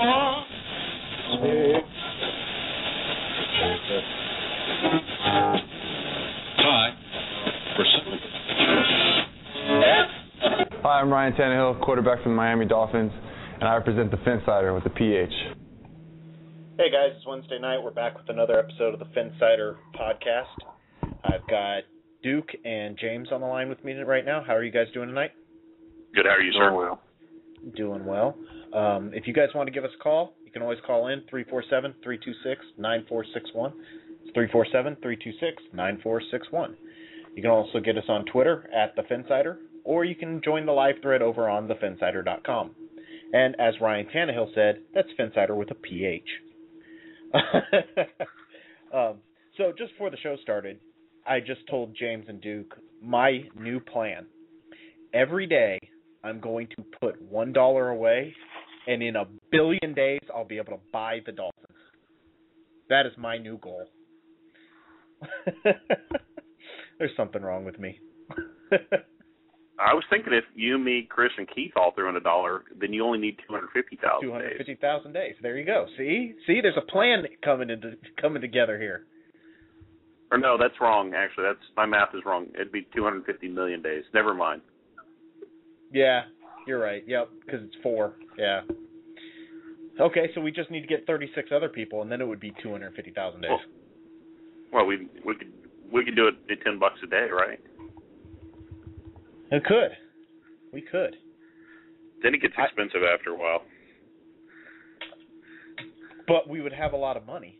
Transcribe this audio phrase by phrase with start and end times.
[0.00, 0.44] Hi.
[10.82, 13.10] Hi, I'm Ryan Tannehill, quarterback for the Miami Dolphins,
[13.54, 15.32] and I represent the Phinsider with the PH.
[16.78, 17.82] Hey guys, it's Wednesday night.
[17.82, 20.44] We're back with another episode of the Phinsider podcast.
[21.24, 21.82] I've got
[22.22, 24.44] Duke and James on the line with me right now.
[24.46, 25.32] How are you guys doing tonight?
[26.14, 26.24] Good.
[26.26, 26.70] How are you, sir?
[26.70, 27.00] Doing well.
[27.74, 28.36] Doing well.
[28.72, 31.20] Um, if you guys want to give us a call, you can always call in
[31.30, 33.72] 347 326 9461.
[34.24, 36.76] It's 347 326 9461.
[37.34, 40.72] You can also get us on Twitter at the Phinsider, or you can join the
[40.72, 42.70] live thread over on thephinsider.com.
[43.32, 46.22] And as Ryan Tannehill said, that's Phinsider with a PH.
[48.94, 49.18] um,
[49.56, 50.80] so just before the show started,
[51.26, 54.26] I just told James and Duke my new plan.
[55.12, 55.78] Every day,
[56.24, 58.34] I'm going to put one dollar away,
[58.88, 61.76] and in a billion days, I'll be able to buy the Dolphins.
[62.88, 63.84] That is my new goal.
[66.98, 68.00] There's something wrong with me.
[69.80, 72.92] I was thinking if you, me, Chris, and Keith all threw in a dollar, then
[72.92, 74.76] you only need two hundred fifty thousand Two hundred days.
[75.12, 75.34] days.
[75.40, 75.86] There you go.
[75.96, 79.04] See, see, there's a plan coming into coming together here.
[80.32, 81.12] Or no, that's wrong.
[81.14, 82.46] Actually, that's my math is wrong.
[82.54, 84.02] It'd be two hundred fifty million days.
[84.12, 84.62] Never mind.
[85.92, 86.22] Yeah,
[86.68, 87.02] you're right.
[87.06, 88.14] Yep, because it's four.
[88.38, 88.60] Yeah.
[90.00, 92.52] Okay, so we just need to get 36 other people, and then it would be
[92.62, 93.50] 250,000 days.
[94.72, 95.52] Well, we we could
[95.90, 97.58] we could do it at ten bucks a day, right?
[99.50, 99.90] It could.
[100.72, 101.16] We could.
[102.22, 103.62] Then it gets I- expensive after a while.
[106.26, 107.58] But we would have a lot of money.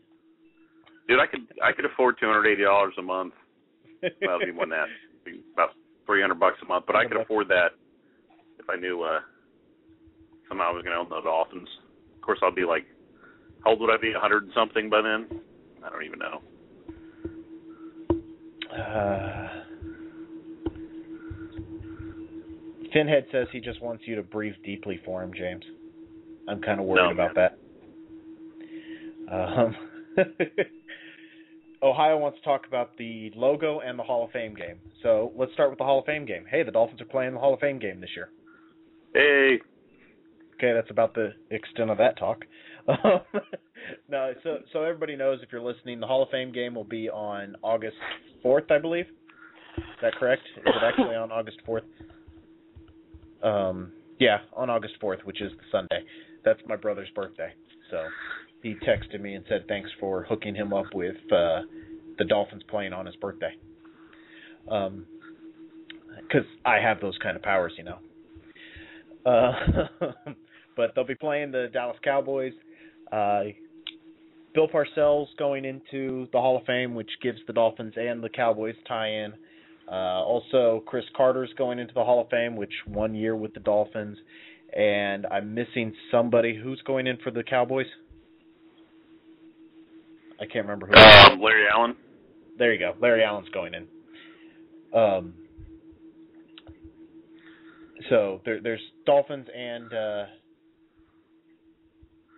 [1.07, 3.33] Dude, I could I could afford two hundred eighty dollars a month.
[4.21, 4.87] Well, it'd be more than that.
[5.25, 5.69] It'd be about
[6.05, 6.85] three hundred bucks a month.
[6.85, 7.69] But I could afford that
[8.69, 9.19] I knew uh
[10.47, 11.69] somehow I was going to own the Dolphins.
[12.15, 12.85] Of course, I'll be like,
[13.63, 14.13] how old would I be?
[14.13, 15.27] A hundred and something by then?
[15.83, 16.41] I don't even know.
[18.75, 19.47] Uh,
[22.95, 25.63] Finhead says he just wants you to breathe deeply for him, James.
[26.47, 27.57] I'm kind of worried No, about that.
[29.31, 29.75] Um,
[31.83, 34.79] Ohio wants to talk about the logo and the Hall of Fame game.
[35.03, 36.45] So let's start with the Hall of Fame game.
[36.49, 38.29] Hey, the Dolphins are playing the Hall of Fame game this year.
[39.13, 39.59] Hey,
[40.59, 42.43] Okay, that's about the extent of that talk.
[44.09, 47.09] no, so so everybody knows if you're listening, the Hall of Fame game will be
[47.09, 47.95] on August
[48.43, 49.05] 4th, I believe.
[49.05, 50.41] Is that correct?
[50.57, 51.83] Is it actually on August 4th?
[53.41, 56.03] Um, yeah, on August 4th, which is the Sunday.
[56.43, 57.53] That's my brother's birthday.
[57.89, 58.03] So
[58.61, 61.61] he texted me and said thanks for hooking him up with uh,
[62.17, 63.53] the Dolphins playing on his birthday.
[64.69, 65.05] Um,
[66.21, 67.99] because I have those kind of powers, you know.
[69.25, 69.51] Uh,
[70.75, 72.53] but they'll be playing the Dallas Cowboys.
[73.11, 73.43] Uh,
[74.53, 78.75] Bill Parcells going into the Hall of Fame, which gives the Dolphins and the Cowboys
[78.87, 79.33] tie-in.
[79.87, 83.59] Uh, also, Cris Carter's going into the Hall of Fame, which one year with the
[83.59, 84.17] Dolphins.
[84.75, 87.87] And I'm missing somebody who's going in for the Cowboys.
[90.39, 90.93] I can't remember who.
[90.95, 91.95] um, Larry Allen.
[92.57, 92.93] There you go.
[93.01, 93.87] Larry Allen's going in.
[94.97, 95.33] Um,
[98.09, 100.23] so there, there's Dolphins and uh,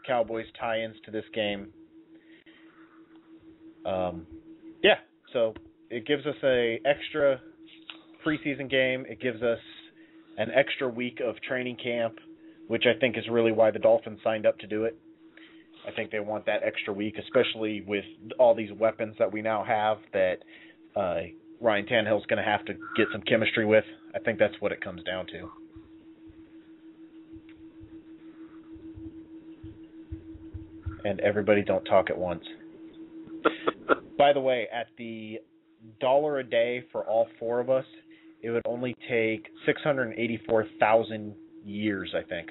[0.07, 1.67] Cowboys tie-ins to this game.
[3.85, 4.25] Um,
[4.83, 4.95] yeah.
[5.33, 5.53] So
[5.89, 7.39] it gives us a extra
[8.25, 9.05] preseason game.
[9.07, 9.59] It gives us
[10.37, 12.15] an extra week of training camp,
[12.67, 14.97] which I think is really why the Dolphins signed up to do it.
[15.87, 18.05] I think they want that extra week, especially with
[18.39, 20.37] all these weapons that we now have that
[20.95, 21.21] uh,
[21.61, 23.83] Ryan Tannehill's going to have to get some chemistry with.
[24.15, 25.49] I think that's what it comes down to.
[31.05, 32.43] And everybody don't talk at once.
[34.17, 35.39] By the way, at the
[35.99, 37.85] dollar a day for all four of us,
[38.41, 42.49] it would only take 684,000 years, I think.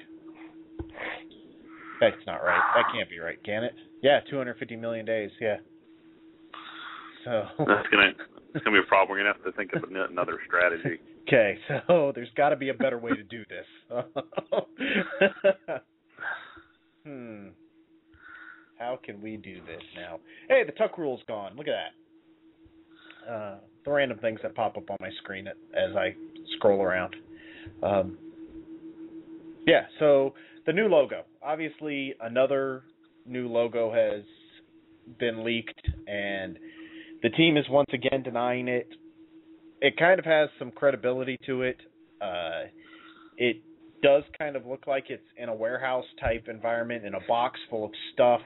[1.99, 2.61] That's not right.
[2.75, 3.73] That can't be right, can it?
[4.01, 5.29] Yeah, 250 million days.
[5.39, 5.57] Yeah.
[7.23, 8.13] So That's gonna
[8.53, 9.09] it's gonna be a problem.
[9.09, 10.99] We're gonna have to think of another strategy.
[11.27, 13.65] okay, so there's got to be a better way to do this.
[17.05, 17.47] hmm.
[18.77, 20.19] How can we do this now?
[20.49, 21.55] Hey, the tuck rule's gone.
[21.55, 21.73] Look at
[23.27, 23.31] that.
[23.31, 23.55] Uh,
[23.85, 26.15] the random things that pop up on my screen as I
[26.55, 27.15] scroll around.
[27.83, 28.17] Um,
[29.67, 30.33] yeah, so
[30.65, 31.23] the new logo.
[31.43, 32.83] Obviously, another
[33.25, 34.23] new logo has
[35.19, 36.57] been leaked, and
[37.23, 38.87] the team is once again denying it.
[39.81, 41.77] It kind of has some credibility to it.
[42.21, 42.67] Uh,
[43.37, 43.57] it
[44.03, 47.85] does kind of look like it's in a warehouse type environment in a box full
[47.85, 48.41] of stuff.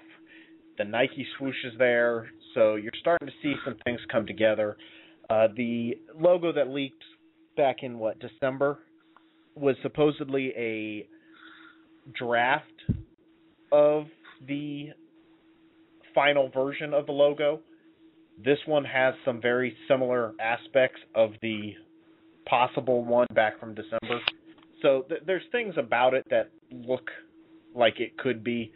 [0.77, 4.77] The Nike swoosh is there, so you're starting to see some things come together.
[5.29, 7.03] Uh, the logo that leaked
[7.55, 8.79] back in what December
[9.55, 11.07] was supposedly a
[12.17, 12.65] draft
[13.71, 14.05] of
[14.47, 14.89] the
[16.13, 17.61] final version of the logo.
[18.43, 21.73] This one has some very similar aspects of the
[22.45, 24.19] possible one back from December.
[24.81, 27.09] So th- there's things about it that look
[27.73, 28.71] like it could be.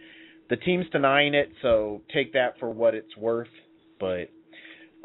[0.50, 3.50] The team's denying it, so take that for what it's worth.
[4.00, 4.30] But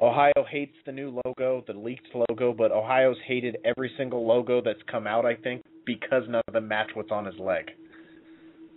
[0.01, 4.83] Ohio hates the new logo, the leaked logo, but Ohio's hated every single logo that's
[4.91, 7.71] come out, I think, because none of them match what's on his leg.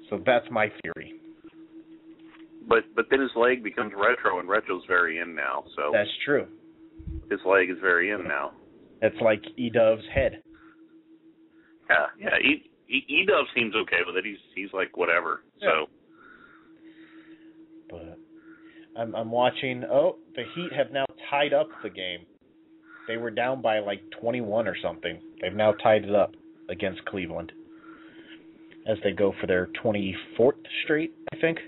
[0.09, 0.96] So that's my theory.
[2.67, 5.63] But but then his leg becomes retro, and retro's very in now.
[5.75, 6.47] So That's true.
[7.29, 8.51] his leg is very in now.
[9.01, 10.41] It's like E Dove's head.
[11.89, 12.37] Yeah, yeah.
[12.43, 14.25] E E, e Dub seems okay with it.
[14.25, 15.43] He's he's like whatever.
[15.61, 15.87] So
[17.89, 18.17] But
[18.97, 22.25] I'm I'm watching oh, the Heat have now tied up the game.
[23.07, 25.21] They were down by like 21 or something.
[25.41, 26.33] They've now tied it up
[26.69, 27.53] against Cleveland
[28.85, 30.51] as they go for their 24th
[30.83, 31.59] straight, I think.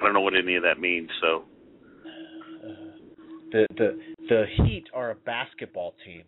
[0.00, 1.10] I don't know what any of that means.
[1.20, 1.44] So
[3.52, 3.98] The the
[4.28, 6.22] the Heat are a basketball team.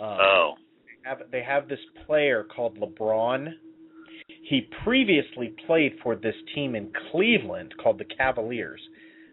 [0.00, 0.54] Um, oh,
[1.02, 3.48] have they have this player called LeBron.
[4.48, 8.80] He previously played for this team in Cleveland called the Cavaliers.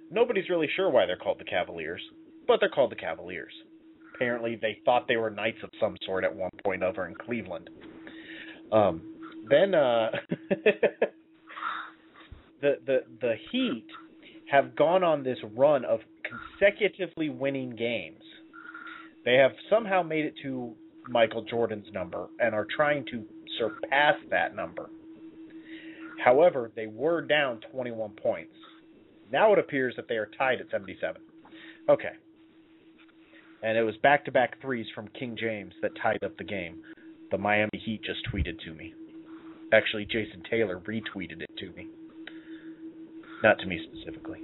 [0.10, 2.02] Nobody's really sure why they're called the Cavaliers,
[2.48, 3.54] but they're called the Cavaliers.
[4.16, 7.70] Apparently, they thought they were knights of some sort at one point over in Cleveland.
[8.72, 9.02] Um,
[9.50, 10.12] then uh,
[12.62, 13.86] the the the Heat
[14.50, 16.00] have gone on this run of
[16.60, 18.22] consecutively winning games.
[19.24, 20.74] They have somehow made it to
[21.08, 23.24] Michael Jordan's number and are trying to
[23.58, 24.90] surpass that number.
[26.24, 28.54] However, they were down 21 points.
[29.32, 31.22] Now it appears that they are tied at 77.
[31.90, 32.12] Okay.
[33.64, 36.82] And it was back to back threes from King James that tied up the game.
[37.32, 38.94] The Miami Heat just tweeted to me.
[39.74, 41.88] Actually, Jason Taylor retweeted it to me.
[43.44, 44.40] Not to me specifically.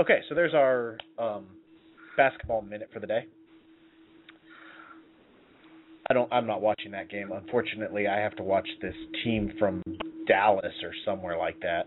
[0.00, 1.46] Okay, so there's our um,
[2.16, 3.26] basketball minute for the day.
[6.10, 6.30] I don't.
[6.32, 7.30] I'm not watching that game.
[7.32, 9.82] Unfortunately, I have to watch this team from
[10.26, 11.86] Dallas or somewhere like that.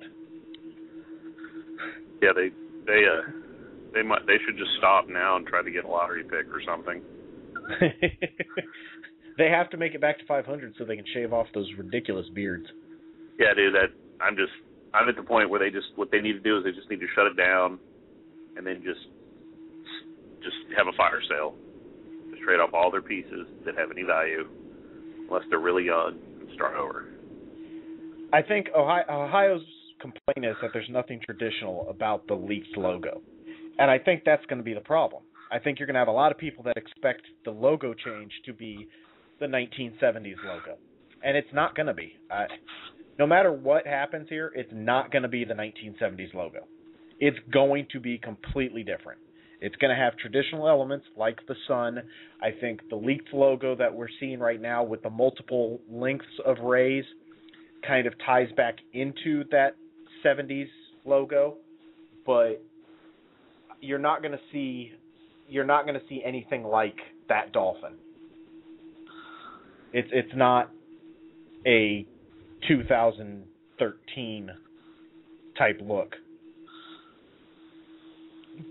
[2.21, 2.31] yeah.
[2.35, 2.49] They
[2.85, 3.29] they uh
[3.93, 6.61] they might they should just stop now and try to get a lottery pick or
[6.65, 7.01] something.
[9.37, 12.25] they have to make it back to 500 so they can shave off those ridiculous
[12.33, 12.65] beards.
[13.37, 13.75] Yeah, dude.
[13.75, 14.53] That I'm just
[14.97, 16.89] I'm at the point where they just what they need to do is they just
[16.89, 17.79] need to shut it down,
[18.55, 19.05] and then just
[20.43, 21.53] just have a fire sale.
[22.31, 24.47] Just trade off all their pieces that have any value,
[25.29, 27.05] unless they're really young, and start over.
[28.33, 29.61] I think Ohio, Ohio's
[30.01, 33.21] complaint is that there's nothing traditional about the leaked logo,
[33.77, 35.23] and I think that's going to be the problem.
[35.51, 38.31] I think you're going to have a lot of people that expect the logo change
[38.45, 38.87] to be
[39.39, 40.77] the 1970s logo,
[41.23, 42.13] and it's not going to be.
[42.31, 42.47] I,
[43.19, 46.67] no matter what happens here, it's not going to be the 1970s logo.
[47.19, 49.19] It's going to be completely different.
[49.59, 52.03] It's going to have traditional elements like the sun.
[52.41, 56.59] I think the leaked logo that we're seeing right now with the multiple lengths of
[56.59, 57.05] rays
[57.85, 59.75] kind of ties back into that
[60.23, 60.67] 70s
[61.05, 61.55] logo,
[62.25, 62.61] but
[63.81, 64.91] you're not going to see
[65.49, 66.97] you're not going to see anything like
[67.29, 67.93] that dolphin.
[69.93, 70.69] It's it's not
[71.65, 72.05] a
[72.67, 74.51] 2013
[75.57, 76.15] type look.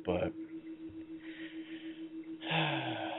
[0.04, 0.32] But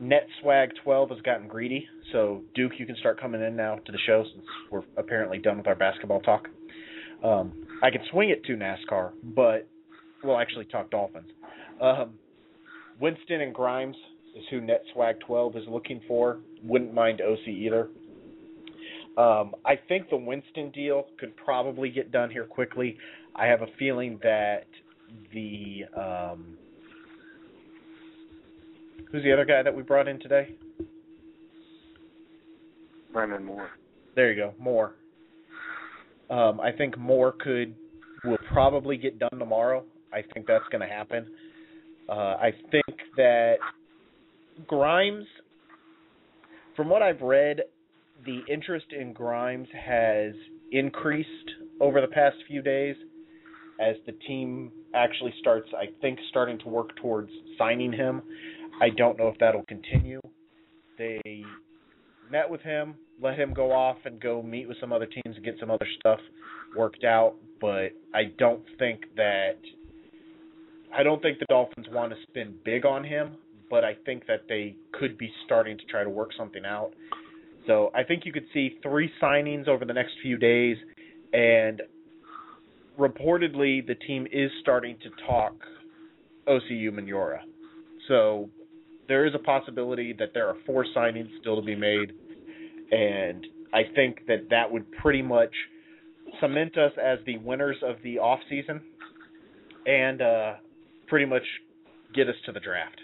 [0.00, 3.92] Net Swag 12 has gotten greedy, so Duke, you can start coming in now to
[3.92, 6.48] the show since we're apparently done with our basketball talk.
[7.22, 9.66] Um, I can swing it to NASCAR, but
[10.22, 11.30] we'll actually talk Dolphins.
[11.80, 12.14] Um,
[13.00, 13.96] Winston and Grimes
[14.34, 16.38] is who NetSwag 12 is looking for.
[16.62, 17.88] Wouldn't mind Osi either.
[19.16, 22.98] Um, I think the Winston deal could probably get done here quickly.
[23.36, 24.66] I have a feeling that
[25.32, 26.56] the um,
[29.12, 30.56] who's the other guy that we brought in today?
[33.12, 33.70] Brandon Moore.
[34.16, 34.94] There you go, Moore.
[36.28, 37.74] Um, I think Moore could
[38.24, 39.84] will probably get done tomorrow.
[40.12, 41.26] I think that's going to happen.
[42.08, 43.56] Uh, I think that
[44.66, 45.26] Grimes,
[46.76, 47.60] from what I've read,
[48.24, 50.32] the interest in Grimes has
[50.72, 51.28] increased
[51.80, 52.96] over the past few days
[53.80, 58.22] as the team actually starts, I think, starting to work towards signing him.
[58.80, 60.20] I don't know if that'll continue.
[60.96, 61.44] They
[62.30, 65.44] met with him, let him go off and go meet with some other teams and
[65.44, 66.20] get some other stuff
[66.76, 69.58] worked out, but I don't think that
[70.96, 73.36] I don't think the Dolphins want to spend big on him,
[73.70, 76.92] but I think that they could be starting to try to work something out.
[77.66, 80.76] So I think you could see three signings over the next few days,
[81.32, 81.82] and
[82.98, 85.54] reportedly the team is starting to talk
[86.46, 87.40] Osi Umenyiora.
[88.08, 88.50] So
[89.08, 92.12] there is a possibility that there are four signings still to be made,
[92.90, 95.52] and I think that that would pretty much
[96.40, 98.80] cement us as the winners of the off season,
[99.86, 100.52] and uh,
[101.06, 101.42] pretty much
[102.14, 103.00] get us to the draft.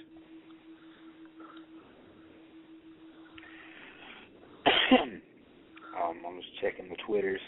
[4.92, 7.40] um, I'm just checking the Twitters.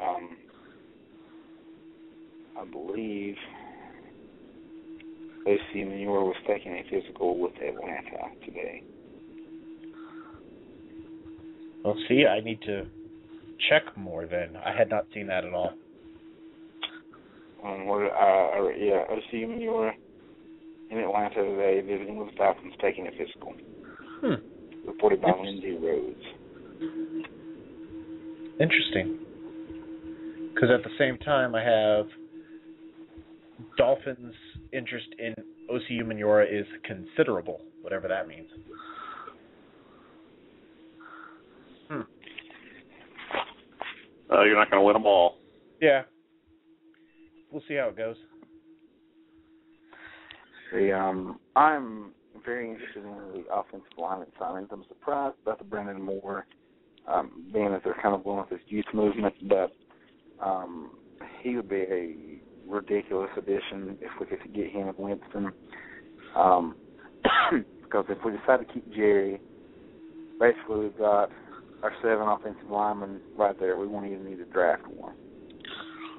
[0.00, 0.36] Um,
[2.58, 3.36] I believe
[5.46, 8.82] Osi Umenyiora was taking a physical with Atlanta today.
[11.84, 12.86] Well, see, I need to
[13.68, 14.56] check more then.
[14.56, 15.74] I had not seen that at all.
[17.64, 19.92] Um, what, uh, yeah, Osi Umenyiora
[20.90, 23.54] in Atlanta today visiting with the Falcons taking a physical.
[24.20, 24.86] Hmm.
[24.86, 27.34] Reported by Lindsay Rhodes.
[28.60, 29.18] Interesting.
[30.54, 32.06] Because at the same time, I have
[33.76, 34.34] Dolphins'
[34.72, 35.34] interest in
[35.70, 38.48] Osi Umenyiora is considerable, whatever that means.
[41.88, 42.00] Hmm.
[44.32, 45.38] Uh, you're not going to win them all.
[45.80, 46.02] Yeah.
[47.50, 48.16] We'll see how it goes.
[50.72, 52.12] The um, I'm
[52.44, 54.68] very interested in the offensive lineman signings.
[54.72, 56.46] I'm surprised about the Brandon Moore,
[57.06, 59.74] um, being that they're kind of going with this youth movement, but
[60.42, 60.90] um,
[61.42, 62.14] he would be a
[62.66, 65.52] ridiculous addition if we could get him and Winston.
[66.34, 66.76] Um,
[67.82, 69.40] because if we decide to keep Jerry,
[70.40, 71.30] basically we've got
[71.82, 73.76] our seven offensive linemen right there.
[73.76, 75.14] We won't even need to draft one,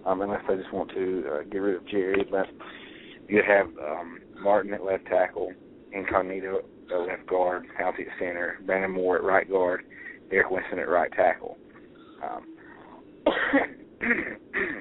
[0.05, 2.23] um, unless they just want to uh, get rid of Jerry.
[2.29, 2.45] But
[3.27, 5.51] you have um, Martin at left tackle,
[5.91, 6.61] Incognito
[6.91, 9.85] at left guard, Halsey at center, Brandon Moore at right guard,
[10.31, 11.57] Eric Winston at right tackle.
[12.23, 12.45] Um,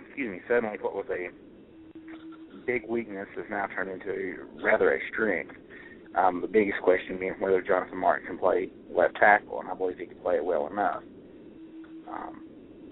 [0.08, 0.40] excuse me.
[0.48, 1.28] Suddenly, what was a
[2.66, 5.54] big weakness has now turned into rather a strength.
[6.16, 9.98] Um, the biggest question being whether Jonathan Martin can play left tackle, and I believe
[9.98, 11.02] he can play it well enough.
[12.08, 12.44] Um,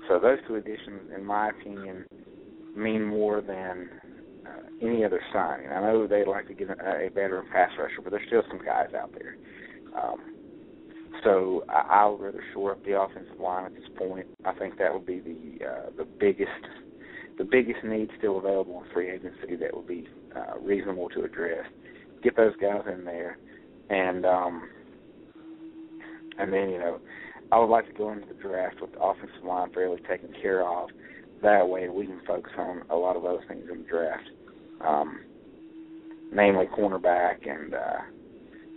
[0.08, 2.04] so those two additions, in my opinion,
[2.76, 3.88] mean more than
[4.44, 5.68] uh, any other signing.
[5.68, 8.58] I know they'd like to get a, a veteran pass rusher, but there's still some
[8.64, 9.36] guys out there.
[9.96, 10.31] Um,
[11.24, 14.26] so I, would rather shore up the offensive line at this point.
[14.44, 16.50] I think that would be the uh, the biggest
[17.38, 21.66] the biggest need still available in free agency that would be uh, reasonable to address.
[22.22, 23.38] Get those guys in there,
[23.90, 24.68] and um,
[26.38, 27.00] and then you know
[27.50, 30.66] I would like to go into the draft with the offensive line fairly taken care
[30.66, 30.88] of.
[31.42, 34.30] That way we can focus on a lot of other things in the draft,
[34.80, 35.20] um,
[36.32, 37.98] namely cornerback and uh,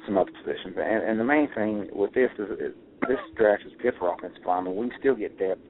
[0.05, 0.75] some other positions.
[0.77, 2.73] And, and the main thing with this is, is
[3.07, 4.75] this draft is good for offensive linemen.
[4.75, 5.61] We still get depth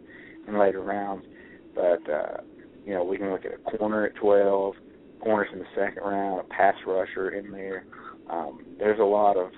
[0.48, 1.26] in later rounds,
[1.74, 2.38] but uh,
[2.86, 4.76] you know we can look at a corner at 12,
[5.22, 7.86] corners in the second round, a pass rusher in there.
[8.30, 9.52] Um, there's a lot of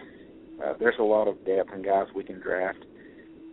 [0.64, 2.84] uh, there's a lot of depth and guys we can draft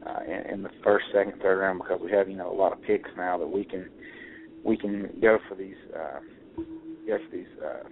[0.06, 2.72] uh, in, in the first, second, third round because we have you know a lot
[2.72, 3.88] of picks now that we can
[4.64, 6.20] we can go for these uh,
[7.06, 7.88] go for these uh,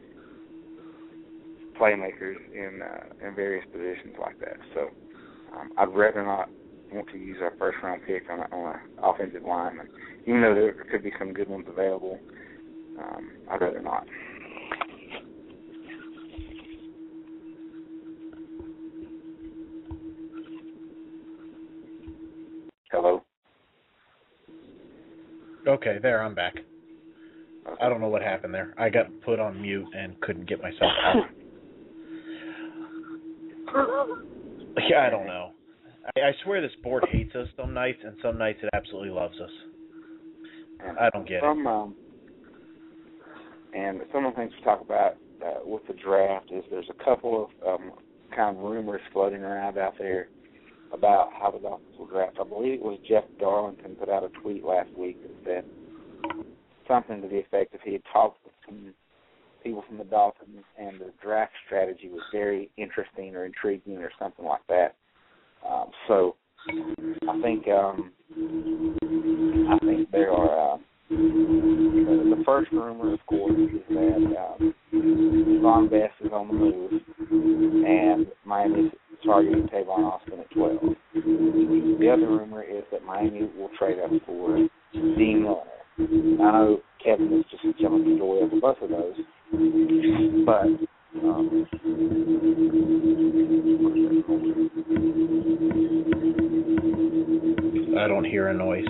[1.81, 4.57] playmakers in uh, in various positions like that.
[4.75, 4.89] So
[5.57, 6.49] um, I'd rather not
[6.93, 9.89] want to use our first round pick on a, on an offensive lineman,
[10.27, 12.19] even though there could be some good ones available.
[12.99, 14.07] Um, I'd rather not.
[22.91, 23.25] Hello.
[25.67, 26.57] Okay, there I'm back.
[27.81, 28.75] I don't know what happened there.
[28.77, 31.17] I got put on mute and couldn't get myself out.
[34.89, 35.53] yeah, I don't know.
[36.17, 39.39] I, I swear this board hates us some nights, and some nights it absolutely loves
[39.41, 39.51] us.
[40.99, 41.43] I don't get it.
[41.43, 41.95] some, Um,
[43.75, 47.05] and some of the things we talk about uh, with the draft is there's a
[47.05, 47.93] couple of um,
[48.35, 50.29] kind of rumors floating around out there
[50.93, 52.37] about how the Dolphins will draft.
[52.41, 55.65] I believe it was Jeff Darlington put out a tweet last week that said
[56.87, 58.93] something to the effect of he had talked with some
[59.63, 64.45] people from the Dolphins and the draft strategy was very interesting or intriguing or something
[64.45, 64.97] like that.
[65.69, 66.37] Um, so
[66.69, 68.13] I think um,
[69.71, 70.79] I think there are uh,
[71.09, 74.75] the, the first rumor, of course, is that um,
[75.63, 76.93] Von is on the move
[77.85, 78.93] and Miami's
[79.25, 80.79] targeting Tavon Austin at 12.
[81.15, 84.57] The other rumor is that Miami will trade up for
[84.93, 85.63] Dee Milliner.
[85.99, 89.15] I know Kevin is just telling the story over both of those,
[89.53, 90.67] but
[91.23, 91.67] um,
[97.99, 98.87] I don't hear a noise.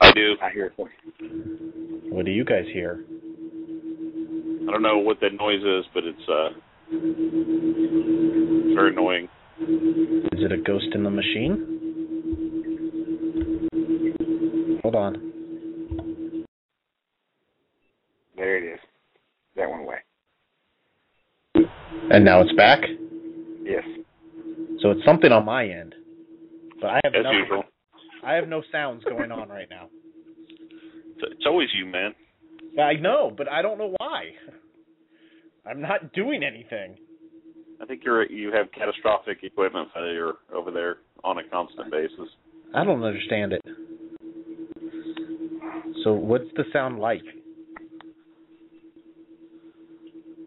[0.00, 0.36] I do.
[0.42, 0.72] I hear it.
[2.12, 3.04] What do you guys hear?
[4.68, 6.50] I don't know what that noise is, but it's uh
[6.92, 9.28] it's very annoying.
[9.60, 11.80] Is it a ghost in the machine?
[14.82, 15.30] Hold on.
[18.36, 18.80] There it is.
[19.56, 19.98] That went away.
[22.10, 22.80] And now it's back?
[23.62, 23.84] Yes.
[24.82, 25.94] So it's something on my end.
[26.80, 27.38] But I have As nothing.
[27.38, 27.62] usual.
[28.24, 29.86] I have no sounds going on right now.
[31.16, 32.14] It's, it's always you, man.
[32.82, 34.24] I know, but I don't know why.
[35.66, 36.96] I'm not doing anything.
[37.80, 42.28] I think you're you have catastrophic equipment failure over there on a constant basis.
[42.74, 43.62] I don't understand it.
[46.04, 47.22] So what's the sound like?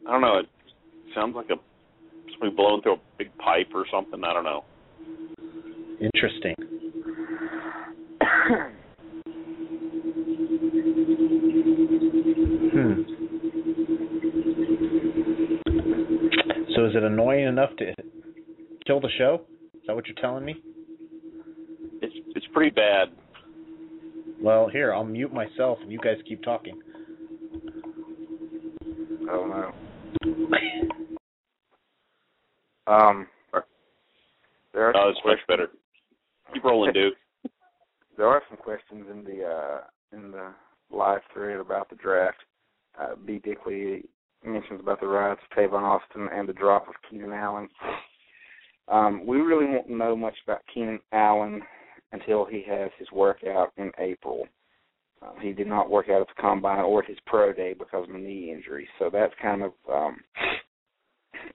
[0.07, 0.39] I don't know.
[0.39, 0.47] It
[1.15, 1.55] sounds like a
[2.31, 4.21] somebody blowing through a big pipe or something.
[4.23, 4.63] I don't know.
[5.99, 6.55] Interesting.
[12.73, 13.03] Hmm.
[16.75, 17.93] So is it annoying enough to
[18.85, 19.41] kill the show?
[19.75, 20.55] Is that what you're telling me?
[22.01, 23.09] It's it's pretty bad.
[24.41, 26.79] Well, here, I'll mute myself and you guys keep talking.
[29.29, 29.71] Oh no.
[32.87, 33.27] Um,
[34.73, 35.67] there are Oh, it's much better.
[36.53, 37.13] Keep rolling, Duke.
[38.17, 40.53] there are some questions in the uh, in the
[40.91, 42.37] live thread about the draft.
[42.99, 43.39] Uh, B.
[43.43, 44.03] Dickley
[44.43, 47.69] mentions about the rise of Tavon Austin and the drop of Keenan Allen.
[48.87, 51.61] Um, we really won't know much about Keenan Allen
[52.11, 54.45] until he has his workout in April.
[55.21, 58.07] Um, he did not work out at the combine or at his pro day because
[58.07, 60.17] of a knee injury, so that's kind of um,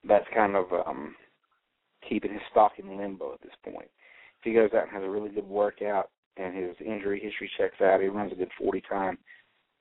[0.07, 1.14] that's kind of um,
[2.09, 3.90] keeping his stock in limbo at this point.
[4.38, 7.81] If he goes out and has a really good workout and his injury history checks
[7.81, 9.18] out, he runs a good 40 time.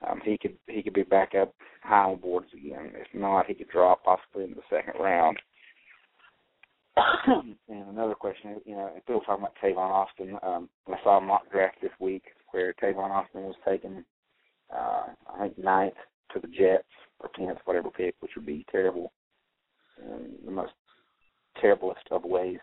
[0.07, 2.91] Um, he could he could be back up high on boards again.
[2.93, 5.37] If not, he could drop possibly in the second round.
[7.27, 10.37] and another question, you know, people talking about Tavon Austin.
[10.43, 14.03] Um, I saw a mock draft this week where Tavon Austin was taken,
[14.73, 15.93] uh, I think ninth
[16.33, 16.87] to the Jets
[17.19, 19.11] or tenth, whatever pick, which would be terrible,
[20.01, 20.73] in the most
[21.61, 22.59] terriblest of ways.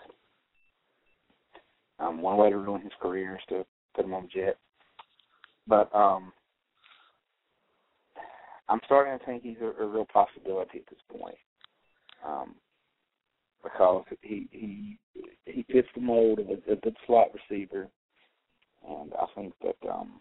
[1.98, 4.58] Um, one way to ruin his career is to put him on the Jets,
[5.66, 6.32] but um,
[8.68, 11.36] I'm starting to think he's a, a real possibility at this point.
[12.26, 12.54] Um,
[13.64, 14.98] because he he
[15.46, 17.88] he fits the mold of a, a good slot receiver,
[18.86, 20.20] and I think that um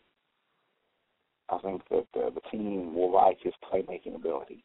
[1.49, 4.63] I think that uh, the team will like his playmaking ability.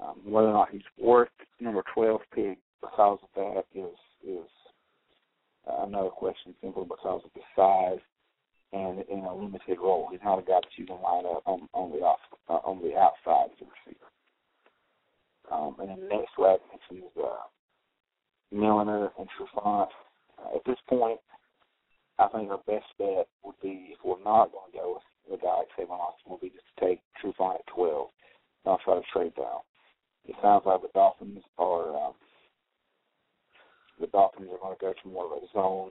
[0.00, 1.28] Um, whether or not he's worth
[1.60, 4.46] number twelve pick because of that is is
[5.68, 8.00] uh, another question, simply because of the size
[8.72, 10.08] and in a limited role.
[10.10, 12.82] He's not a guy that you can line up on on the off uh, on
[12.82, 14.08] the outside as a receiver.
[15.50, 17.48] Um, and then next mentioned is uh,
[18.52, 19.88] Milliner and Trufant.
[20.38, 21.18] Uh, at this point,
[22.18, 25.42] I think our best bet would be if we're not going to go with a
[25.42, 28.08] guy like Tavon Austin will be just to take Trufant at 12.
[28.66, 29.60] Not try to trade down.
[30.28, 32.12] It sounds like the Dolphins are um,
[33.98, 35.90] the Dolphins are going to go to more of a zone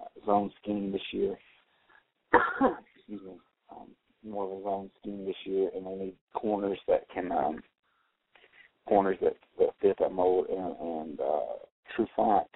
[0.00, 1.36] uh, zone scheme this year.
[2.96, 3.40] Excuse me,
[3.72, 3.88] um,
[4.24, 7.60] more of a zone scheme this year, and they need corners that can um,
[8.88, 10.46] corners that that fit that mold.
[10.48, 11.58] And, and uh,
[11.98, 12.46] Trufant,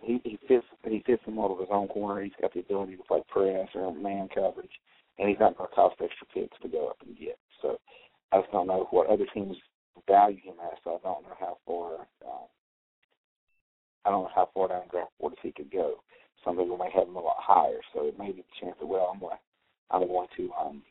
[0.00, 2.22] he he fits he fits the mold of his own corner.
[2.22, 4.72] He's got the ability to play press or man coverage,
[5.20, 7.38] and he's not going to cost extra picks to go up and get.
[7.62, 7.78] So
[8.32, 9.56] I just don't know what other teams
[10.06, 10.78] value him as.
[10.84, 12.06] So I don't know how far.
[12.24, 12.46] Uh,
[14.04, 15.96] I don't know how far down draft board he could go.
[16.44, 18.86] Some people may have him a lot higher, so it may be the chance that
[18.86, 19.36] well, I'm going,
[19.90, 20.82] I'm going to um,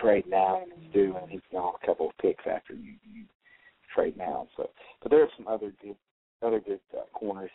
[0.00, 3.24] trade now and it's due, and he's gone a couple of picks after you, you
[3.94, 4.46] trade now.
[4.56, 4.70] So,
[5.02, 5.96] but there are some other good,
[6.42, 7.50] other good uh, corners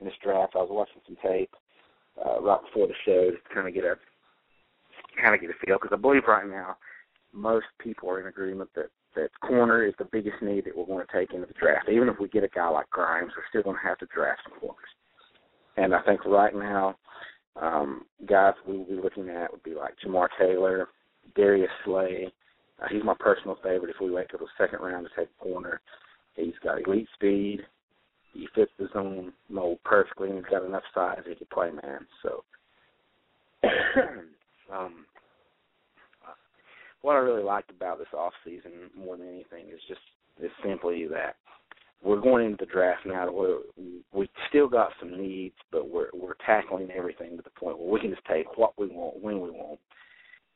[0.00, 0.54] in this draft.
[0.56, 1.54] I was watching some tape
[2.24, 3.96] uh, right before the show to kind of get a
[5.22, 6.76] kind of get a feel because I believe right now
[7.36, 11.04] most people are in agreement that that corner is the biggest need that we're going
[11.04, 11.88] to take into the draft.
[11.88, 14.40] Even if we get a guy like Grimes, we're still going to have to draft
[14.48, 14.78] some corners.
[15.76, 16.96] And I think right now,
[17.60, 20.88] um, guys we would be looking at would be like Jamar Taylor,
[21.34, 22.32] Darius Slay.
[22.82, 23.90] Uh, he's my personal favorite.
[23.90, 25.80] If we wait till the second round to take corner,
[26.34, 27.60] he's got elite speed.
[28.34, 32.06] He fits the zone mold perfectly, and he's got enough size he can play man.
[32.22, 32.44] So,
[34.72, 35.06] um,
[37.06, 40.00] what I really liked about this off season more than anything is just
[40.42, 41.36] is simply that
[42.02, 43.58] we're going into the draft now where
[44.12, 48.00] we still got some needs, but we're we're tackling everything to the point where we
[48.00, 49.78] can just take what we want when we want,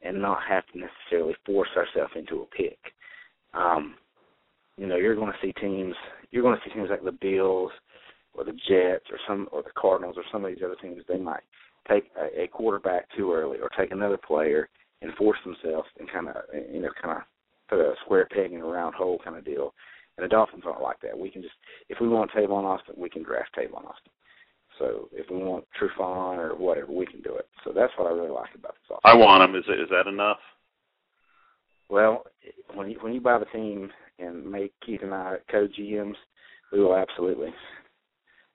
[0.02, 2.78] and not have to necessarily force ourselves into a pick.
[3.54, 3.94] Um,
[4.76, 5.94] you know, you're going to see teams.
[6.32, 7.70] You're going to see teams like the Bills
[8.34, 11.04] or the Jets or some or the Cardinals or some of these other teams.
[11.06, 11.44] They might
[11.88, 14.68] take a, a quarterback too early or take another player
[15.02, 16.36] and force themselves and kind of
[16.72, 17.22] you know kind of
[17.68, 19.74] put a square peg in a round hole kind of deal.
[20.16, 21.18] And the Dolphins aren't like that.
[21.18, 21.54] We can just
[21.88, 24.12] if we want Tavon Austin, we can draft Tavon Austin.
[24.78, 27.46] So if we want Trufant or whatever, we can do it.
[27.64, 29.00] So that's what I really like about this offense.
[29.04, 29.56] I want him.
[29.56, 30.38] Is it, is that enough?
[31.88, 32.24] Well,
[32.74, 36.14] when you when you buy the team and make Keith and I co-GMs,
[36.72, 37.52] we will absolutely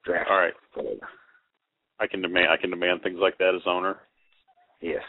[0.04, 0.30] draft.
[0.30, 0.54] All right.
[0.74, 1.08] Whatever.
[2.00, 3.98] I can demand I can demand things like that as owner.
[4.82, 5.04] Yes.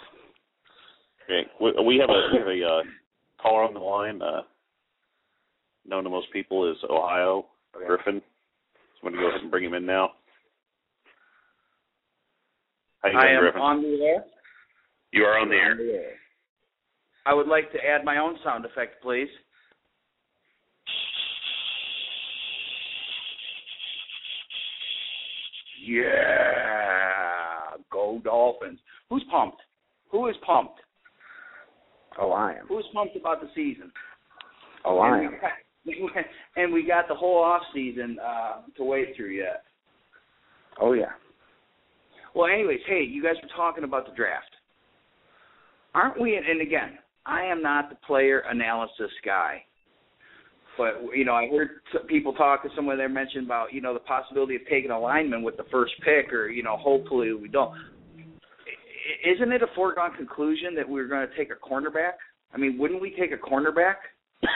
[1.28, 1.46] Okay.
[1.60, 2.82] We, we have a we have a uh,
[3.42, 4.22] caller on the line.
[4.22, 4.42] Uh,
[5.86, 7.86] known to most people is Ohio Okay.
[7.86, 8.22] Griffin.
[9.00, 10.12] So I'm going to go ahead and bring him in now.
[13.02, 13.60] How you I doing, am Griffin?
[13.60, 14.24] on the air.
[15.12, 15.76] you are on the air.
[17.26, 19.28] I would like to add my own sound effect, please.
[26.06, 28.78] Yeah, go Dolphins.
[29.10, 29.60] Who's pumped?
[30.10, 30.80] Who is pumped?
[32.18, 32.66] Oh, I am.
[32.68, 33.92] Who's pumped about the season?
[34.84, 35.32] Oh, I and am.
[35.86, 36.24] we got,
[36.56, 39.64] and we got the whole off season uh, to wait through yet.
[40.80, 41.12] Oh, yeah.
[42.34, 44.50] Well, anyways, hey, you guys were talking about the draft,
[45.94, 46.36] aren't we?
[46.36, 49.62] And again, I am not the player analysis guy,
[50.76, 52.62] but you know, I heard people talk.
[52.76, 55.94] Someone there mentioned about you know the possibility of taking a lineman with the first
[56.04, 57.72] pick, or you know, hopefully we don't.
[59.24, 62.14] Isn't it a foregone conclusion that we're going to take a cornerback?
[62.52, 63.96] I mean, wouldn't we take a cornerback?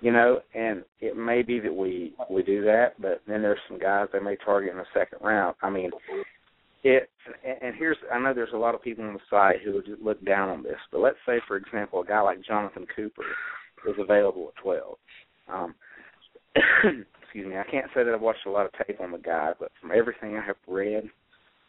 [0.00, 3.78] You know, and it may be that we we do that, but then there's some
[3.78, 5.56] guys they may target in the second round.
[5.62, 5.92] I mean,
[6.82, 7.08] it.
[7.42, 9.88] And and here's I know there's a lot of people on the site who would
[10.02, 13.22] look down on this, but let's say for example a guy like Jonathan Cooper
[13.88, 14.96] is available at 12.
[15.50, 15.74] Um,
[17.22, 19.52] excuse me, I can't say that I've watched a lot of tape on the guy,
[19.58, 21.04] but from everything I have read,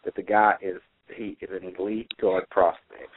[0.03, 0.81] that the guy is
[1.13, 3.11] he is an elite guard prospect.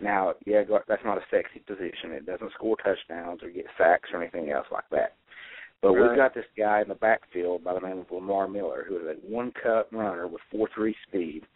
[0.00, 2.12] Now, yeah, guard, that's not a sexy position.
[2.12, 5.14] It doesn't score touchdowns or get sacks or anything else like that.
[5.80, 6.08] But Right.
[6.08, 9.16] we've got this guy in the backfield by the name of Lamar Miller, who is
[9.16, 11.46] a one-cut runner with four-three speed,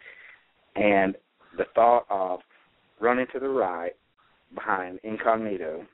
[0.75, 1.17] and
[1.57, 2.41] the thought of
[3.01, 3.95] running to the right
[4.55, 5.87] behind Incognito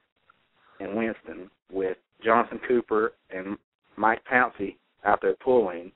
[0.81, 3.59] and Winston with Jonathan Cooper and
[3.97, 5.93] Mike Pouncey out there pulling,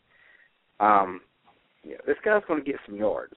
[0.81, 1.21] um,
[1.85, 3.35] yeah, this guy's going to get some yards.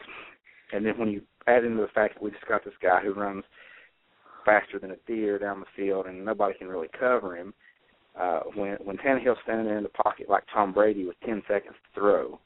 [0.72, 3.14] And then when you add into the fact that we just got this guy who
[3.14, 3.44] runs
[4.46, 7.54] faster than a deer down the field and nobody can really cover him,
[8.20, 12.00] uh, when when Tannehill's standing in the pocket like Tom Brady with 10 seconds to
[12.00, 12.40] throw,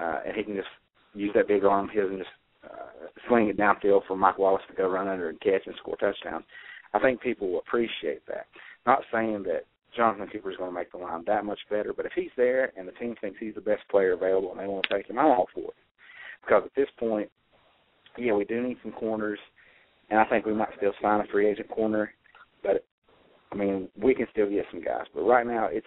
[0.00, 0.68] uh, and he can just
[1.14, 2.30] use that big arm of his and just
[2.64, 5.96] uh, swing it downfield for Mike Wallace to go run under and catch and score
[5.96, 6.44] touchdowns.
[6.94, 8.46] I think people will appreciate that.
[8.86, 9.64] Not saying that
[9.96, 12.72] Jonathan Cooper is going to make the line that much better, but if he's there
[12.76, 15.18] and the team thinks he's the best player available and they want to take him,
[15.18, 15.74] I'm all for it.
[16.44, 17.30] Because at this point,
[18.18, 19.38] yeah, we do need some corners,
[20.10, 22.12] and I think we might still sign a free agent corner.
[22.62, 22.84] But
[23.50, 25.06] I mean, we can still get some guys.
[25.14, 25.86] But right now, it's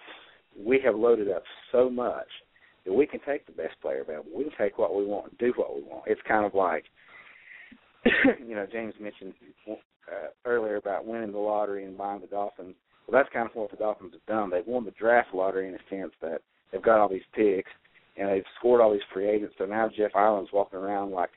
[0.58, 2.28] we have loaded up so much
[2.84, 4.30] that we can take the best player available.
[4.34, 6.04] We can take what we want and do what we want.
[6.06, 6.84] It's kind of like,
[8.46, 9.34] you know, James mentioned
[9.68, 12.76] uh, earlier about winning the lottery and buying the Dolphins.
[13.06, 14.50] Well, that's kind of what the Dolphins have done.
[14.50, 17.70] They've won the draft lottery in a sense that they've got all these picks
[18.16, 19.54] and they've scored all these free agents.
[19.58, 21.30] So now Jeff Ireland's walking around like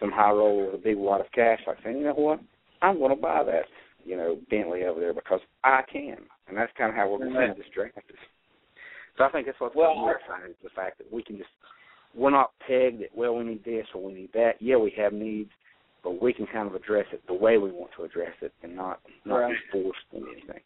[0.00, 2.40] some high roller with a big wad of cash, like saying, you know what,
[2.82, 3.64] I'm going to buy that,
[4.04, 6.16] you know, Bentley over there because I can,
[6.48, 7.98] and that's kind of how we're going to see this draft.
[9.16, 11.50] So I think that's what's Well, more exciting is the fact that we can just
[12.16, 14.52] we're not pegged that well we need this or we need that.
[14.60, 15.50] Yeah, we have needs,
[16.02, 18.74] but we can kind of address it the way we want to address it and
[18.74, 19.54] not not Right.
[19.72, 20.60] be forced in anything.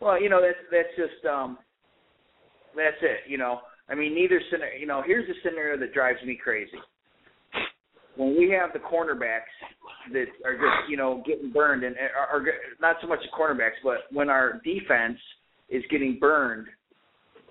[0.00, 1.58] Well, you know that's that's just um
[2.76, 3.20] that's it.
[3.30, 4.78] You know, I mean, neither scenario.
[4.78, 6.78] You know, here's a scenario that drives me crazy.
[8.18, 9.54] When we have the cornerbacks
[10.12, 12.44] that are just you know getting burned, and are, are
[12.80, 15.18] not so much the cornerbacks, but when our defense
[15.68, 16.66] is getting burned,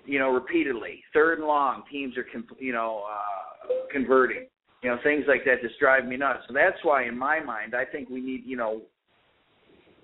[0.04, 4.46] you know, repeatedly, third and long, teams are com- you know uh, converting.
[4.82, 6.40] You know, things like that just drive me nuts.
[6.46, 8.82] So that's why, in my mind, I think we need you know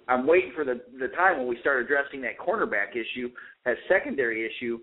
[0.09, 3.31] I'm waiting for the the time when we start addressing that cornerback issue,
[3.65, 4.79] that secondary issue,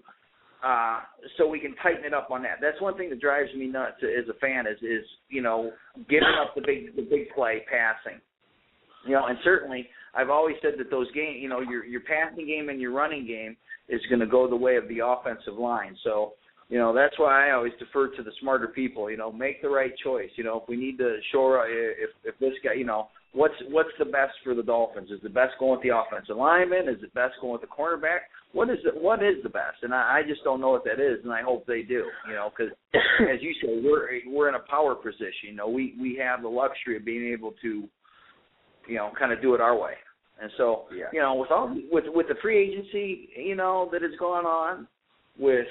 [0.63, 1.00] uh,
[1.38, 2.58] so we can tighten it up on that.
[2.62, 5.71] That's one thing that drives me nuts as a fan is is you know
[6.10, 8.19] giving up the big the big play passing.
[9.06, 12.45] You know, and certainly I've always said that those game, you know, your your passing
[12.45, 13.58] game and your running game
[13.89, 15.95] is going to go the way of the offensive line.
[16.04, 16.34] So,
[16.69, 19.10] you know, that's why I always defer to the smarter people.
[19.10, 20.30] You know, make the right choice.
[20.36, 23.89] You know, if we need to shore, if if this guy, you know, what's what's
[23.97, 25.10] the best for the Dolphins?
[25.10, 26.88] Is the best going with the offensive lineman?
[26.88, 28.30] Is it best going with the cornerback?
[28.54, 28.94] What is it?
[29.02, 29.84] What is the best?
[29.84, 32.04] And I, I just don't know what that is, and I hope they do.
[32.28, 35.50] You know, because as you say, we're we're in a power position.
[35.50, 37.88] You know, we we have the luxury of being able to,
[38.88, 39.94] you know, kind of do it our way.
[40.42, 41.06] And so, Yeah.
[41.14, 44.88] you know, with all with with the free agency, you know, that has gone on,
[45.38, 45.68] with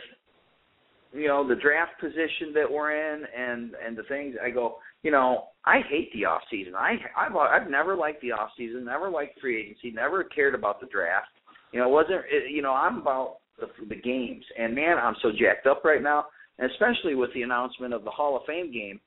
[1.13, 5.11] you know the draft position that we're in, and and the things I go, you
[5.11, 6.75] know, I hate the off season.
[6.75, 10.81] I I've I've never liked the off season, never liked free agency, never cared about
[10.81, 11.29] the draft.
[11.73, 15.17] You know, it wasn't it, you know I'm about the the games, and man, I'm
[15.23, 16.27] so jacked up right now,
[16.59, 19.01] and especially with the announcement of the Hall of Fame game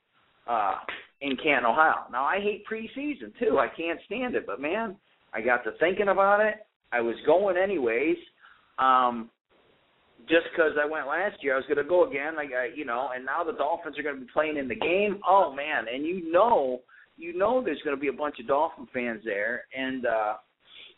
[0.46, 0.76] uh
[1.20, 2.04] in Canton, Ohio.
[2.12, 3.58] Now I hate preseason too.
[3.58, 4.96] I can't stand it, but man,
[5.32, 6.66] I got to thinking about it.
[6.92, 8.16] I was going anyways.
[8.78, 9.30] Um
[10.28, 12.34] just because I went last year, I was going to go again.
[12.34, 14.74] Like I, you know, and now the Dolphins are going to be playing in the
[14.74, 15.20] game.
[15.28, 16.80] Oh man, and you know,
[17.16, 20.34] you know, there's going to be a bunch of Dolphin fans there, and uh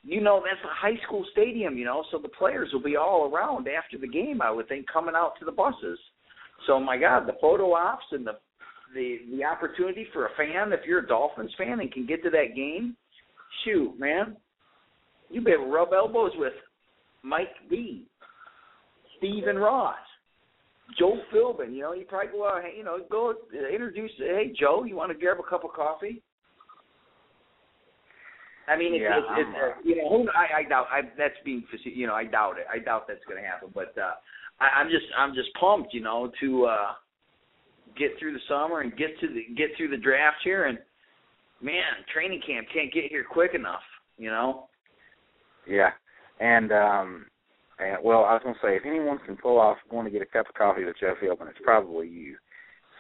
[0.06, 3.30] you know that's a high school stadium, you know, so the players will be all
[3.30, 4.40] around after the game.
[4.40, 5.98] I would think coming out to the buses.
[6.66, 8.38] So my God, the photo ops and the
[8.94, 12.30] the the opportunity for a fan, if you're a Dolphins fan and can get to
[12.30, 12.96] that game,
[13.64, 14.36] shoot, man,
[15.28, 16.52] you be able to rub elbows with
[17.22, 18.06] Mike B,
[19.18, 19.96] Stephen Ross,
[20.98, 21.74] Joe Philbin.
[21.74, 24.12] You know, you probably go out, you know, go introduce.
[24.18, 26.22] Hey, Joe, you want to grab a cup of coffee?
[28.68, 30.86] I mean, it's, Yeah, it's, it's I'm, uh, you know, who, I, I doubt.
[30.90, 32.66] I, that's being, you know, I doubt it.
[32.72, 33.70] I doubt that's going to happen.
[33.74, 34.14] But uh,
[34.60, 36.92] I, I'm just, I'm just pumped, you know, to uh,
[37.98, 40.66] get through the summer and get to the get through the draft here.
[40.66, 40.78] And
[41.62, 43.84] man, training camp can't get here quick enough.
[44.18, 44.68] You know.
[45.68, 45.90] Yeah,
[46.40, 47.26] and um,
[47.78, 50.22] and well, I was going to say if anyone can pull off going to get
[50.22, 52.36] a cup of coffee with Joe Philbin, it's probably you.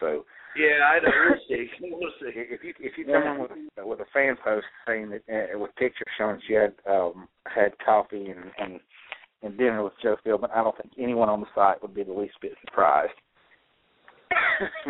[0.00, 0.24] So
[0.56, 1.10] Yeah, I know.
[1.30, 1.66] We'll see.
[1.80, 2.32] We'll see.
[2.34, 5.22] if you if you come in with with a fan post saying that
[5.54, 8.80] uh, with pictures showing she had um had coffee and and
[9.42, 12.12] and dinner with Joe Philbin, I don't think anyone on the site would be the
[12.12, 13.12] least bit surprised.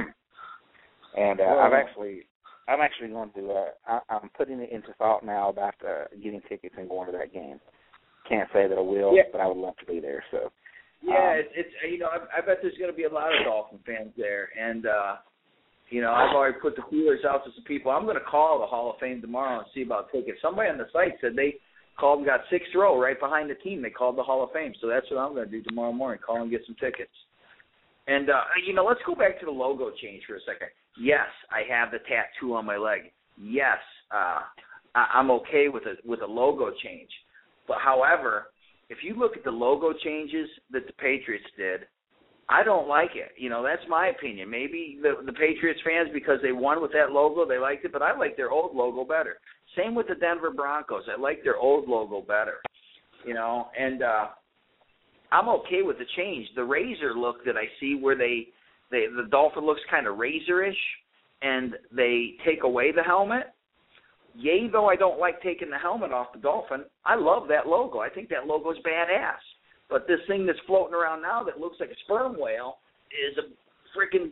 [1.17, 2.23] and uh, I've actually
[2.69, 6.41] I'm actually going to uh I, I'm putting it into thought now about uh, getting
[6.49, 7.61] tickets and going to that game.
[8.29, 9.23] Can't say that I will, Yeah.
[9.33, 10.25] but I would love to be there.
[10.31, 10.51] So
[11.03, 13.35] Yeah, Um, it's, it's you know I, I bet there's going to be a lot
[13.37, 15.17] of Dolphin fans there, and uh
[15.91, 17.91] you know I've already put the feelers out to some people.
[17.91, 20.39] I'm going to call the Hall of Fame tomorrow and see about tickets.
[20.43, 21.57] Somebody on the site said they
[21.99, 23.83] called and got sixth row right behind the team.
[23.83, 26.21] They called the Hall of Fame, so that's what I'm going to do tomorrow morning.
[26.25, 27.13] Call and get some tickets.
[28.07, 30.69] And uh you know, let's go back to the logo change for a second.
[31.01, 33.13] Yes, I have the tattoo on my leg.
[33.41, 33.79] Yes,
[34.11, 34.41] uh
[34.95, 37.11] I, I'm okay with a with a logo change.
[37.67, 38.47] But however,
[38.89, 41.81] if you look at the logo changes that the Patriots did,
[42.49, 43.33] I don't like it.
[43.37, 44.49] You know, that's my opinion.
[44.49, 48.03] Maybe the the Patriots fans because they won with that logo, they liked it, but
[48.03, 49.39] I like their old logo better.
[49.77, 51.03] Same with the Denver Broncos.
[51.09, 52.59] I like their old logo better.
[53.25, 54.27] You know, and uh
[55.33, 56.47] I'm okay with the change.
[56.55, 58.49] The razor look that I see where they
[58.93, 60.73] they the dolphin looks kind of razorish.
[61.43, 63.53] and they take away the helmet,
[64.35, 67.99] yay though I don't like taking the helmet off the dolphin, I love that logo.
[67.99, 69.43] I think that logo's badass.
[69.89, 72.79] But this thing that's floating around now that looks like a sperm whale
[73.11, 73.47] is a
[73.97, 74.31] freaking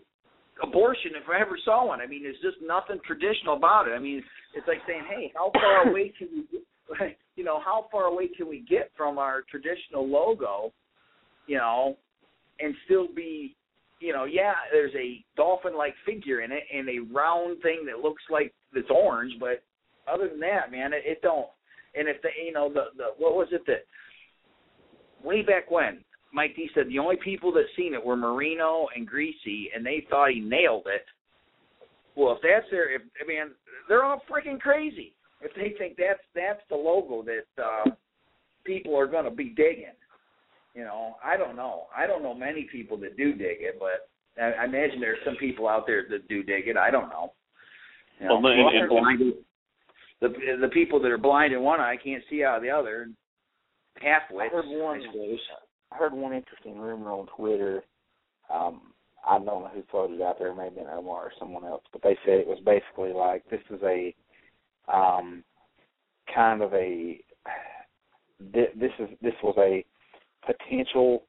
[0.63, 2.01] abortion if I ever saw one.
[2.01, 3.93] I mean, there's just nothing traditional about it.
[3.93, 4.23] I mean,
[4.55, 8.29] it's like saying, "Hey, how far away can we, get, you know, how far away
[8.29, 10.73] can we get from our traditional logo,
[11.47, 11.97] you know,
[12.61, 13.57] and still be,
[14.01, 18.23] you know, yeah, there's a dolphin-like figure in it and a round thing that looks
[18.31, 19.63] like it's orange, but
[20.13, 21.49] other than that, man, it, it don't.
[21.95, 23.87] And if the, you know, the the what was it that
[25.25, 29.09] way back when Mike Dee said the only people that seen it were Marino and
[29.09, 31.05] Griese, and they thought he nailed it.
[32.17, 33.53] Well, if that's their, if I mean,
[33.89, 37.91] they're all freaking crazy if they think that's that's the logo that uh,
[38.65, 39.93] people are going to be digging.
[40.75, 41.85] You know, I don't know.
[41.97, 44.09] I don't know many people that do dig it, but
[44.43, 46.77] I, I imagine there's some people out there that do dig it.
[46.77, 47.33] I don't know.
[48.21, 49.35] You know, Well, and- and- blind,
[50.21, 50.29] the
[50.61, 53.09] the people that are blind in one eye can't see out of the other.
[54.01, 55.03] Half I heard one.
[55.03, 55.37] I.
[55.93, 57.85] I heard one interesting rumor on Twitter.
[58.53, 58.93] Um,
[59.27, 60.49] I don't know who floated out there.
[60.49, 63.49] It may have been Omar or someone else, but they said it was basically like
[63.49, 64.15] this is a
[64.93, 65.45] um,
[66.35, 67.21] kind of a
[68.41, 69.85] this is this was a
[70.45, 71.25] potential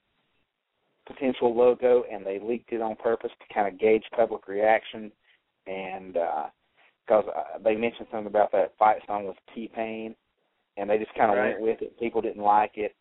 [1.07, 5.11] potential logo, and they leaked it on purpose to kind of gauge public reaction,
[5.67, 10.15] and because uh, they mentioned something about that fight song with T Pain,
[10.77, 11.49] and they just kind of Right.
[11.59, 11.97] went with it.
[11.99, 12.95] People didn't like it,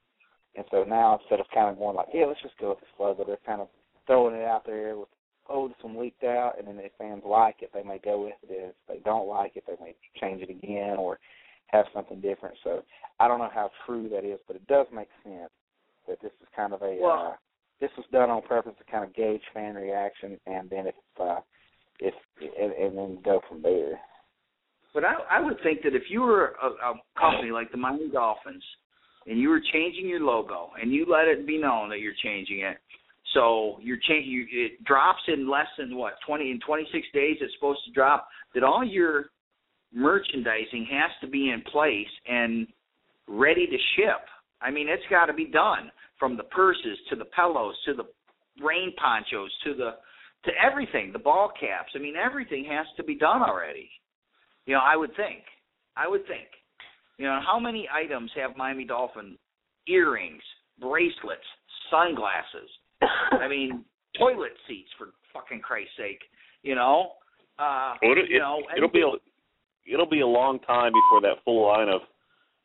[0.56, 2.88] and so now instead of kind of going like, yeah, let's just go with this
[2.98, 3.68] logo, they're kind of
[4.06, 5.08] throwing it out there with,
[5.48, 8.34] oh, this one leaked out, and then if fans like it, they may go with
[8.42, 8.50] it.
[8.50, 11.18] If they don't like it, they may change it again or
[11.68, 12.56] have something different.
[12.62, 12.82] So
[13.18, 15.50] I don't know how true that is, but it does make sense
[16.06, 17.36] that this is kind of a Well- uh,
[17.80, 21.40] this was done on purpose to kind of gauge fan reaction, and then if uh,
[21.98, 24.00] if and, and then go from there.
[24.94, 28.08] But I, I would think that if you were a, a company like the Miami
[28.08, 28.62] Dolphins
[29.26, 32.60] and you were changing your logo and you let it be known that you're changing
[32.60, 32.78] it,
[33.34, 37.36] so you're changing, you, it drops in less than what 20 in 26 days.
[37.40, 38.28] It's supposed to drop.
[38.54, 39.26] That all your
[39.92, 42.68] merchandising has to be in place and
[43.26, 44.22] ready to ship.
[44.60, 48.04] I mean, it's got to be done from the purses to the pillows to the
[48.64, 49.90] rain ponchos to the
[50.44, 51.92] to everything, the ball caps.
[51.96, 53.88] I mean, everything has to be done already.
[54.66, 55.42] You know, I would think.
[55.96, 56.48] I would think.
[57.18, 59.38] You know, how many items have Miami Dolphin
[59.86, 60.42] earrings,
[60.80, 61.46] bracelets,
[61.90, 62.70] sunglasses?
[63.32, 63.84] I mean,
[64.18, 66.20] toilet seats for fucking Christ's sake.
[66.62, 67.12] You know,
[67.58, 71.20] uh, Well, it, you know, it, it'll be a, it'll be a long time before
[71.22, 72.00] that full line of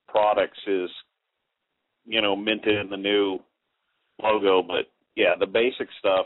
[0.08, 0.90] products is,
[2.06, 3.40] you know, minted in the new
[4.24, 4.64] logo.
[4.64, 6.26] But yeah, the basic stuff.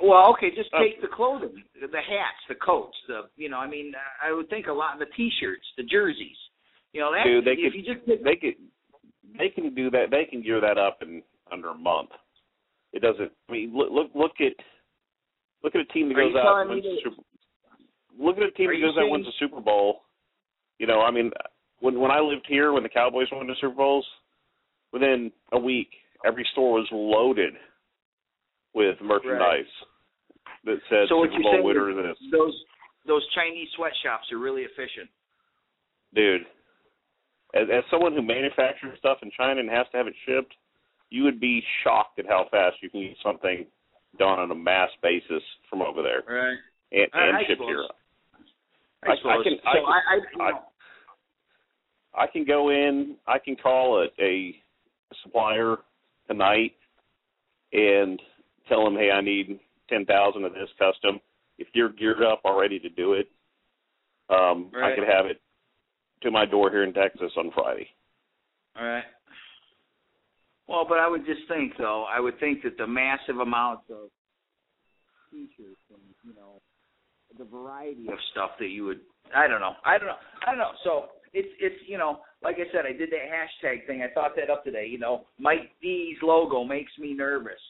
[0.00, 0.78] Well, okay, just Oh.
[0.78, 4.66] take the clothing, the hats, the coats, the you know, I mean, I would think
[4.66, 6.36] a lot of the T-shirts, the jerseys.
[6.92, 8.54] You know, that Dude, they if could- you just They could
[9.38, 10.10] they can do that.
[10.10, 12.10] They can gear that up in under a month.
[12.92, 13.32] It doesn't.
[13.48, 14.54] I mean, look look look at
[15.62, 17.22] look at a team that goes out and wins the Super.
[18.18, 20.04] Look at a team that goes out and wins saying- the Super Bowl.
[20.78, 21.32] You know, I mean,
[21.80, 24.06] when when I lived here, when the Cowboys won the Super Bowls,
[24.92, 25.90] within a week,
[26.24, 27.54] every store was loaded
[28.76, 29.64] with merchandise
[30.68, 32.16] that says so Super Bowl winner this.
[32.30, 32.52] those
[33.06, 35.08] those Chinese sweatshops are really efficient.
[36.14, 36.42] dude.
[37.54, 40.52] As, as someone who manufactures stuff in China and has to have it shipped,
[41.08, 43.64] you would be shocked at how fast you can get something
[44.18, 46.58] done on a mass basis from over there Right.
[46.92, 47.68] and, I- and I shipped suppose.
[47.68, 47.84] here.
[49.04, 50.62] I, I- I can- so I can- I, I, you know,
[52.14, 54.54] I can go in, I can call a, a
[55.22, 55.76] supplier
[56.28, 56.72] tonight
[57.72, 58.20] and
[58.68, 61.20] tell them, hey, I need ten thousand of this custom.
[61.58, 63.28] If you're geared up already to do it,
[64.28, 65.40] um, I could have it
[66.22, 67.88] to my door here in Texas on Friday.
[68.78, 69.04] all right.
[70.68, 74.10] Well, but I would just think though, I would think that the massive amounts of
[75.30, 76.60] T-shirts and you know
[77.38, 79.00] the variety of stuff that you would,
[79.34, 80.16] I don't know, I don't know,
[80.46, 80.72] I don't know.
[80.82, 84.02] So it's it's you know, like I said, I did that hashtag thing.
[84.02, 84.86] I thought that up today.
[84.90, 87.60] You know, Mike Dee's logo makes me nervous.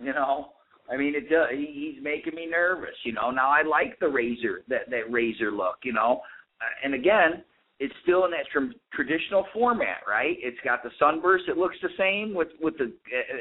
[0.00, 0.52] You know,
[0.90, 1.48] I mean, it does.
[1.52, 2.94] He, he's making me nervous.
[3.04, 5.76] You know, now I like the razor that that razor look.
[5.82, 6.22] You know,
[6.60, 7.44] uh, and again,
[7.80, 10.36] it's still in that tr- traditional format, right?
[10.40, 11.44] It's got the sunburst.
[11.48, 12.92] It looks the same with with the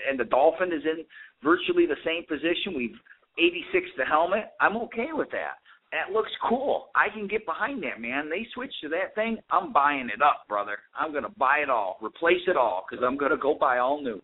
[0.10, 1.06] and the dolphin is in
[1.44, 2.76] virtually the same position.
[2.76, 2.98] We've
[3.38, 4.52] 86 the helmet.
[4.60, 5.62] I'm okay with that.
[5.92, 6.88] That looks cool.
[6.96, 8.30] I can get behind that, man.
[8.30, 9.38] They switch to that thing.
[9.50, 10.78] I'm buying it up, brother.
[10.98, 14.22] I'm gonna buy it all, replace it all, because I'm gonna go buy all new.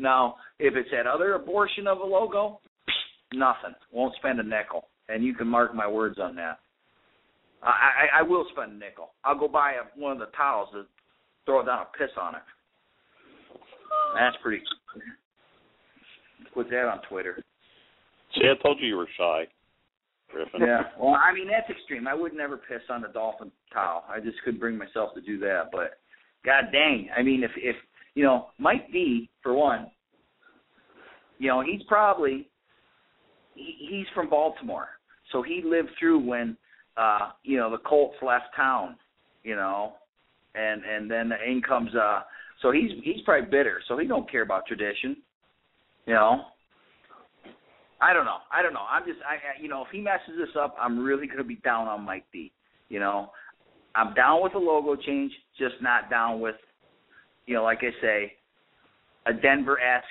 [0.00, 2.60] Now, if it's that other abortion of a logo,
[3.32, 3.74] nothing.
[3.92, 4.88] Won't spend a nickel.
[5.10, 6.60] and you can mark my words on that.
[7.62, 9.10] I I, I will spend a nickel.
[9.24, 10.86] I'll go buy a, one of the towels and
[11.44, 12.42] throw down a piss on it.
[14.14, 14.62] That's pretty.
[16.54, 17.42] Put that on Twitter.
[18.34, 19.44] See, I told you you were shy,
[20.32, 20.60] Griffin.
[20.60, 20.82] Yeah.
[20.98, 22.08] Well, I mean that's extreme.
[22.08, 24.04] I would never piss on a dolphin towel.
[24.08, 25.70] I just couldn't bring myself to do that.
[25.72, 25.98] But
[26.44, 27.76] God dang, I mean if if
[28.14, 29.90] you know Mike Dee for one,
[31.38, 32.48] you know he's probably
[33.54, 34.88] he, he's from Baltimore,
[35.32, 36.56] so he lived through when
[36.96, 38.96] uh you know the Colts left town,
[39.42, 39.94] you know,
[40.54, 42.20] and and then the in comes uh
[42.62, 45.16] so he's he's probably bitter, so he don't care about tradition,
[46.06, 46.42] you know.
[48.02, 48.38] I don't know.
[48.50, 48.86] I don't know.
[48.90, 51.56] I'm just I I- you know if he messes this up, I'm really gonna be
[51.56, 52.52] down on Mike Dee.
[52.88, 53.30] You know,
[53.94, 56.56] I'm down with a logo change, just not down with,
[57.50, 58.32] you know, like I say,
[59.26, 60.06] a Denver esque,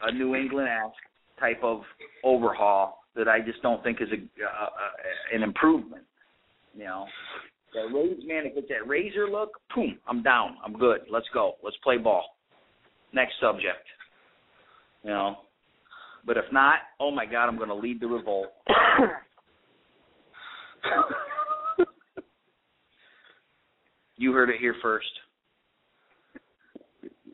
[0.00, 0.94] a New England esque
[1.38, 1.82] type of
[2.24, 6.04] overhaul that I just don't think is a, a, a an improvement.
[6.74, 7.04] You know,
[7.74, 10.56] that Rays man, if it's that razor look, boom, I'm down.
[10.64, 11.00] I'm good.
[11.10, 11.56] Let's go.
[11.62, 12.24] Let's play ball.
[13.12, 13.86] Next subject.
[15.04, 15.36] You know,
[16.24, 18.46] but if not, oh my God, I'm going to lead the revolt.
[24.16, 25.10] you heard it here first.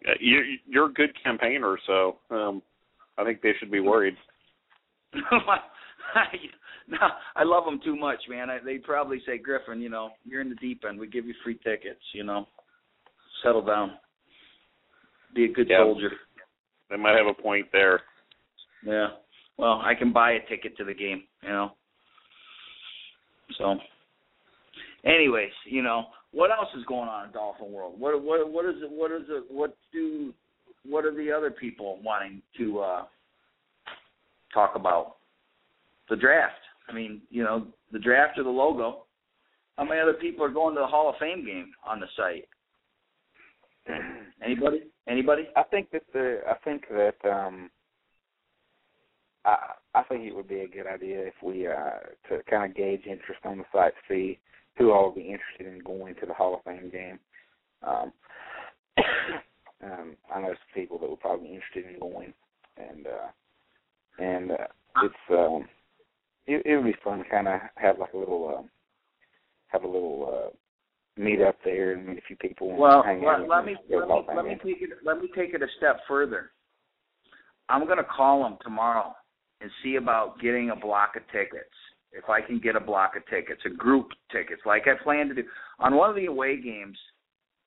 [0.07, 2.63] Uh, You, you're a good campaigner, so um,
[3.19, 4.17] I think they should be worried.
[6.89, 6.99] no,
[7.37, 8.51] I love them too much, man.
[8.51, 10.99] I, they probably say, Griffin, you know, you're in the deep end.
[10.99, 12.03] We give you free tickets.
[12.13, 12.47] You know,
[13.43, 13.93] settle down.
[15.35, 15.79] Be a good Yeah.
[15.79, 16.11] soldier.
[16.91, 18.03] They might have a point there.
[18.85, 19.09] Yeah.
[19.57, 21.25] Well, I can buy a ticket to the game.
[21.43, 21.73] You know.
[23.59, 23.77] So,
[25.05, 27.95] anyways, you know, what else is going on in Dolphin World?
[27.99, 28.91] What what what is it?
[28.91, 29.45] What is it?
[29.49, 30.35] What do
[30.85, 33.05] what are the other people wanting to uh
[34.53, 35.16] talk about?
[36.11, 36.55] The draft.
[36.89, 39.05] I mean, you know, the draft or the logo.
[39.78, 42.49] How many other people are going to the Hall of Fame game on the site?
[44.45, 44.82] Anybody?
[45.09, 45.49] Anybody?
[45.57, 47.70] I think that the I think that um
[49.45, 49.57] I
[49.95, 53.03] I think it would be a good idea if we uh to kind of gauge
[53.07, 54.39] interest on the site, see
[54.77, 57.18] who all would be interested in going to the Hall of Fame game.
[57.83, 58.12] Um
[59.85, 62.33] um I know some people that would probably be interested in going
[62.77, 63.29] and uh
[64.18, 64.66] and uh,
[65.03, 65.68] it's um
[66.47, 68.70] it it would be fun to kind of have like a little um
[69.68, 70.51] have a little uh
[71.20, 73.66] meet up there and meet a few people and Well, hang out let, let and
[73.66, 76.51] me let me let me take it let me take it a step further.
[77.68, 79.14] I'm gonna call them tomorrow
[79.61, 81.75] and see about getting a block of tickets.
[82.17, 85.35] If I can get a block of tickets, a group tickets, like I plan to
[85.35, 85.43] do
[85.81, 86.97] on one of the away games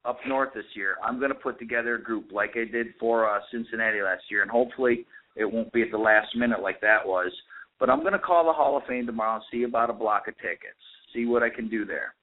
[0.05, 0.95] up north this year.
[1.03, 4.49] I'm gonna put together a group like I did for uh, Cincinnati last year, and
[4.49, 7.31] hopefully it won't be at the last minute like that was.
[7.79, 10.35] But I'm gonna call the Hall of Fame tomorrow and see about a block of
[10.37, 10.79] tickets.
[11.13, 12.13] See what I can do there.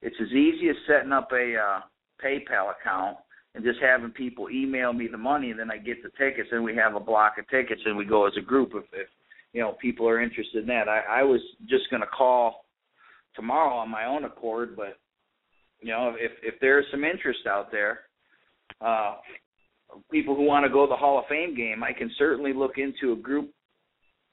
[0.00, 1.80] It's as easy as setting up a uh,
[2.24, 3.16] PayPal account
[3.54, 6.62] and just having people email me the money, and then I get the tickets, and
[6.62, 9.08] we have a block of tickets, and we go as a group if, if
[9.54, 10.88] you know people are interested in that.
[10.88, 12.66] I, I was just going to call
[13.34, 14.98] tomorrow on my own accord, but
[15.80, 18.00] you know if if there's some interest out there,
[18.82, 19.14] uh,
[20.10, 22.72] people who want to go to the Hall of Fame game, I can certainly look
[22.76, 23.50] into a group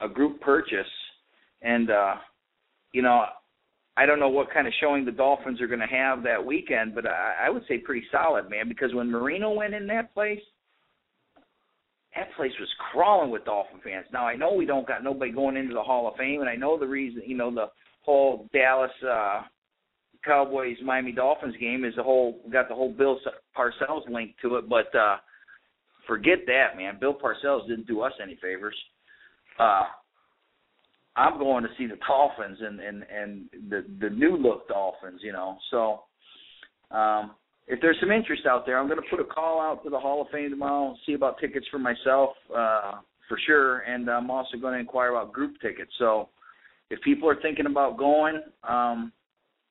[0.00, 0.92] a group purchase,
[1.62, 2.14] and uh,
[2.92, 3.24] you know
[3.96, 6.96] I don't know what kind of showing the Dolphins are going to have that weekend,
[6.96, 8.68] but I, I would say pretty solid, man.
[8.68, 10.40] Because when Marino went in that place,
[12.16, 14.06] that place was crawling with Dolphin fans.
[14.12, 16.56] Now I know we don't got nobody going into the Hall of Fame, and I
[16.56, 17.66] know the reason, you know, the
[18.02, 19.42] whole Dallas uh
[20.24, 23.18] Cowboys Miami Dolphins game is the whole got the whole Bill
[23.56, 25.16] Parcells link to it, but uh
[26.06, 26.98] forget that, man.
[27.00, 28.76] Bill Parcells didn't do us any favors.
[29.58, 29.84] Uh
[31.14, 35.32] I'm going to see the Dolphins and and and the the new look Dolphins, you
[35.32, 35.56] know.
[35.70, 36.02] So
[36.94, 37.32] um
[37.68, 39.98] if there's some interest out there, I'm going to put a call out to the
[39.98, 42.92] Hall of Fame tomorrow, see about tickets for myself uh
[43.28, 45.92] for sure, and I'm also going to inquire about group tickets.
[45.98, 46.28] So
[46.90, 49.12] if people are thinking about going, um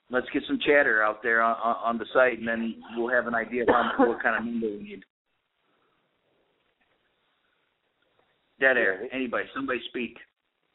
[0.09, 3.35] let's get some chatter out there on, on the site, and then we'll have an
[3.35, 5.03] idea of how, what kind of number we need.
[8.59, 9.07] Dead air.
[9.11, 10.17] Anybody, somebody speak.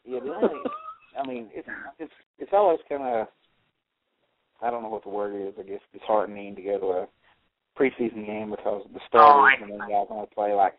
[0.04, 0.20] Yeah,
[1.22, 3.26] I mean, it's it's it's always kind of,
[4.62, 5.54] I don't know what the word is.
[5.58, 7.08] I guess disheartening to go to a
[7.78, 10.74] preseason game because the starters and then guys going to play like,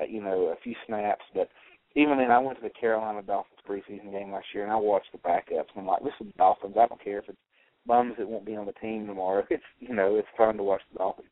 [0.00, 1.24] uh, you know, a few snaps.
[1.34, 1.48] But
[1.96, 5.12] even then, I went to the Carolina Dolphins preseason game last year and I watched
[5.12, 5.70] the backups.
[5.74, 6.76] And I'm like, this is the Dolphins.
[6.78, 7.38] I don't care if it's
[7.86, 9.44] bums that won't be on the team tomorrow.
[9.50, 11.28] It's you know, it's fun to watch the Dolphins.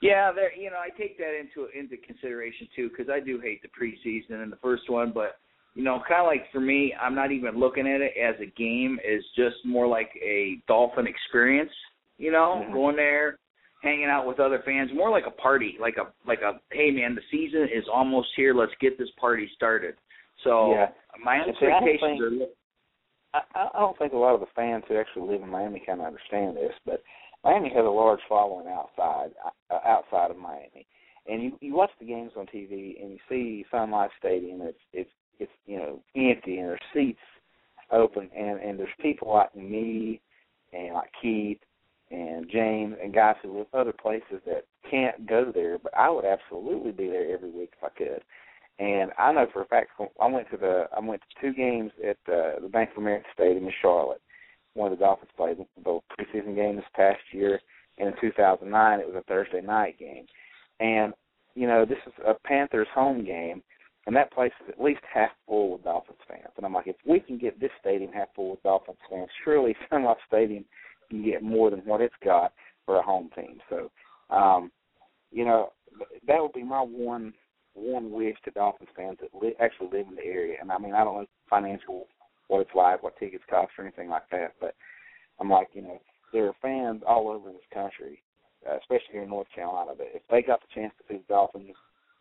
[0.00, 0.56] Yeah, there.
[0.56, 4.42] You know, I take that into into consideration too because I do hate the preseason
[4.42, 5.38] and the first one, but
[5.74, 8.46] you know, kind of like for me, I'm not even looking at it as a
[8.58, 8.98] game.
[9.04, 11.70] It's just more like a dolphin experience.
[12.16, 12.72] You know, Mhm.
[12.72, 13.38] going there,
[13.82, 17.14] hanging out with other fans, more like a party, like a like a hey man,
[17.14, 18.54] the season is almost here.
[18.54, 19.96] Let's get this party started.
[20.42, 20.90] So Yeah.
[21.22, 22.54] my And see, I don't expectations think- are.
[23.34, 25.80] I, I I don't think a lot of the fans who actually live in Miami
[25.80, 27.02] kind of understand this, but
[27.44, 29.32] Miami has a large following outside
[29.70, 30.86] uh, outside of Miami,
[31.26, 34.62] and you you watch the games on TV and you see Sun Life Stadium.
[34.62, 37.18] It's it's it's you know empty and there's seats
[37.90, 40.20] open, and and there's people like me
[40.72, 41.58] and like Keith
[42.10, 46.24] and James and guys who live other places that can't go there, but I would
[46.24, 48.22] absolutely be there every week if I could.
[48.78, 51.90] And I know for a fact I went to the I went to two games
[52.02, 54.22] at uh, the Bank of America Stadium in Charlotte.
[54.74, 57.60] One of the Dolphins played the preseason game this past year,
[57.98, 60.26] and in 2009 it was a Thursday night game.
[60.78, 61.12] And
[61.54, 63.62] you know this is a Panthers home game,
[64.06, 66.52] and that place is at least half full with Dolphins fans.
[66.56, 69.76] And I'm like, if we can get this stadium half full with Dolphins fans, surely
[69.90, 70.64] Sun Life Stadium
[71.10, 72.52] can get more than what it's got
[72.86, 73.58] for a home team.
[73.68, 73.90] So,
[74.30, 74.70] um,
[75.30, 75.72] you know,
[76.26, 77.34] that would be my one
[77.74, 80.56] one wish to Dolphins fans that li- actually live in the area.
[80.60, 82.06] And I mean, I don't know financial
[82.48, 84.54] what it's like, what tickets cost, or anything like that.
[84.60, 84.74] But
[85.38, 86.00] I'm like, you know,
[86.32, 88.22] there are fans all over this country,
[88.68, 89.92] uh, especially here in North Carolina.
[89.96, 91.70] That if they got the chance to see the Dolphins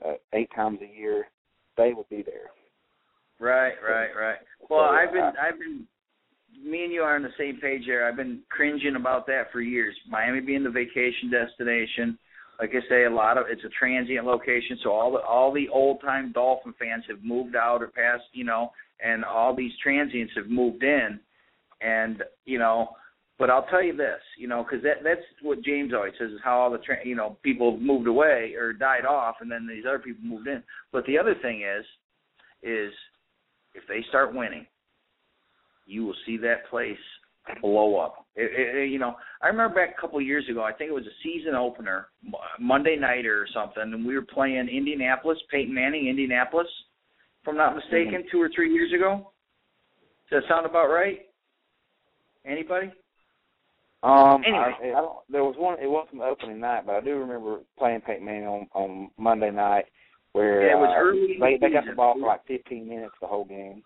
[0.05, 1.27] uh, eight times a year,
[1.77, 2.51] they would be there.
[3.39, 4.37] Right, right, right.
[4.69, 5.85] Well, So, I've been, uh, I've been,
[6.65, 8.07] me and you are on the same page there.
[8.07, 9.95] I've been cringing about that for years.
[10.09, 12.17] Miami being the vacation destination,
[12.59, 15.69] like I say, a lot of it's a transient location, so all the all the
[15.69, 18.71] old time Dolphin fans have moved out or passed, you know,
[19.03, 21.19] and all these transients have moved in,
[21.81, 22.89] and you know.
[23.39, 26.39] But I'll tell you this, you know, because that that's what James always says is
[26.43, 29.83] how all the tra- you know people moved away or died off, and then these
[29.87, 30.63] other people moved in.
[30.91, 31.85] But the other thing is,
[32.63, 32.91] is
[33.75, 34.65] if they start winning,
[35.85, 36.97] you will see that place
[37.61, 38.25] blow up.
[38.35, 40.63] It, it, you know, I remember back a couple of years ago.
[40.63, 42.07] I think it was a season opener,
[42.59, 46.67] Monday night or something, and we were playing Indianapolis, Peyton Manning, Indianapolis,
[47.41, 48.31] if I'm not mistaken, mm-hmm.
[48.31, 49.31] two or three years ago.
[50.29, 51.19] Does that sound about right?
[52.45, 52.91] Anybody?
[54.03, 54.73] Um, Anyway.
[54.83, 55.17] I, I don't.
[55.29, 55.79] There was one.
[55.81, 59.51] It wasn't the opening night, but I do remember playing Peyton Manning on on Monday
[59.51, 59.85] night,
[60.33, 62.87] where Yeah, it was uh, early in they they got the ball for like 15
[62.87, 63.81] minutes the whole game.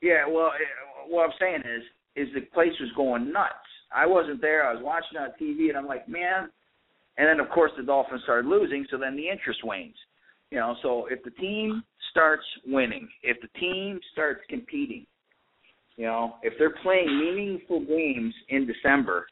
[0.00, 1.82] Yeah, well, eh, what I'm saying is,
[2.16, 3.54] is the place was going nuts.
[3.92, 4.68] I wasn't there.
[4.68, 6.50] I was watching on TV, and I'm like, man.
[7.16, 9.96] And then, of course, the Dolphins started losing, so then the interest wanes.
[10.50, 15.04] You know, so if the team starts winning, if the team starts competing,
[15.98, 19.26] you know, if they're playing meaningful games in December,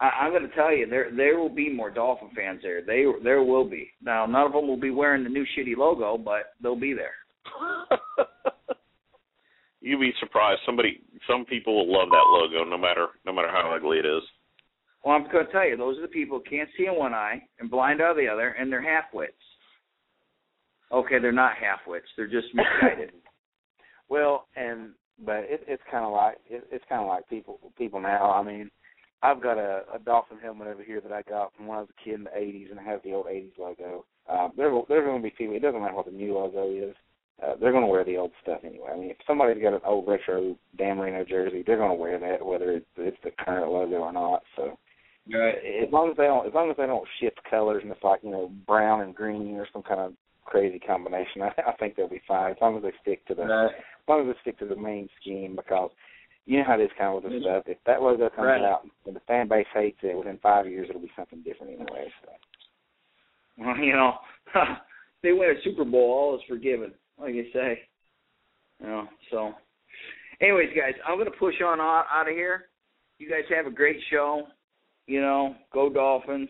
[0.00, 2.82] I, I'm going to tell you there there will be more Dolphin fans there.
[2.82, 3.90] They there will be.
[4.00, 7.14] Now, none of them will be wearing the new shitty logo, but they'll be there.
[9.80, 10.60] You'd be surprised.
[10.64, 14.22] Somebody, some people will love that logo, no matter no matter how ugly it is.
[15.04, 17.14] Well, I'm going to tell you, those are the people who can't see in one
[17.14, 19.32] eye and blind out of the other, and they're half-wits.
[20.92, 22.06] Okay, they're not half-wits.
[22.16, 23.12] They're just misguided.
[24.10, 24.90] Well, and
[25.24, 28.30] but it, it's kind of like it, it's kind of like people people now.
[28.30, 28.70] I mean,
[29.22, 31.90] I've got a, a dolphin helmet over here that I got from when I was
[31.90, 34.04] a kid in the '80s, and it has the old '80s logo.
[34.28, 35.54] Uh, there there's going to be people.
[35.56, 36.94] It doesn't matter what the new logo is.
[37.42, 38.90] Uh, they're going to wear the old stuff anyway.
[38.92, 42.18] I mean, if somebody's got an old retro Dan Marino jersey, they're going to wear
[42.18, 44.42] that, whether it's, it's the current logo or not.
[44.56, 44.78] So,
[45.32, 45.54] right.
[45.82, 48.20] as long as they don't, as long as they don't shift colors and it's like
[48.22, 50.12] you know brown and green or some kind of
[50.44, 52.52] crazy combination, I, I think they'll be fine.
[52.52, 53.70] As long as they stick to the, Right.
[54.10, 55.90] As long as they stick to the main scheme, because
[56.46, 57.64] you know how it is kind of with this stuff.
[57.66, 58.62] If that logo comes Right.
[58.62, 62.12] out and the fan base hates it, within five years it'll be something different anyway.
[62.22, 62.32] So.
[63.58, 64.14] Well, you know,
[65.22, 67.80] they win a Super Bowl, all is forgiven, like you say.
[68.80, 69.52] You know, so.
[70.40, 72.70] Anyways, guys, I'm going to push on out, out of here.
[73.18, 74.46] You guys have a great show.
[75.06, 76.48] You know, go Dolphins,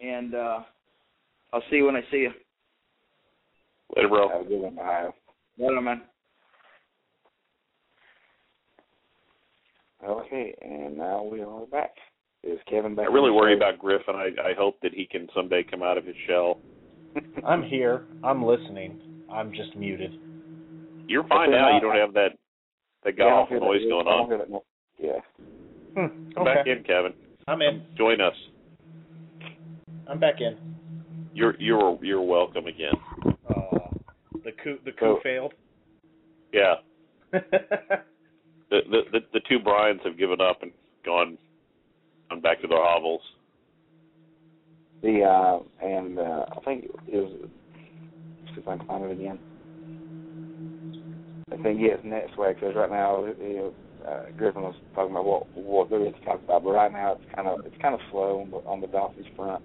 [0.00, 0.58] and uh
[1.52, 2.30] I'll see you when I see you.
[3.96, 4.28] Later, bro.
[4.28, 5.14] Have a good one, Ohio.
[5.58, 6.02] Later, man.
[10.06, 11.90] Okay, and now we are back.
[12.42, 13.06] Is Kevin back?
[13.08, 14.14] I really on worry about Griffin.
[14.14, 16.58] I I hope that he can someday come out of his shell.
[17.46, 18.04] I'm here.
[18.24, 18.98] I'm listening.
[19.30, 20.12] I'm just muted.
[21.06, 21.70] You're fine now.
[21.70, 22.30] I- You don't have that
[23.04, 24.28] that Yeah, I don't golf that- noise going on.
[24.28, 24.64] hear that no-
[24.98, 25.20] Yeah.
[25.94, 26.30] Hmm.
[26.34, 27.12] Come back in, Kevin.
[27.46, 27.82] I'm in.
[27.96, 28.34] Join us.
[30.08, 30.56] I'm back in.
[31.34, 32.94] You're you're you're welcome again.
[33.48, 33.78] Uh,
[34.44, 35.52] the coup the coup So- failed.
[36.54, 36.76] Yeah.
[38.70, 38.80] The
[39.12, 40.70] the the, two Bryans have given up and
[41.04, 41.36] gone
[42.28, 43.22] gone back to their hovels.
[45.02, 47.50] The uh and uh I think it was
[48.54, 49.38] see if I can find it again.
[51.52, 53.74] I think yes, next week because right now, you know,
[54.06, 57.14] uh, Griffin was talking about what what there is to talk about, but right now
[57.14, 59.62] it's kind of it's kind of slow on the, on the Dolphins front.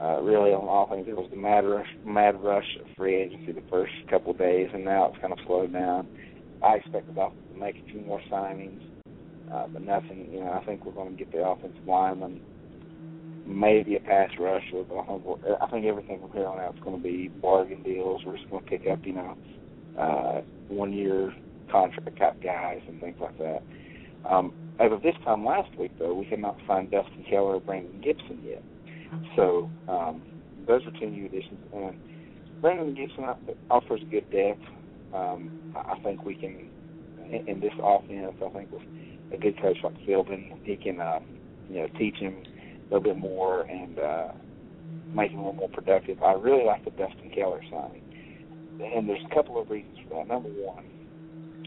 [0.00, 3.52] Uh, really, on all things, it was the mad rush, mad rush of free agency
[3.52, 6.06] the first couple of days, and now it's kind of slowed down.
[6.62, 8.80] I expect the Dolphins make a few more signings,
[9.52, 10.28] uh, but nothing.
[10.32, 12.40] You know, I think we're going to get the offensive lineman,
[13.46, 14.62] maybe a pass rush.
[14.72, 17.82] I think, we're- I think everything from here on out is going to be bargain
[17.82, 18.22] deals.
[18.24, 19.36] We're just going to pick up, you know,
[19.98, 21.32] uh, one year
[21.70, 23.62] contract type guys and things like that.
[24.28, 27.60] Um, as of this time last week, though, we had not signed Dustin Keller or
[27.60, 28.62] Brandon Gibson yet.
[29.36, 30.22] So um,
[30.66, 31.60] those are two new additions.
[31.74, 31.96] And
[32.62, 33.24] Brandon Gibson
[33.70, 34.62] offers good depth.
[35.12, 36.68] Um, I think we can,
[37.32, 38.82] in, this offense, I think with
[39.32, 41.20] a good coach like Philbin, he can, uh,
[41.68, 42.42] you know, teach him
[42.90, 44.28] a little bit more and uh,
[45.14, 46.22] make him a little more productive.
[46.22, 48.02] I really like the Dustin Keller signing.
[48.82, 50.28] And there's a couple of reasons for that.
[50.28, 50.84] Number one,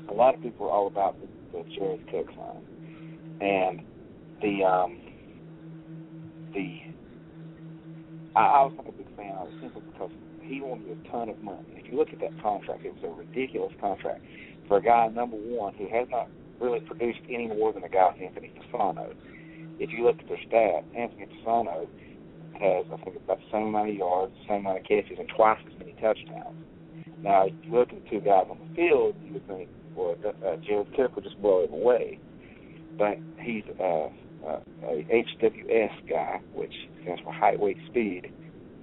[0.09, 3.81] a lot of people are all about the, the Jared Cook sign, and
[4.41, 4.99] the um,
[6.53, 6.81] the
[8.35, 10.11] I, I was not a big fan of it simply because
[10.41, 11.59] he wanted a ton of money.
[11.75, 14.21] If you look at that contract, it was a ridiculous contract
[14.67, 18.15] for a guy number one who has not really produced any more than a guy
[18.21, 19.13] Anthony Fasano.
[19.79, 21.87] If you look at their stat, Anthony Fasano
[22.59, 25.27] has I think about the same amount of yards, the same amount of catches, and
[25.35, 26.55] twice as many touchdowns.
[27.21, 30.15] Now, if you look at the two guys on the field, you would think, well,
[30.25, 32.19] uh, Jared Cook would just blow him away.
[32.97, 34.09] But he's uh,
[34.45, 38.31] uh, a HWS guy, which stands for height, weight, speed,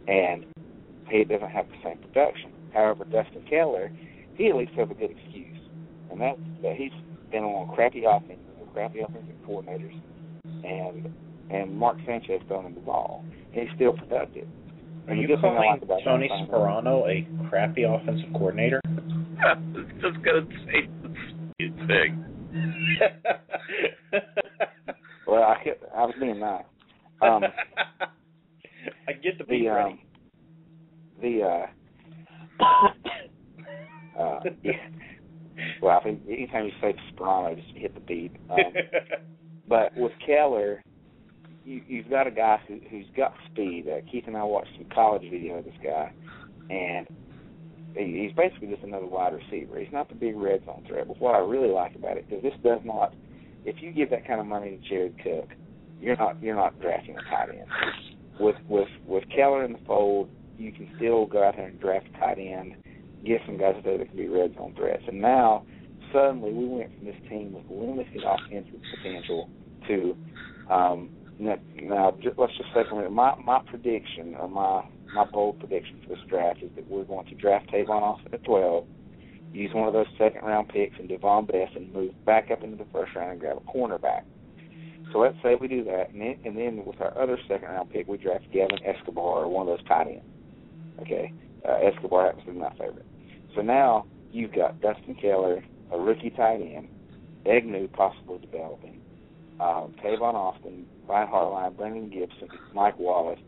[0.08, 0.46] and
[1.08, 2.50] he doesn't have the same production.
[2.72, 3.92] However, Dustin Keller,
[4.34, 5.49] he at least has a good excuse,
[6.10, 6.92] and that's that he's
[7.30, 9.94] been on crappy offenses, and crappy offensive coordinators,
[10.64, 11.08] and
[11.50, 13.24] and Mark Sanchez throwing him the ball.
[13.52, 14.46] He's still productive.
[15.08, 18.80] Are And you good thing calling like about Tony him- Sparano a crappy offensive coordinator?
[18.86, 20.88] it's just gonna say
[21.58, 22.24] the thing.
[25.26, 26.64] Well, I could, I was being nice.
[27.22, 27.44] Um,
[29.08, 29.90] I get the beat the ready.
[29.90, 29.98] um,
[31.22, 31.66] the uh,
[34.20, 34.72] uh, yeah.
[35.80, 38.32] Well, I anytime you say Sparano, just hit the beat.
[38.50, 38.58] Um,
[39.68, 40.82] but with Keller,
[41.64, 43.86] you, you've got a guy who, who's got speed.
[43.88, 46.12] Uh, Keith and I watched some college video of this guy,
[46.68, 47.06] and
[47.94, 49.78] he, he's basically just another wide receiver.
[49.78, 51.08] He's not the big red zone threat.
[51.08, 53.14] But what I really like about it is this does not.
[53.64, 55.50] If you give that kind of money to Jared Cook,
[56.00, 57.66] you're not you're not drafting a tight end.
[58.38, 62.06] With with with Keller in the fold, you can still go out there and draft
[62.14, 62.76] a tight end,
[63.24, 65.02] get some guys there that can be red zone threats.
[65.06, 65.64] And now
[66.12, 69.48] suddenly we went from this team with limited offensive potential
[69.88, 70.16] to
[70.70, 74.84] um, now, now ju- let's just say for a minute, my my prediction or my
[75.14, 78.44] my bold prediction for this draft is that we're going to draft Tavon Austin at
[78.44, 78.86] 12,
[79.52, 82.76] use one of those second round picks and Davone Bess and move back up into
[82.76, 84.22] the first round and grab a cornerback.
[85.12, 87.90] So let's say we do that, and then, and then with our other second round
[87.90, 90.22] pick, we draft Gavin Escobar or one of those tight ends.
[91.00, 91.32] Okay,
[91.68, 93.06] uh, Escobar happens to be my favorite.
[93.54, 96.88] So now you've got Dustin Keller, a rookie tight end,
[97.46, 99.00] Egnew possibly developing,
[99.60, 103.40] um, Tavon Austin, Brian Hartline, Brandon Gibson, Mike Wallace,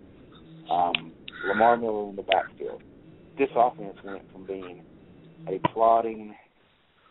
[0.70, 1.12] um,
[1.46, 2.82] Lamar Miller in the backfield.
[3.38, 4.82] This offense went from being
[5.48, 6.34] a plodding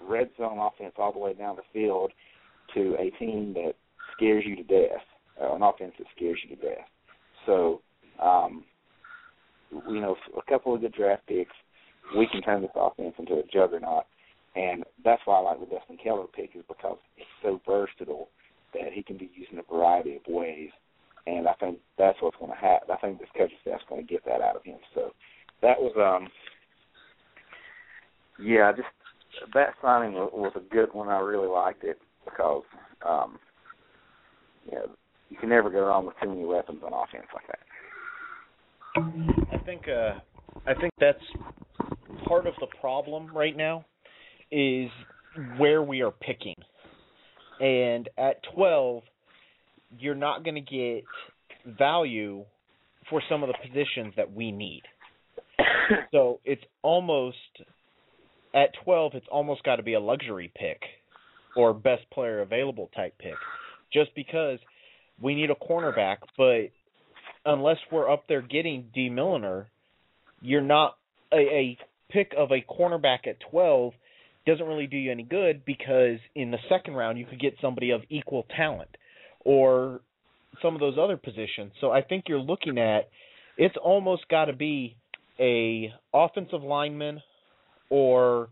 [0.01, 2.11] red zone offense all the way down the field
[2.73, 3.73] to a team that
[4.15, 5.01] scares you to death,
[5.41, 6.87] uh, an offense that scares you to death.
[7.45, 7.81] So,
[8.21, 8.63] um,
[9.71, 11.55] you know, a couple of good draft picks,
[12.17, 14.03] we can turn this offense into a juggernaut.
[14.55, 18.27] And that's why I like the Dustin Keller pick is because it's so versatile
[18.73, 20.69] that he can be used in a variety of ways.
[21.27, 22.89] And I think that's what's going to happen.
[22.91, 24.79] I think this coaching staff's going to get that out of him.
[24.93, 25.11] So
[25.61, 26.27] that was, um,
[28.43, 28.87] yeah, just
[29.53, 31.09] that signing was, was a good one.
[31.09, 32.63] I really liked it because,
[33.07, 33.37] um,
[34.65, 34.85] you know,
[35.29, 37.59] you can never go wrong with too many weapons on offense like that.
[38.95, 40.19] I think uh
[40.65, 41.23] I think that's
[42.27, 43.85] part of the problem right now
[44.51, 44.89] is
[45.57, 46.55] where we are picking.
[47.59, 49.03] And at 12,
[49.97, 51.03] you're not going to get
[51.77, 52.43] value
[53.09, 54.81] for some of the positions that we need.
[56.11, 57.37] so it's almost
[58.53, 60.81] at 12 it's almost got to be a luxury pick
[61.55, 63.35] or best player available type pick
[63.93, 64.59] just because
[65.21, 66.69] we need a cornerback but
[67.45, 69.67] unless we're up there getting Dee Milliner
[70.41, 70.97] you're not
[71.31, 71.77] a, a
[72.09, 73.93] pick of a cornerback at 12
[74.45, 77.91] doesn't really do you any good because in the second round you could get somebody
[77.91, 78.89] of equal talent
[79.45, 80.01] or
[80.61, 83.09] some of those other positions so I think you're looking at
[83.57, 84.95] it's almost got to be
[85.39, 87.21] a offensive lineman
[87.89, 88.49] or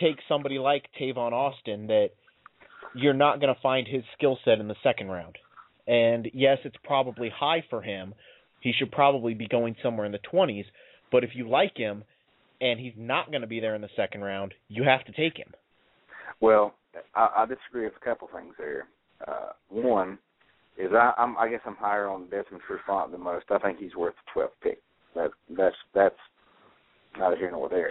[0.00, 2.10] take somebody like Tavon Austin that
[2.94, 5.36] you're not going to find his skill set in the second round.
[5.86, 8.14] And yes, it's probably high for him.
[8.60, 10.64] He should probably be going somewhere in the 20s.
[11.10, 12.04] But if you like him
[12.60, 15.36] and he's not going to be there in the second round, you have to take
[15.36, 15.52] him.
[16.40, 16.74] Well,
[17.14, 18.86] I, I disagree with a couple things there.
[19.26, 20.18] Uh, one
[20.78, 23.46] is I, I'm, I guess I'm higher on Desmond Trufant than most.
[23.50, 24.78] I think he's worth the 12th pick.
[25.14, 26.16] That, that's that's
[27.18, 27.90] neither here nor there.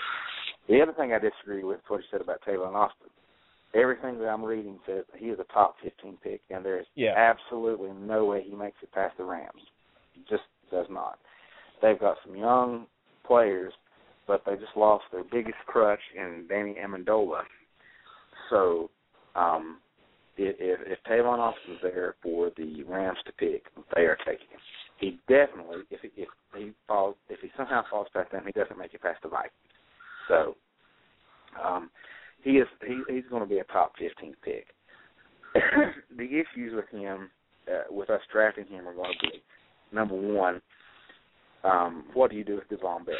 [0.67, 3.09] The other thing I disagree with is what you said about Tavon Austin.
[3.73, 7.13] Everything that I'm reading says he is a top 15 pick, and there's Yeah.
[7.15, 9.61] absolutely no way he makes it past the Rams.
[10.13, 11.19] He just does not.
[11.81, 12.87] They've got some young
[13.23, 13.73] players,
[14.27, 17.45] but they just lost their biggest crutch in Danny Amendola.
[18.49, 18.89] So,
[19.35, 19.79] um,
[20.37, 23.63] if, if, if Tavon Austin's there for the Rams to pick,
[23.95, 24.59] they are taking him.
[24.97, 28.77] He definitely, if he, if he falls, if he somehow falls past them, he doesn't
[28.77, 29.53] make it past the Vikings.
[30.27, 30.55] So,
[31.63, 31.89] um,
[32.43, 34.67] he is he, he's going to be a top 15 pick.
[36.17, 37.29] the issues with him,
[37.67, 39.43] uh, with us drafting him, are going to be
[39.93, 40.61] number one.
[41.63, 43.15] Um, what do you do with Davone Bess?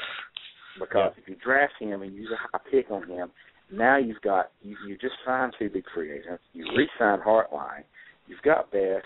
[0.80, 3.30] Because if you draft him and use a high pick on him,
[3.72, 6.44] now you've got you, you just signed two big free agents.
[6.54, 7.84] You re-signed Hartline.
[8.28, 9.04] You've got Bess.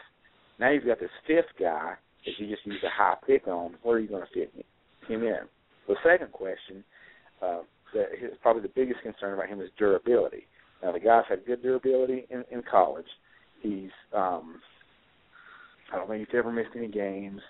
[0.59, 1.95] Now you've got this fifth guy
[2.25, 3.75] that you just use a high pick on.
[3.83, 4.53] Where are you going to fit
[5.07, 5.39] him in?
[5.87, 6.83] The second question,
[7.41, 7.59] uh,
[7.93, 10.47] that is probably the biggest concern about him is durability.
[10.83, 13.07] Now the guy's had good durability in, in college.
[13.61, 14.61] He's um,
[15.91, 17.41] I don't think he's ever missed any games,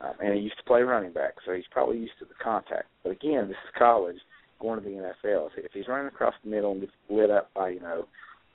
[0.00, 2.86] um, and he used to play running back, so he's probably used to the contact.
[3.02, 4.16] But again, this is college
[4.60, 5.48] going to the NFL.
[5.48, 8.06] So if he's running across the middle and gets lit up by you know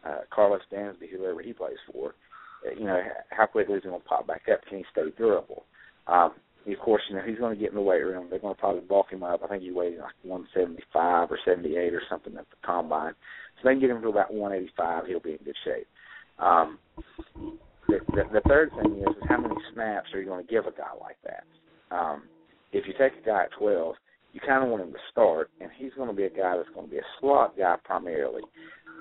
[0.06, 2.16] uh, Karlos Dansby, whoever he plays for,
[2.66, 4.66] uh, you know how quickly is he going to pop back up?
[4.68, 5.64] Can he stay durable?
[6.08, 6.34] Um,
[6.74, 8.28] of course, you know he's going to get in the weight room.
[8.30, 9.42] They're going to probably bulk him up.
[9.44, 13.14] I think he weighs like 175 or 78 or something at the combine.
[13.58, 15.06] So they can get him to about 185.
[15.08, 15.88] He'll be in good shape.
[16.40, 16.78] Um,
[17.88, 20.66] the, the, the third thing is, is how many snaps are you going to give
[20.66, 21.44] a guy like that?
[21.96, 22.24] Um,
[22.74, 23.96] if you take a guy at 12,
[24.34, 26.70] you kind of want him to start, and he's going to be a guy that's
[26.76, 28.44] going to be a slot guy primarily.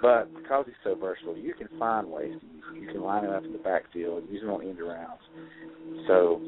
[0.00, 2.36] But because he's so versatile, you can find ways.
[2.74, 6.06] You can line him up in the backfield, use him on end arounds.
[6.06, 6.40] So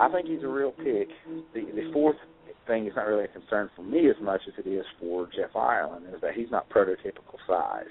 [0.00, 1.08] I think he's a real pick.
[1.54, 2.16] The the fourth
[2.66, 5.56] thing is not really a concern for me as much as it is for Jeff
[5.56, 7.86] Ireland, is that he's not prototypical size.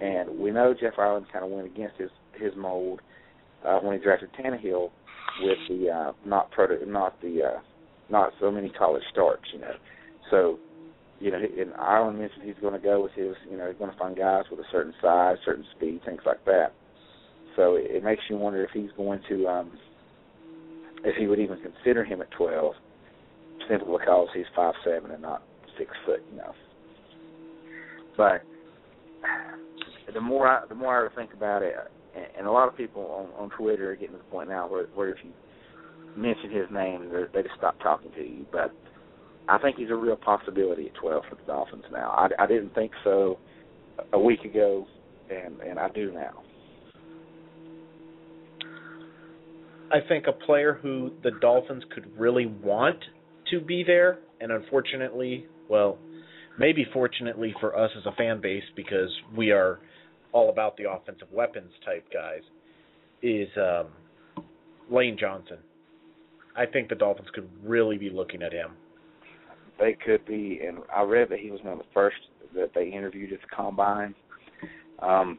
[0.00, 3.00] And we know Jeff Ireland kind of went against his his mold
[3.64, 4.90] uh, when he drafted Tannehill
[5.42, 7.60] with the uh, not proto not the uh,
[8.10, 9.74] not so many college starts, you know.
[10.30, 10.58] So,
[11.20, 13.90] you know, and Ireland mentioned he's going to go with his, you know, he's going
[13.90, 16.72] to find guys with a certain size, certain speed, things like that.
[17.56, 19.72] So it, it makes you wonder if he's going to, um,
[21.04, 22.74] if he would even consider him at 12,
[23.68, 25.42] simply because he's five seven and not
[25.78, 26.52] six foot, you know.
[28.16, 28.42] But
[30.12, 31.74] the more I, the more I think about it,
[32.36, 33.02] and, a lot of people
[33.36, 35.30] on, on Twitter are getting to the point now where, where if you
[36.16, 38.44] mention his name, they just stop talking to you.
[38.52, 38.72] But
[39.48, 42.10] I think he's a real possibility at 12 for the Dolphins now.
[42.10, 43.38] I, I didn't think so
[44.12, 44.86] a week ago,
[45.30, 46.42] and and I do now.
[49.92, 52.98] I think a player who the Dolphins could really want
[53.50, 55.98] to be there, and unfortunately, well,
[56.58, 59.80] maybe fortunately for us as a fan base because we are
[60.32, 62.40] all about the offensive weapons type guys,
[63.22, 63.88] is um,
[64.90, 65.58] Lane Johnson.
[66.56, 68.70] I think the Dolphins could really be looking at him.
[69.78, 72.16] They could be, and I read that he was one of the first
[72.54, 74.14] that they interviewed at the combine.
[75.00, 75.38] Um,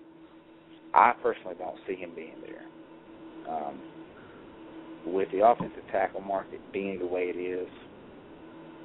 [0.93, 3.53] I personally don't see him being there.
[3.53, 3.79] Um,
[5.05, 7.67] with the offensive tackle market being the way it is,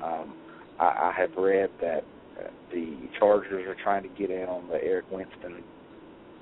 [0.03, 0.35] um,
[0.79, 2.05] I, I have read that
[2.39, 5.63] uh, the Chargers are trying to get in on the Eric Winston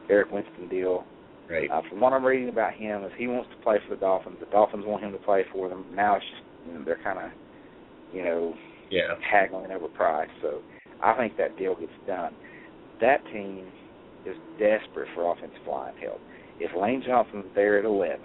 [0.08, 1.04] Eric Winston deal.
[1.48, 1.70] Right.
[1.70, 4.36] Uh, from what I'm reading about him, is he wants to play for the Dolphins.
[4.40, 5.84] The Dolphins want him to play for them.
[5.94, 7.30] Now it's just you know, they're kind of,
[8.12, 8.54] you know,
[8.90, 9.14] Yeah.
[9.28, 10.28] haggling over price.
[10.42, 10.60] So
[11.02, 12.34] I think that deal gets done.
[13.00, 13.66] That team
[14.24, 16.20] is desperate for offensive line help.
[16.58, 18.18] If Lane Johnson's there at 11,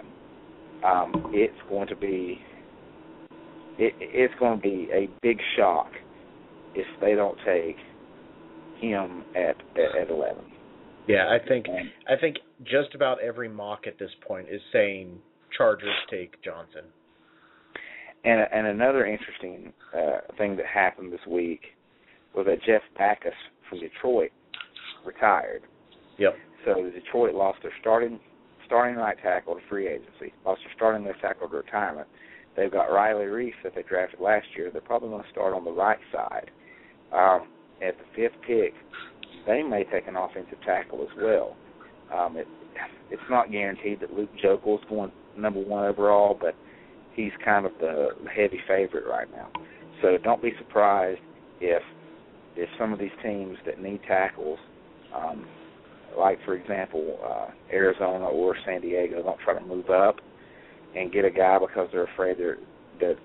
[0.84, 2.40] um, it's going to be
[3.78, 5.90] it, it's going to be a big shock
[6.74, 7.76] if they don't take
[8.80, 10.44] him at at, at 11.
[11.08, 15.18] Yeah, I think And I think just about every mock at this point is saying
[15.56, 16.84] Chargers take Johnson.
[18.24, 21.60] And and another interesting uh, thing that happened this week
[22.34, 23.32] was that Jeff Backus
[23.68, 24.30] from Detroit
[25.04, 25.62] retired.
[26.18, 26.34] Yep.
[26.64, 28.20] So Detroit lost their starting
[28.72, 32.08] starting right tackle to free agency, their starting left tackle to retirement.
[32.56, 34.70] They've got Riley Reiff that they drafted last year.
[34.70, 36.50] They're probably going to start on the right side.
[37.12, 37.48] Um,
[37.86, 38.72] at the fifth pick,
[39.46, 41.54] they may take an offensive tackle as well.
[42.14, 42.46] Um, it,
[43.10, 46.54] it's not guaranteed that Luke Joeckel is going number one overall, but
[47.14, 49.50] he's kind of the heavy favorite right now.
[50.00, 51.20] So don't be surprised
[51.60, 51.82] if
[52.56, 54.58] if some of these teams that need tackles,
[55.14, 55.46] um,
[56.18, 60.16] like for example uh, Arizona or San Diego, don't try to move up
[60.96, 62.58] and get a guy because they're afraid they're
[63.00, 63.16] that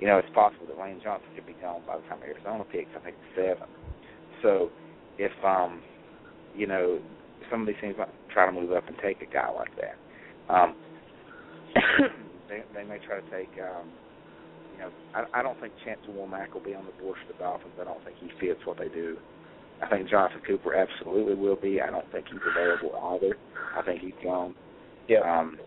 [0.00, 2.90] you know it's possible that Lane Johnson could be gone by the time Arizona picks.
[2.96, 3.68] I think seven.
[4.42, 4.70] So
[5.18, 5.80] if um
[6.54, 7.00] you know
[7.50, 9.96] some of these teams might try to move up and take a guy like that.
[10.52, 10.74] Um,
[12.48, 13.88] they they may try to take um
[14.74, 17.38] you know I I don't think Chance Warmack will be on the board for the
[17.38, 17.74] Dolphins.
[17.80, 19.16] I don't think he fits what they do.
[19.82, 21.80] I think Jonathan Cooper absolutely will be.
[21.80, 23.36] I don't think he's available either.
[23.76, 24.54] I think he's gone.
[25.08, 25.20] Yeah.
[25.20, 25.58] Um,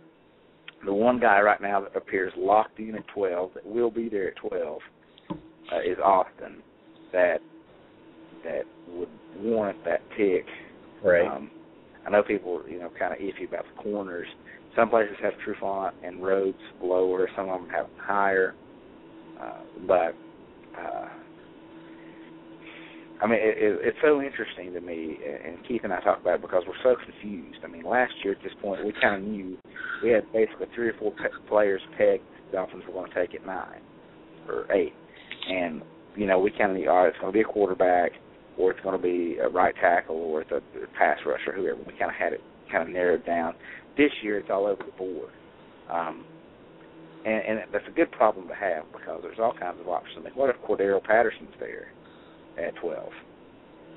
[0.85, 4.29] the one guy right now that appears locked in at 12, that will be there
[4.29, 4.79] at 12,
[5.31, 5.35] uh,
[5.79, 6.61] is Austin.
[7.11, 7.39] That
[8.43, 9.09] that would
[9.39, 10.45] warrant that pick.
[11.03, 11.27] Right.
[11.27, 11.49] Um,
[12.05, 14.27] I know people, you know, kind of iffy about the corners.
[14.75, 17.27] Some places have Trufant and Rhodes lower.
[17.35, 18.53] Some of them have them higher.
[19.41, 20.15] Uh, but
[20.79, 21.07] uh,
[23.21, 26.35] I mean, it, it, it's so interesting to me, and Keith and I talk about
[26.35, 27.59] it because we're so confused.
[27.63, 29.57] I mean, last year at this point, we kind of knew
[30.03, 32.23] we had basically three or four pe- players pegged.
[32.51, 33.81] The Dolphins were going to take at nine
[34.49, 34.93] or eight,
[35.49, 35.81] and
[36.15, 38.11] you know, we kind of knew, all right, it's going to be a quarterback,
[38.57, 41.77] or it's going to be a right tackle, or it's a, a pass rusher, whoever.
[41.77, 42.41] We kind of had it
[42.71, 43.53] kind of narrowed down.
[43.97, 45.29] This year, it's all over the board.
[45.89, 46.25] Um,
[47.25, 50.17] and, and that's a good problem to have because there's all kinds of options.
[50.19, 51.87] I mean, what if Cordarrelle Patterson's there
[52.57, 53.09] at 12?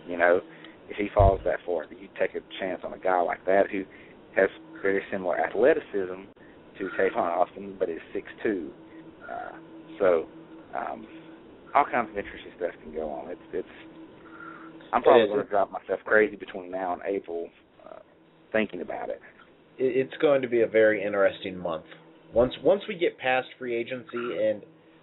[0.06, 0.40] You know,
[0.88, 3.84] if he falls that far, you take a chance on a guy like that who
[4.36, 4.48] has
[4.82, 6.22] very similar athleticism
[6.78, 8.70] to Tavon Austin, but is six two.
[9.30, 9.52] Uh,
[9.98, 10.26] so,
[10.74, 11.06] um,
[11.74, 13.30] all kinds of interesting stuff can go on.
[13.30, 13.68] It's it's.
[14.92, 17.48] I'm probably going to drive myself crazy between now and April,
[17.84, 17.98] uh,
[18.52, 19.20] thinking about it.
[19.76, 21.84] It- It's going to be a very interesting month.
[22.32, 24.62] Once once we get past free agency, and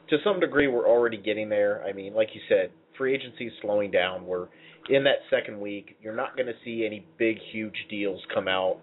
[0.09, 1.83] to some degree we're already getting there.
[1.83, 4.25] I mean, like you said, free agency is slowing down.
[4.25, 4.47] We're
[4.89, 5.97] in that second week.
[6.01, 8.77] You're not going to see any big, huge deals come out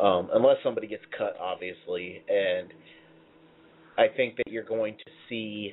[0.00, 2.22] um, unless somebody gets cut, obviously.
[2.28, 2.72] And
[3.98, 5.72] I think that you're going to see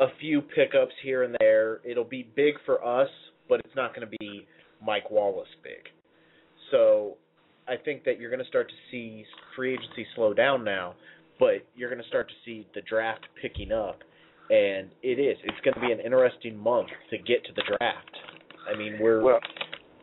[0.00, 1.80] a few pickups here and there.
[1.84, 3.10] It'll be big for us,
[3.48, 4.46] but it's not going to be
[4.84, 5.92] Mike Wallace big.
[6.70, 7.16] So
[7.68, 9.24] I think that you're going to start to see
[9.56, 10.94] free agency slow down now,
[11.38, 14.00] but you're going to start to see the draft picking up.
[14.50, 15.36] And it is.
[15.44, 18.10] It's going to be an interesting month to get to the draft.
[18.72, 19.38] I mean, we're Well,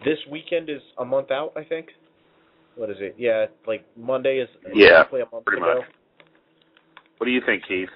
[0.06, 1.88] this weekend is a month out, I think.
[2.76, 3.16] What is it?
[3.18, 5.80] Yeah, like Monday is Yeah, a month pretty ago.
[5.80, 5.88] much.
[7.18, 7.90] What do you think, Keith?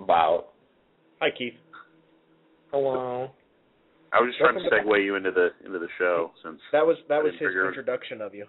[0.00, 0.48] About.
[1.20, 1.54] Hi, Keith.
[2.72, 3.30] Hello.
[4.12, 6.60] I was just trying to Welcome to- segue you into the into the show since
[6.72, 8.44] That was that was didn't his figure- introduction of you.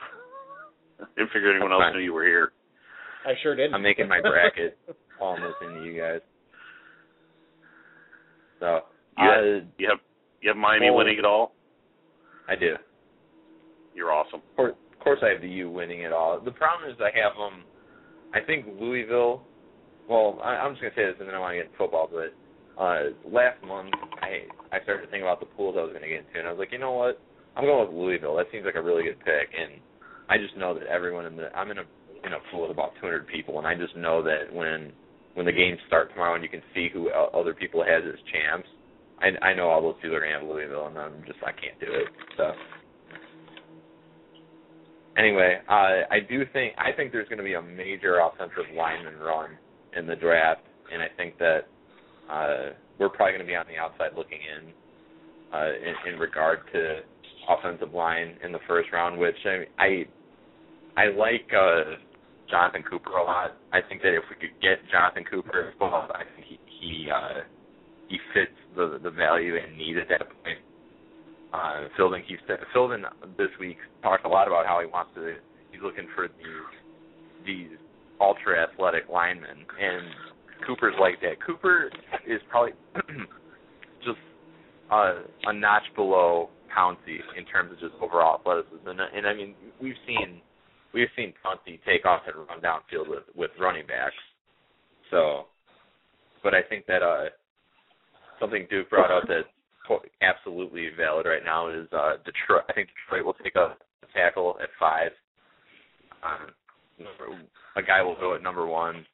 [1.00, 2.52] I didn't figure anyone else knew you were here.
[3.26, 3.74] I sure did.
[3.74, 4.78] I'm making my bracket
[5.26, 6.20] I'm listening to you guys.
[8.60, 8.80] So,
[9.18, 9.98] You uh, have, you have
[10.42, 11.52] you have Miami well- winning it all.
[12.48, 12.74] I do.
[13.94, 14.40] You're awesome.
[14.50, 16.40] Of course, of course, I have the U winning it all.
[16.40, 17.64] The problem is I have them.
[18.34, 19.42] I think Louisville.
[20.08, 22.10] Well, I, I'm just gonna say this, and then I want to get into football.
[22.10, 22.34] But
[22.80, 23.90] uh, last month,
[24.22, 26.50] I I started to think about the pools I was gonna get into, and I
[26.52, 27.20] was like, you know what?
[27.56, 28.36] I'm going with Louisville.
[28.36, 29.80] That seems like a really good pick, and
[30.28, 31.84] I just know that everyone in the I'm in a
[32.24, 34.92] in a pool with about 200 people, and I just know that when
[35.34, 38.68] when the games start tomorrow, and you can see who other people has as champs,
[39.20, 41.78] I I know all those people are gonna have Louisville, and I'm just I can't
[41.78, 42.08] do it.
[42.36, 42.52] So
[45.16, 49.18] anyway, uh, I do think I think there's going to be a major offensive lineman
[49.18, 49.50] run
[49.96, 50.62] in the draft,
[50.92, 51.60] and I think that
[52.30, 54.72] uh, we're probably going to be on the outside looking in,
[55.52, 57.00] uh, in in regard to
[57.48, 59.18] offensive line in the first round.
[59.18, 60.06] Which I I,
[60.96, 61.96] I like uh,
[62.50, 63.56] Jonathan Cooper a lot.
[63.72, 67.46] I think that if we could get Jonathan Cooper, well, I think he he uh,
[68.08, 70.58] he fits the the value and need at that point.
[71.52, 72.38] Uh, Philbin, he's
[72.74, 73.02] Philbin
[73.36, 75.34] this week talked a lot about how he wants to.
[75.70, 77.78] He's looking for these these
[78.20, 80.06] ultra athletic linemen, and
[80.66, 81.44] Cooper's like that.
[81.44, 81.90] Cooper
[82.26, 82.72] is probably
[84.04, 84.18] just
[84.90, 89.54] uh, a notch below Pouncey in terms of just overall athleticism, and, and I mean
[89.80, 90.40] we've seen
[90.94, 94.14] we've seen Pouncey take off and run downfield with with running backs.
[95.10, 95.46] So,
[96.42, 97.30] but I think that uh,
[98.38, 99.42] something Duke brought up that
[100.22, 102.62] absolutely valid right now is uh Detroit.
[102.68, 103.76] I think Detroit will take a
[104.14, 105.10] tackle at five.
[106.22, 106.52] Um,
[107.76, 109.04] a guy will go at number one.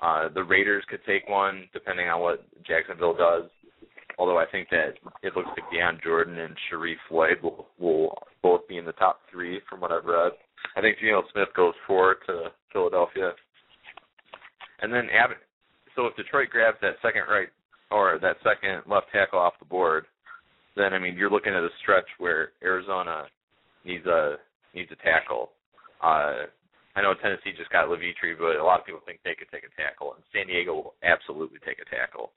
[0.00, 3.50] Uh, the Raiders could take one, depending on what Jacksonville does.
[4.18, 8.66] although I think that it looks like Dion Jordan and Sharrif Floyd will will both
[8.68, 10.32] be in the top three from what I've read.
[10.76, 13.32] I think Geno Smith goes four to Philadelphia,
[14.82, 15.38] and then Abbott.
[15.94, 17.48] So if Detroit grabs that second right
[17.90, 20.06] or that second left tackle off the board,
[20.76, 23.26] then I mean you're looking at a stretch where Arizona
[23.84, 24.36] needs a
[24.74, 25.50] needs a tackle.
[26.02, 26.50] Uh,
[26.96, 29.64] I know Tennessee just got Levitre, but a lot of people think they could take
[29.64, 32.30] a tackle, and San Diego will absolutely take a tackle.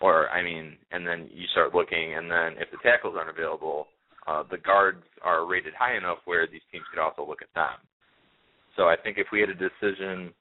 [0.00, 3.88] Or I mean, and then you start looking, and then if the tackles aren't available,
[4.26, 7.78] uh, the guards are rated high enough where these teams could also look at them.
[8.76, 10.32] So I think if we had a decision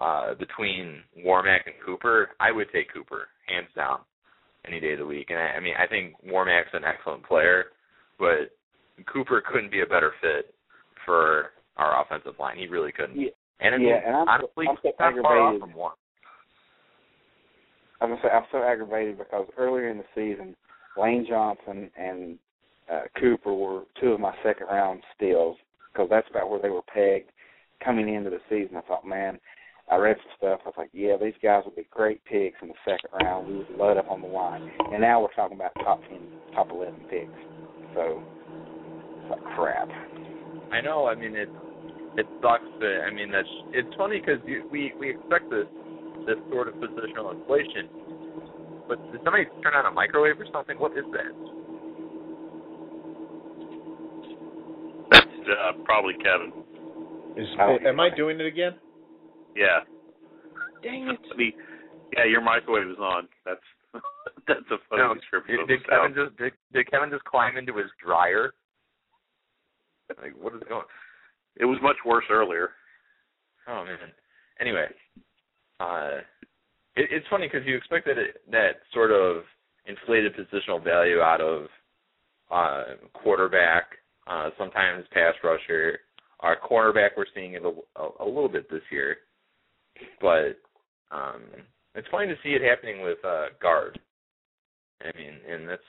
[0.00, 4.00] uh, between Warmack and Cooper, I would take Cooper hands down
[4.66, 5.26] any day of the week.
[5.30, 7.66] And I, I mean, I think Warmack's an excellent player,
[8.18, 8.52] but
[9.12, 10.54] Cooper couldn't be a better fit
[11.04, 12.58] for our offensive line.
[12.58, 13.20] He really couldn't.
[13.20, 13.28] Yeah.
[13.60, 15.92] And I mean, yeah, and I'm, honestly, I'm so not far off from one.
[18.00, 20.54] I'm gonna say I'm so aggravated because earlier in the season,
[21.00, 22.38] Lane Johnson and
[22.92, 25.56] uh, Cooper were two of my second round steals
[25.92, 27.30] because that's about where they were pegged
[27.84, 28.76] coming into the season.
[28.76, 29.38] I thought, man,
[29.90, 30.60] I read some stuff.
[30.64, 33.48] I was like, yeah, these guys would be great picks in the second round.
[33.48, 34.68] We would load up on the line.
[34.92, 36.20] And now we're talking about top ten,
[36.54, 37.30] top eleven picks.
[37.94, 38.22] So
[39.22, 39.88] it's like crap.
[40.72, 41.06] I know.
[41.06, 41.48] I mean, it
[42.16, 45.66] it sucks, but I mean that's it's funny because we we expect this
[46.26, 47.88] this sort of positional inflation.
[48.88, 50.78] But did somebody turn on a microwave or something?
[50.78, 51.30] What is that?
[55.48, 56.52] Uh, probably Kevin.
[57.36, 58.72] Is, Oh, am I doing it again?
[59.54, 59.80] Yeah.
[60.82, 61.18] Dang it!
[61.36, 61.50] The,
[62.16, 63.28] yeah, your microwave is on.
[63.44, 63.60] That's
[64.48, 66.28] that's a funny No, description did, of did Kevin sound.
[66.28, 68.52] just did, did Kevin just climb into his dryer?
[70.22, 70.84] Like what is going?
[71.58, 72.70] It was much worse earlier.
[73.68, 73.96] Oh man.
[74.60, 74.86] Anyway,
[75.80, 76.18] uh,
[76.94, 79.42] it, it's funny because you expect that it, that sort of
[79.86, 81.66] inflated positional value out of
[82.50, 82.84] uh,
[83.14, 83.84] quarterback,
[84.26, 86.00] uh, sometimes pass rusher.
[86.40, 89.16] Our cornerback, we're seeing it a, a, a little bit this year,
[90.20, 90.58] but
[91.10, 91.42] um,
[91.94, 93.98] it's funny to see it happening with uh, guard.
[95.00, 95.82] I mean, and that's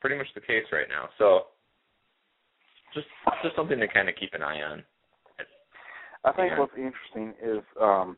[0.00, 1.08] pretty much the case right now.
[1.18, 1.46] So,
[2.94, 3.06] just
[3.42, 4.84] just something to kind of keep an eye on.
[6.24, 6.60] I think Yeah.
[6.60, 8.16] what's interesting is, um,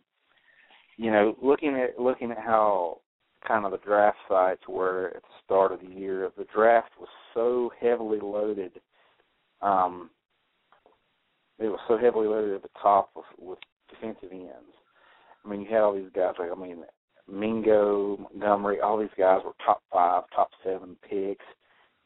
[0.96, 3.00] you know, looking at looking at how
[3.46, 6.30] kind of the draft sites were at the start of the year.
[6.36, 8.80] The draft was so heavily loaded.
[9.60, 10.10] Um,
[11.58, 13.58] it was so heavily loaded at the top with, with
[13.90, 14.74] defensive ends.
[15.44, 16.84] I mean, you had all these guys like I mean,
[17.30, 21.44] Mingo, Montgomery, all these guys were top five, top seven picks.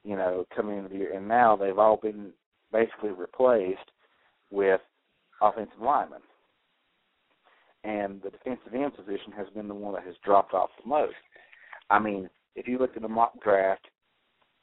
[0.04, 2.32] You know, coming into the year, and now they've all been
[2.72, 3.78] basically replaced
[4.50, 4.80] with
[5.40, 6.22] offensive linemen.
[7.84, 11.14] And the defensive end position has been the one that has dropped off the most.
[11.90, 13.86] I mean, if you looked at the mock draft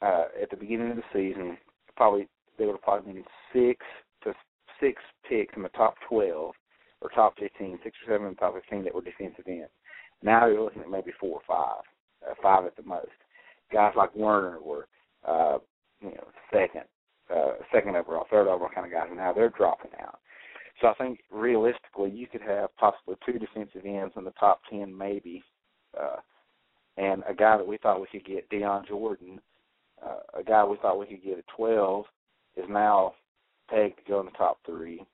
[0.02, 1.56] uh, at the beginning of the season,
[1.96, 2.28] probably
[2.60, 3.84] they would have probably six
[4.22, 4.34] to
[4.80, 6.54] six picks in the top twelve
[7.00, 9.70] or top fifteen, six or seven in the top fifteen that were defensive ends.
[10.22, 11.82] Now you're looking at maybe four or five,
[12.30, 13.08] uh, five at the most.
[13.72, 14.86] Guys like Werner were,
[15.26, 15.58] uh,
[16.02, 16.84] you know, second,
[17.34, 19.06] uh, second overall, third overall kind of guys.
[19.08, 20.18] and Now they're dropping out.
[20.80, 24.96] So I think realistically, you could have possibly two defensive ends in the top ten,
[24.96, 25.42] maybe,
[25.98, 26.16] uh,
[26.96, 29.40] and a guy that we thought we could get, Dion Jordan,
[30.04, 32.04] uh, a guy we thought we could get at twelve,
[32.62, 33.14] is now
[33.68, 35.04] pegged to go in the top three.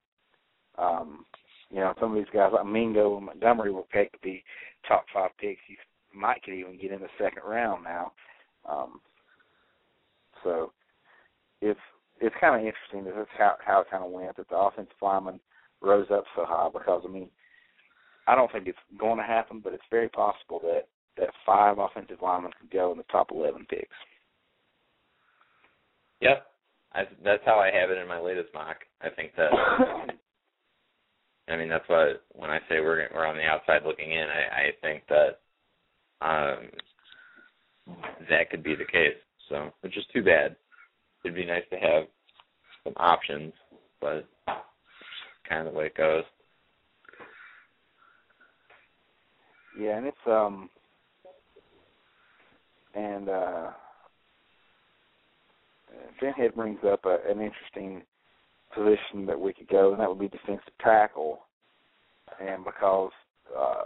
[0.78, 1.24] Um,
[1.70, 4.44] you know, some of these guys like Mingo and Montgomery were pegged to be
[4.86, 5.61] top five picks.
[5.68, 5.76] You
[6.14, 8.12] might could even get in the second round now.
[8.68, 9.01] Um,
[10.44, 10.72] so
[11.61, 11.80] it's
[12.20, 14.94] it's kind of interesting that that's how how it kind of went that the offensive
[15.03, 15.40] lineman
[15.82, 17.28] rose up so high because I mean
[18.26, 22.18] I don't think it's going to happen, but it's very possible that that five offensive
[22.22, 23.88] linemen could go in the top eleven picks.
[26.20, 26.47] Yep,
[26.97, 28.78] I, that's how I have it in my latest mock.
[29.03, 29.51] I think that.
[31.49, 34.57] I mean, that's what when I say we're we're on the outside looking in, I,
[34.57, 35.40] I think that
[36.20, 36.68] um,
[38.28, 39.14] that could be the case.
[39.49, 40.57] So, which is too bad.
[41.24, 42.05] It'd be nice to have
[42.82, 43.53] some options,
[44.01, 44.28] but
[45.49, 46.24] kind of the way it goes.
[49.78, 50.70] Yeah, and it's um
[52.94, 53.70] and uh
[56.22, 58.03] Benhead brings up a, an interesting
[58.74, 61.40] position that we could go, and that would be defensive tackle.
[62.40, 63.12] And because
[63.57, 63.84] uh,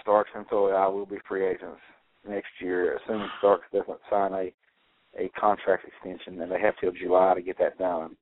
[0.00, 1.80] Starks and Toya will be free agents
[2.28, 4.52] next year, assuming Starks doesn't sign a
[5.18, 8.16] a contract extension, and they have till July to get that done.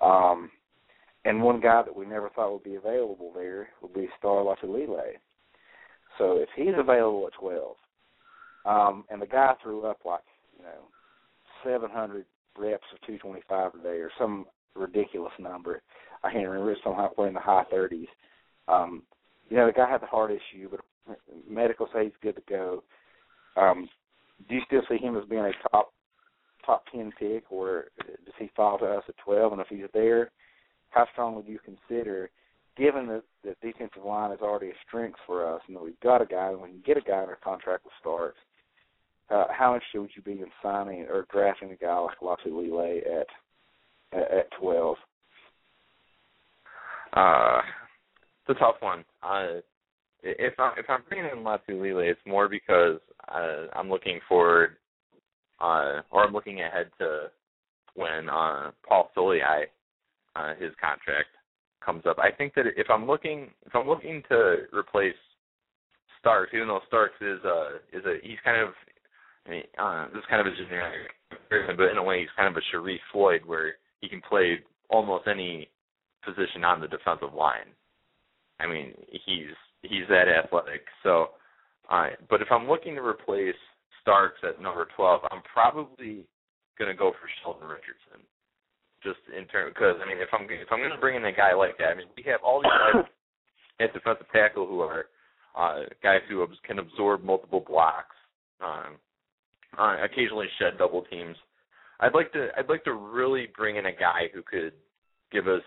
[0.00, 0.50] Um,
[1.24, 5.14] and one guy that we never thought would be available there would be Star Lotulelei.
[6.18, 7.76] So if he's available at 12,
[8.64, 10.22] Um, and the guy threw up like,
[10.56, 10.88] you know,
[11.64, 12.24] 700
[12.58, 15.82] reps of 225 today or some ridiculous number.
[16.22, 16.72] I can't remember.
[16.72, 18.06] It's somehow we're in the high 30s.
[18.68, 19.02] Um,
[19.48, 20.80] you know, the guy had the heart issue, but
[21.48, 22.82] medical say he's good to go.
[23.56, 23.88] Um,
[24.48, 25.92] do you still see him as being a top
[26.64, 29.52] top 10 pick, or does he fall to us at 12?
[29.52, 30.30] And if he's there,
[30.90, 32.30] how strong would you consider,
[32.76, 36.22] given that the defensive line is already a strength for us, and that we've got
[36.22, 38.38] a guy, and we can get a guy under contract with Starks,
[39.30, 44.32] uh, how interested would you be in signing or drafting a guy like Lotulelei at,
[44.32, 44.96] at 12?
[47.14, 47.60] Uh,
[48.46, 49.04] it's a tough one.
[50.22, 52.98] If I'm if I'm bringing in Lotulelei, it's more because
[53.28, 54.76] I'm looking forward,
[55.60, 57.30] uh, or I'm looking ahead to
[57.94, 59.64] when uh, Paul Soliai,
[60.36, 61.28] uh, his contract
[61.84, 62.18] comes up.
[62.18, 65.14] I think that if I'm looking if I'm looking to replace
[66.20, 68.74] Starks, even though Starks is uh is a he's kind of
[69.46, 72.36] I mean, uh, this is kind of a generic comparison, but in a way he's
[72.36, 75.68] kind of a Sharrif Floyd where he can play almost any
[76.24, 77.68] position on the defensive line.
[78.60, 80.86] I mean, he's he's that athletic.
[81.02, 81.30] So,
[81.90, 83.58] uh, but if I'm looking to replace
[84.00, 86.24] Starks at number 12, I'm probably
[86.78, 88.24] going to go for Sheldon Richardson.
[89.02, 91.32] Just in terms, because I mean, if I'm if I'm going to bring in a
[91.32, 93.04] guy like that, I mean, we have all these guys
[93.80, 95.06] at defensive tackle who are
[95.54, 98.16] uh, guys who can absorb multiple blocks,
[98.64, 98.96] um,
[99.78, 101.36] uh, occasionally shed double teams.
[102.00, 104.72] I'd like to I'd like to really bring in a guy who could
[105.32, 105.62] give us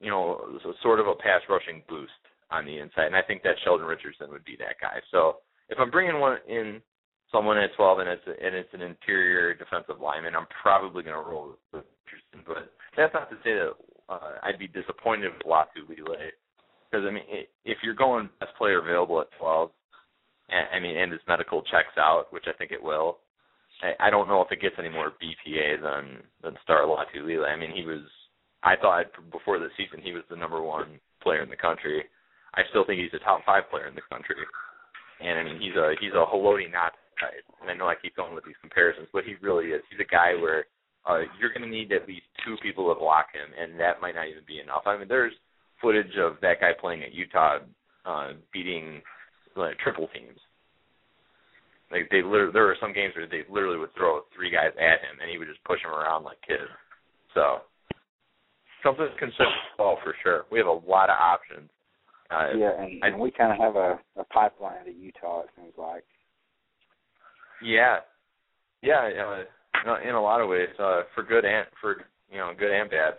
[0.00, 2.12] you know sort of a pass rushing boost
[2.50, 5.00] on the inside, and I think that Sheldon Richardson would be that guy.
[5.10, 5.36] So
[5.68, 6.80] if I'm bringing one in
[7.32, 11.16] someone at 12 and it's a, and it's an interior defensive lineman, I'm probably going
[11.16, 12.44] to roll with Richardson.
[12.46, 13.72] But that's not to say that
[14.08, 16.30] uh, I'd be disappointed with Lotulelei,
[16.90, 17.24] because I mean,
[17.64, 19.70] if you're going best player available at 12,
[20.50, 23.18] and, I mean, and his medical checks out, which I think it will.
[23.82, 27.48] I, don't know if it gets any more BPA than than Star Lotulelei.
[27.48, 28.02] I mean, he was.
[28.62, 32.04] I thought before the season he was the number one player in the country.
[32.54, 34.36] I still think he's a top five player in the country.
[35.20, 37.44] And I mean, he's a he's a Haloti type.
[37.60, 39.82] And I know I keep going with these comparisons, but he really is.
[39.90, 40.64] He's a guy where
[41.08, 44.14] uh, you're going to need at least two people to block him, and that might
[44.14, 44.82] not even be enough.
[44.86, 45.34] I mean, there's
[45.80, 47.58] footage of that guy playing at Utah
[48.06, 49.02] uh, beating
[49.56, 50.38] like, triple teams.
[51.90, 55.04] Like they literally, there were some games where they literally would throw three guys at
[55.04, 56.70] him, and he would just push them around like kids.
[57.34, 57.66] So
[58.82, 60.44] something to consider well for sure.
[60.50, 61.70] We have a lot of options
[62.30, 65.42] uh, yeah, and, and we kind of have a, a pipeline to Utah.
[65.42, 66.04] It seems like.
[67.62, 67.98] Yeah,
[68.82, 69.42] yeah,
[69.86, 71.96] uh, in a lot of ways, uh, for good and for
[72.30, 73.14] you know good and bad.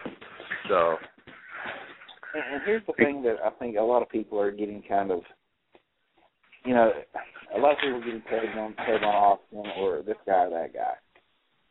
[0.67, 0.95] So.
[2.33, 5.11] And, and here's the thing that I think a lot of people are getting kind
[5.11, 5.21] of,
[6.65, 6.91] you know,
[7.55, 10.73] a lot of people getting paid on paid on off or this guy or that
[10.73, 10.93] guy.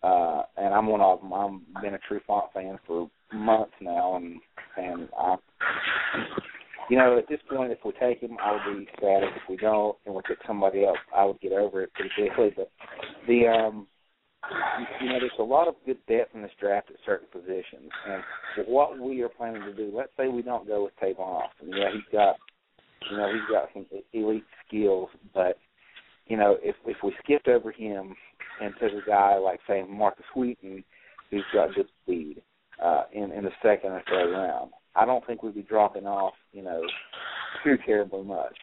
[0.07, 1.33] Uh, and I'm one of them.
[1.33, 4.39] I've been a Trufant fan for months now, and
[4.77, 5.37] and I
[6.91, 9.23] you know, at this point, if we take him, I would be sad.
[9.23, 12.53] If we don't, and we pick somebody else, I would get over it pretty quickly.
[12.57, 12.71] But
[13.27, 13.87] the, um,
[15.01, 18.23] you know, there's a lot of good depth in this draft at certain positions, and
[18.67, 19.93] what we are planning to do.
[19.95, 21.71] Let's say we don't go with Tavon Austin.
[21.71, 22.37] Yeah, he's got,
[23.10, 25.59] you know, he's got some elite skills, but
[26.26, 28.14] you know, if if we skipped over him
[28.60, 30.85] and took a guy like say Markus Wheaton,
[31.31, 32.43] who's got good speed
[32.82, 36.35] uh, in in the second or third round, I don't think we'd be dropping off,
[36.52, 36.82] you know,
[37.62, 38.56] too terribly much.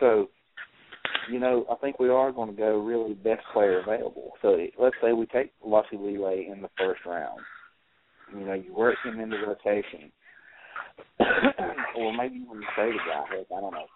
[0.00, 0.28] So,
[1.30, 4.32] you know, I think we are going to go really best player available.
[4.42, 7.40] So let's say we take Lotulelei in the first round.
[8.34, 10.12] You know, you work him into rotation.
[11.96, 13.24] Or maybe even a guy.
[13.30, 13.86] Heck, I don't know.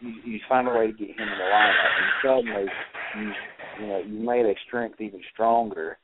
[0.00, 2.66] You, you find a way to get him in the lineup, and suddenly
[3.16, 3.32] you
[3.80, 5.98] you know you made a strength even stronger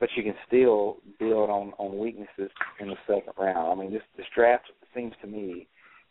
[0.00, 2.50] but you can still build on on weaknesses
[2.80, 3.72] in the second round.
[3.72, 4.64] I mean, this this draft
[4.94, 5.66] seems to me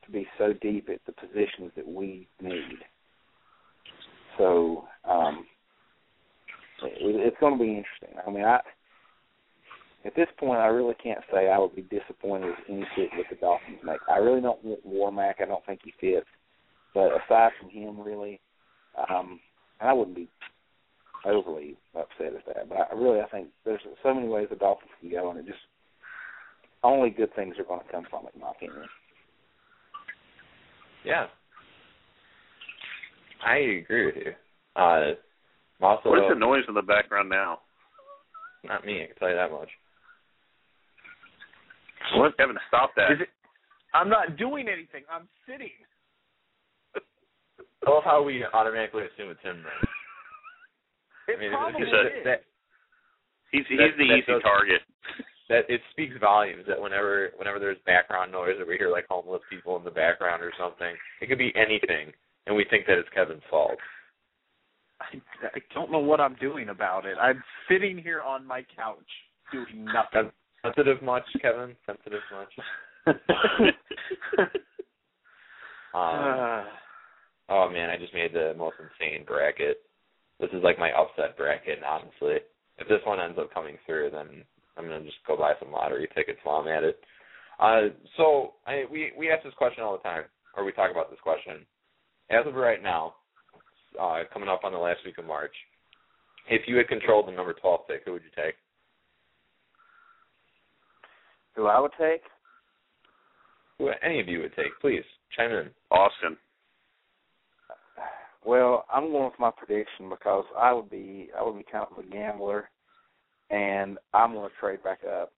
[0.06, 2.80] to be so deep at the positions that we need.
[4.38, 5.46] So um,
[6.84, 8.20] it, it's going to be interesting.
[8.26, 8.60] I mean, I
[10.06, 13.26] at this point, I really can't say I would be disappointed with any fit that
[13.30, 14.00] the Dolphins make.
[14.10, 15.36] I really don't want Warmack.
[15.42, 16.28] I don't think he fits.
[16.94, 18.40] But aside from him, really,
[19.10, 19.40] um,
[19.80, 20.30] and I wouldn't be
[21.26, 22.70] overly upset at that.
[22.70, 25.46] But I really, I think there's so many ways the Dolphins can go, and it
[25.46, 25.58] just
[26.84, 28.84] only good things are going to come from it, in my opinion.
[31.06, 31.28] Yeah,
[33.46, 34.34] I agree with you.
[34.76, 35.14] Uh,
[35.82, 37.60] also, what is the noise in the background now?
[38.64, 39.70] Not me, I can tell you that much.
[42.18, 43.12] Well, Kevin, stop that.
[43.12, 43.30] It,
[43.94, 45.04] I'm not doing anything.
[45.12, 45.72] I'm sitting.
[47.86, 49.82] I love how we automatically assume it's him then.
[51.36, 52.26] I mean, probably it's- is.
[52.26, 52.44] that,
[53.52, 54.82] He's he's That- the that easy does- target.
[55.50, 59.42] that it speaks volumes that whenever whenever there's background noise or we hear like homeless
[59.50, 62.12] people in the background or something, it could be anything,
[62.48, 63.78] and we think that it's Kevin's fault.
[65.02, 67.18] I, I don't know what I'm doing about it.
[67.22, 68.98] I'm sitting here on my couch
[69.52, 70.32] doing nothing.
[70.64, 71.76] Sensitive much, Kevin?
[71.86, 73.16] Sensitive much?
[75.94, 76.66] Um,
[77.50, 79.78] oh man, I just made the most insane bracket.
[80.40, 82.38] This is like my upset bracket, and honestly.
[82.80, 84.44] If this one ends up coming through, then
[84.76, 87.00] I'm gonna just go buy some lottery tickets while I'm at it.
[87.60, 90.24] Uh, so I, we we ask this question all the time,
[90.58, 91.66] or we talk about this question.
[92.32, 93.14] As of right now,
[94.02, 95.54] uh, coming up on the last week of March,
[96.50, 98.56] if you had controlled the number 12 pick, who would you take?
[101.56, 102.22] Who I would take?
[103.78, 104.80] Who any of you would take?
[104.82, 105.04] Please
[105.36, 105.70] chime in.
[105.92, 106.38] Austin.
[108.46, 111.98] Well, I'm going with my prediction because I would be I would be kind of
[112.04, 112.70] a gambler,
[113.50, 115.32] and I'm going to trade back up.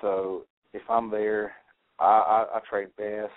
[0.00, 1.52] So if I'm there,
[1.98, 3.30] I, I, I trade Bess.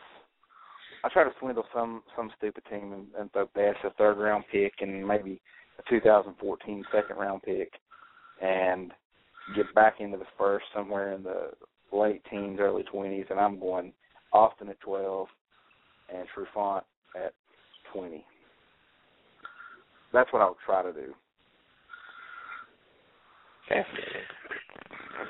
[1.04, 4.46] I try to swindle some some stupid team and, and throw Bess a third round
[4.52, 5.42] pick and maybe
[5.80, 7.72] a 2014 second round pick,
[8.42, 8.92] and
[9.56, 11.52] get back into the first somewhere in the
[11.92, 13.94] late teens, early 20s, and I'm going
[14.34, 15.28] Austin at 12
[16.16, 16.84] and Trufant
[17.16, 17.34] at
[17.94, 18.24] 20.
[20.14, 21.14] That's what I would try to do.
[23.68, 24.22] Fascinating.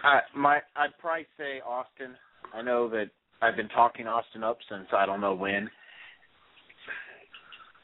[0.03, 2.15] I, my I'd probably say Austin.
[2.53, 3.09] I know that
[3.41, 5.69] I've been talking Austin up since I don't know when.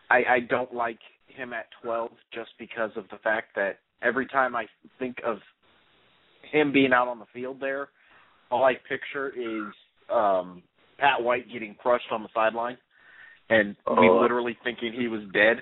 [0.10, 4.56] I I don't like him at 12 just because of the fact that every time
[4.56, 4.66] I
[4.98, 5.38] think of
[6.52, 7.90] him being out on the field there,
[8.52, 9.74] all I picture is
[10.14, 10.62] um
[10.98, 12.78] Pat White getting crushed on the sideline
[13.50, 14.20] and we Oh.
[14.22, 15.62] literally thinking he was dead.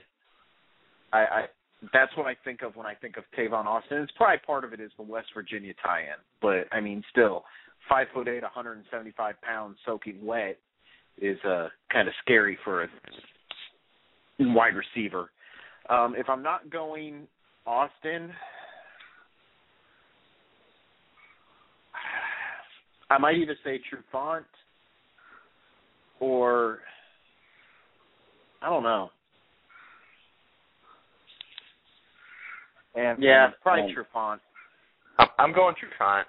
[1.11, 1.45] I, I
[1.91, 3.97] that's what I think of when I think of Tavon Austin.
[3.97, 7.43] It's probably part of it is the West Virginia tie-in, but I mean, still,
[7.89, 10.57] five foot eight, 175 pounds, soaking wet,
[11.21, 12.87] is uh kind of scary for a
[14.39, 15.29] wide receiver.
[15.89, 17.27] Um, if I'm not going
[17.65, 18.31] Austin,
[23.13, 24.43] I might either say Trufant
[26.19, 26.79] or
[28.61, 29.11] I don't know.
[32.95, 34.39] And Yeah, and- probably and- Trufant.
[35.19, 36.23] I'm, I'm going Trufant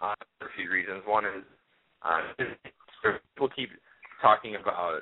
[0.00, 1.02] uh, for a few reasons.
[1.06, 1.44] One is
[2.02, 2.20] uh,
[3.34, 3.70] people keep
[4.22, 5.00] talking about,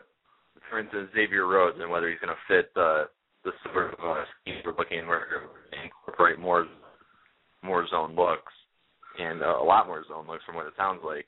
[0.68, 3.04] for instance, Xavier Rhodes and whether he's going to fit the
[3.44, 5.26] the sort of uh, scheme we're looking where
[5.72, 6.66] we incorporate more
[7.62, 8.52] more zone looks
[9.18, 11.26] and uh, a lot more zone looks from what it sounds like.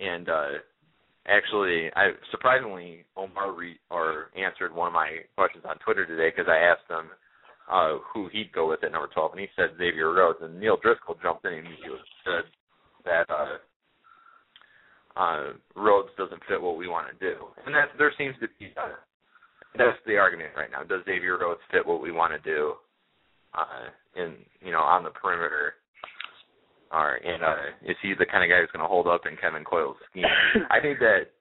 [0.00, 0.48] And uh,
[1.26, 6.50] actually, I surprisingly Omar re- or answered one of my questions on Twitter today because
[6.50, 7.10] I asked him
[7.70, 10.38] uh, who he'd go with at number 12, and he said Xavier Rhodes.
[10.42, 11.74] And Neil Driscoll jumped in and he
[12.24, 12.44] said
[13.04, 13.58] that uh,
[15.16, 18.72] uh, Rhodes doesn't fit what we want to do, and that there seems to be
[18.76, 18.94] uh,
[19.76, 20.82] that's the argument right now.
[20.82, 22.74] Does Xavier Rhodes fit what we want to do
[23.54, 25.74] uh, in you know on the perimeter?
[26.92, 29.36] Or and uh, is he the kind of guy who's going to hold up in
[29.36, 30.24] Kevin Coyle's scheme?
[30.70, 31.34] I think that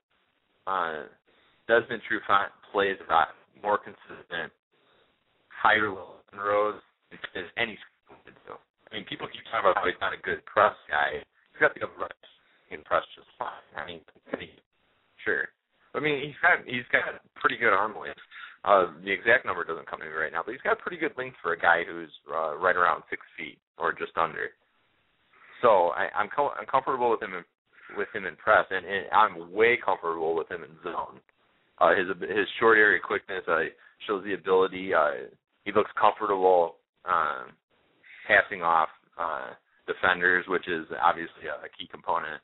[0.66, 1.06] uh,
[1.70, 4.50] Desmond Trufant plays about more consistent,
[5.54, 6.82] higher level than Rhodes
[7.38, 8.58] as any school would do.
[8.90, 11.22] I mean, people keep talking about how he's not a good press guy.
[11.22, 12.10] He's got the upper
[12.70, 13.62] he can press just fine.
[13.78, 14.02] I mean,
[15.22, 15.48] sure.
[15.94, 18.20] I mean, he's got he's got pretty good arm length.
[18.66, 21.14] Uh, the exact number doesn't come to me right now, but he's got pretty good
[21.18, 24.50] length for a guy who's uh, right around six feet or just under.
[25.66, 27.44] So I, I'm co- I'm comfortable with him in,
[27.98, 31.18] with him in press, and, and I'm way comfortable with him in zone.
[31.82, 33.66] Uh, his his short area quickness uh,
[34.06, 34.94] shows the ability.
[34.94, 35.26] Uh,
[35.66, 37.50] he looks comfortable um,
[38.30, 39.58] passing off uh,
[39.90, 42.40] defenders, which is obviously a, a key component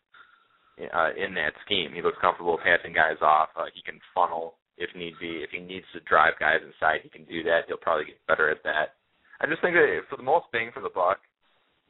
[0.82, 1.94] uh, in that scheme.
[1.94, 3.50] He looks comfortable passing guys off.
[3.56, 5.46] Uh, he can funnel if need be.
[5.46, 7.70] If he needs to drive guys inside, he can do that.
[7.70, 8.98] He'll probably get better at that.
[9.40, 11.22] I just think that for the most bang for the buck,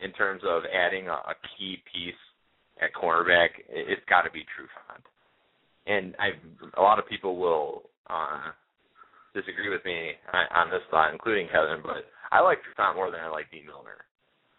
[0.03, 2.19] in terms of adding a, a key piece
[2.81, 5.05] at cornerback, it, it's got to be Trufant.
[5.87, 6.15] And
[6.77, 8.53] a lot of people will uh,
[9.33, 13.21] disagree with me on, on this thought, including Kevin, but I like Trufant more than
[13.21, 14.05] I like Dee Milliner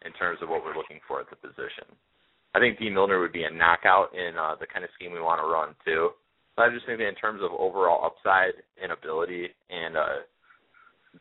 [0.04, 1.86] in terms of what we're looking for at the position.
[2.54, 5.20] I think Dee Milliner would be a knockout in uh, the kind of scheme we
[5.20, 6.10] want to run too.
[6.56, 8.52] But I just think that in terms of overall upside
[8.82, 10.20] and ability and uh,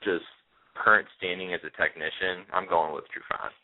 [0.03, 0.27] just
[0.75, 3.55] current standing as a technician, I'm going with Trufant.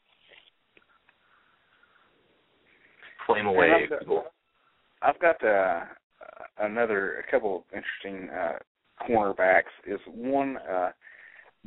[3.27, 4.23] Flame away, I've got- people.
[5.01, 5.81] I've got uh,
[6.59, 8.57] another a couple of interesting uh,
[9.07, 9.73] cornerbacks.
[9.85, 10.89] Is one uh,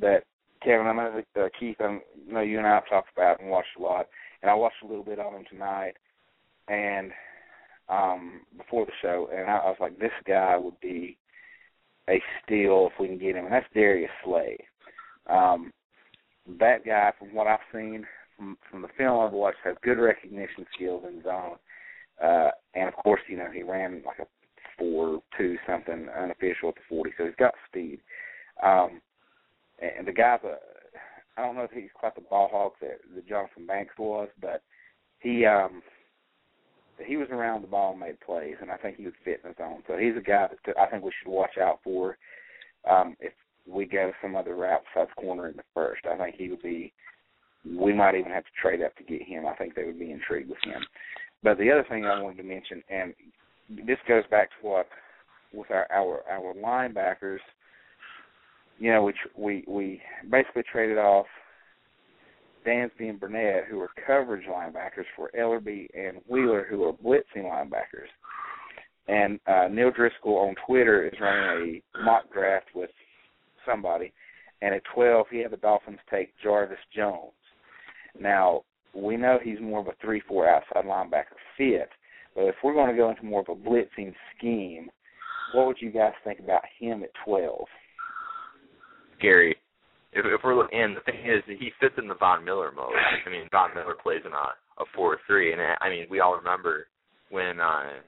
[0.00, 0.24] that
[0.64, 3.76] Kevin, I know uh, Keith, I know you and I have talked about and watched
[3.78, 4.08] a lot,
[4.42, 5.94] and I watched a little bit of him tonight,
[6.68, 7.12] and
[7.88, 11.16] um before the show, and I, I was like, this guy would be
[12.08, 14.56] a steal if we can get him, and that's Darius Slay.
[15.28, 15.72] Um,
[16.58, 18.04] that guy, from what I've seen
[18.40, 21.56] from from the film I've watched, has good recognition skills in zone,
[22.24, 24.26] uh, and of course, you know he ran like a
[24.78, 28.00] four two something unofficial at the forty, so he's got speed.
[28.64, 29.02] Um,
[29.80, 30.56] and the guy's a
[31.36, 34.62] I don't know if he's quite the ball hawk that, that Johnthan Banks was, but
[35.18, 35.82] he um
[37.06, 39.50] he was around the ball and made plays, and I think he would fit in
[39.50, 39.82] the zone.
[39.86, 42.16] So he's a guy that I think we should watch out for.
[42.90, 43.32] Um, if
[43.66, 46.92] we go some other route besides corner in the first, I think he would be.
[47.64, 49.46] We might even have to trade up to get him.
[49.46, 50.82] I think they would be intrigued with him.
[51.42, 53.14] But the other thing I wanted to mention, and
[53.86, 54.86] this goes back to what
[55.52, 57.38] with our our our linebackers.
[58.78, 61.26] You know, we we we basically traded off
[62.66, 68.08] Dansby and Burnett, who are coverage linebackers, for Ellerbe and Wheeler, who are blitzing linebackers.
[69.08, 72.90] And uh, Neil Driscoll on Twitter is running a mock draft with
[73.66, 74.12] somebody,
[74.62, 77.32] and at 12 he had the Dolphins take Jarvis Jones.
[78.18, 78.62] Now
[78.94, 81.90] we know he's more of a three-four outside linebacker fit,
[82.34, 84.90] but if we're going to go into more of a blitzing scheme,
[85.54, 87.64] what would you guys think about him at 12?
[89.20, 89.56] Gary,
[90.12, 92.92] if, if we're looking, and the thing is, he fits in the Von Miller mode.
[93.26, 96.36] I mean, Von Miller plays in a a four three, and I mean, we all
[96.36, 96.86] remember
[97.30, 98.00] when uh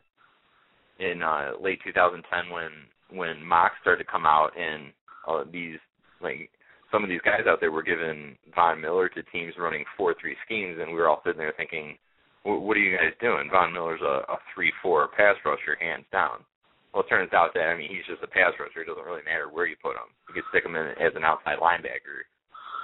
[0.99, 2.71] in uh late 2010 when
[3.19, 4.93] when Mox started to come out and
[5.29, 5.79] uh, these
[6.21, 6.51] like
[6.93, 10.37] some of these guys out there were giving Von Miller to teams running four three
[10.45, 11.97] schemes, and we were all sitting there thinking,
[12.45, 13.49] "What are you guys doing?
[13.51, 16.45] Von Miller's a, a three four pass rusher, hands down."
[16.93, 18.83] Well, it turns out that I mean he's just a pass rusher.
[18.83, 20.13] It doesn't really matter where you put him.
[20.29, 22.29] You can stick him in as an outside linebacker,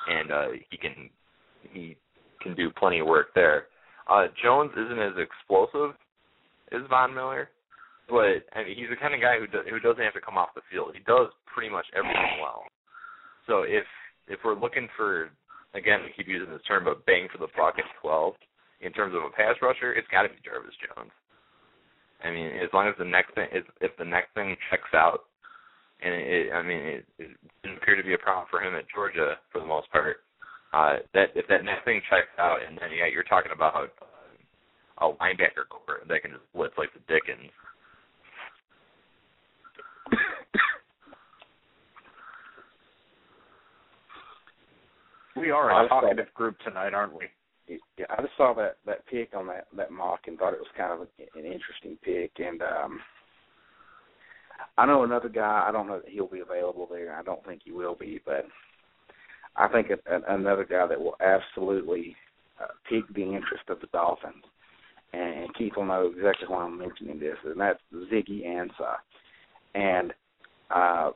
[0.09, 1.11] and uh, he can
[1.71, 1.97] he
[2.41, 3.67] can do plenty of work there.
[4.09, 5.93] Uh, Jones isn't as explosive
[6.73, 7.51] as Von Miller,
[8.09, 10.39] but I mean he's the kind of guy who do, who doesn't have to come
[10.39, 10.97] off the field.
[10.97, 12.65] He does pretty much everything well.
[13.49, 13.85] So if
[14.29, 15.31] if we're looking for
[15.75, 18.35] again, we keep using this term, but bang for the buck at 12
[18.81, 21.11] in terms of a pass rusher, it's got to be Jarvis Jones.
[22.23, 25.27] I mean, as long as the next thing is if the next thing checks out,
[26.01, 27.31] and it, I mean, it, it
[27.63, 30.23] didn't appear to be a problem for him at Georgia for the most part.
[30.73, 35.07] Uh, that if that next thing checks out, and then yeah, you're talking about uh,
[35.07, 37.51] a linebacker core that can just blitz like the Dickens.
[45.39, 47.27] We are a talkative group tonight, aren't we?
[47.99, 50.69] yeah, I just saw that that pick on that that mock and thought it was
[50.77, 52.33] kind of a, an interesting pick.
[52.39, 53.01] And um
[54.77, 55.65] I know another guy.
[55.67, 57.15] I don't know that he'll be available there.
[57.15, 58.45] I don't think he will be, but
[59.57, 62.17] I think a, a, another guy that will absolutely
[62.63, 64.45] uh, pique the interest of the Dolphins.
[65.13, 67.81] And Keith will know exactly why I'm mentioning this, and that's
[68.13, 68.97] Ziggy Ansah.
[69.75, 70.13] And
[70.71, 71.11] uh,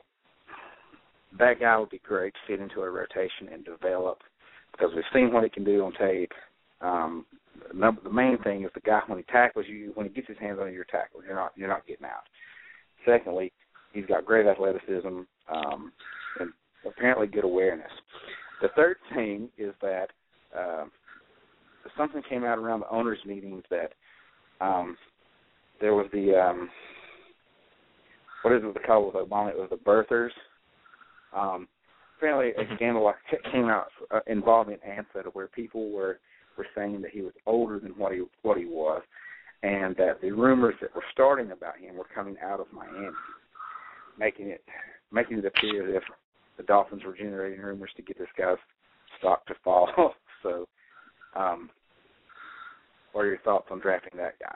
[1.39, 4.19] that guy would be great to fit into a rotation and develop
[4.71, 6.31] because we've seen what he can do on tape.
[6.81, 7.25] Um,
[7.73, 10.37] number, the main thing is the guy when he tackles you, when he gets his
[10.37, 12.23] hands on your tackle, you're not you're not getting out.
[13.05, 13.51] Secondly,
[13.93, 15.91] he's got great athleticism um,
[16.39, 16.51] and
[16.85, 17.91] apparently good awareness.
[18.61, 20.07] The third thing is that
[20.57, 20.85] uh,
[21.97, 23.93] something came out around the owners' meetings that
[24.61, 24.97] um,
[25.81, 26.69] there was the um,
[28.43, 29.49] what is it called with Obama?
[29.49, 30.31] It was the birthers.
[31.35, 31.67] Um,
[32.17, 33.11] apparently a scandal
[33.51, 36.19] came out uh, involving Ansah where people were
[36.57, 39.01] were saying that he was older than what he what he was,
[39.63, 43.09] and that the rumors that were starting about him were coming out of Miami,
[44.17, 44.63] making it
[45.11, 46.03] making it appear as if
[46.57, 48.57] the Dolphins were generating rumors to get this guy's
[49.19, 49.89] stock to fall.
[50.43, 50.67] so,
[51.35, 51.69] um,
[53.11, 54.55] what are your thoughts on drafting that guy?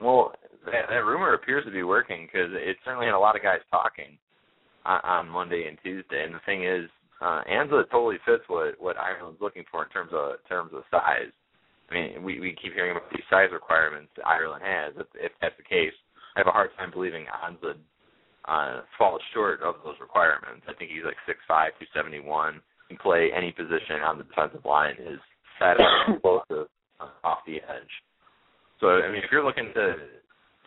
[0.00, 0.32] Well,
[0.66, 3.60] that, that rumor appears to be working because it certainly had a lot of guys
[3.70, 4.18] talking
[4.86, 6.22] on, on Monday and Tuesday.
[6.24, 6.88] And the thing is,
[7.20, 10.82] uh, Ansah totally fits what what Ireland's looking for in terms of in terms of
[10.90, 11.32] size.
[11.90, 14.94] I mean, we we keep hearing about these size requirements that Ireland has.
[14.96, 15.96] If, if that's the case,
[16.36, 17.74] I have a hard time believing Ansah
[18.46, 20.62] uh, falls short of those requirements.
[20.68, 22.60] I think he's like six five, two seventy one.
[22.88, 24.94] Can play any position on the defensive line.
[25.00, 25.18] Is
[25.58, 26.68] fast and explosive
[27.00, 27.94] uh, off the edge.
[28.80, 29.96] So I mean, if you're looking to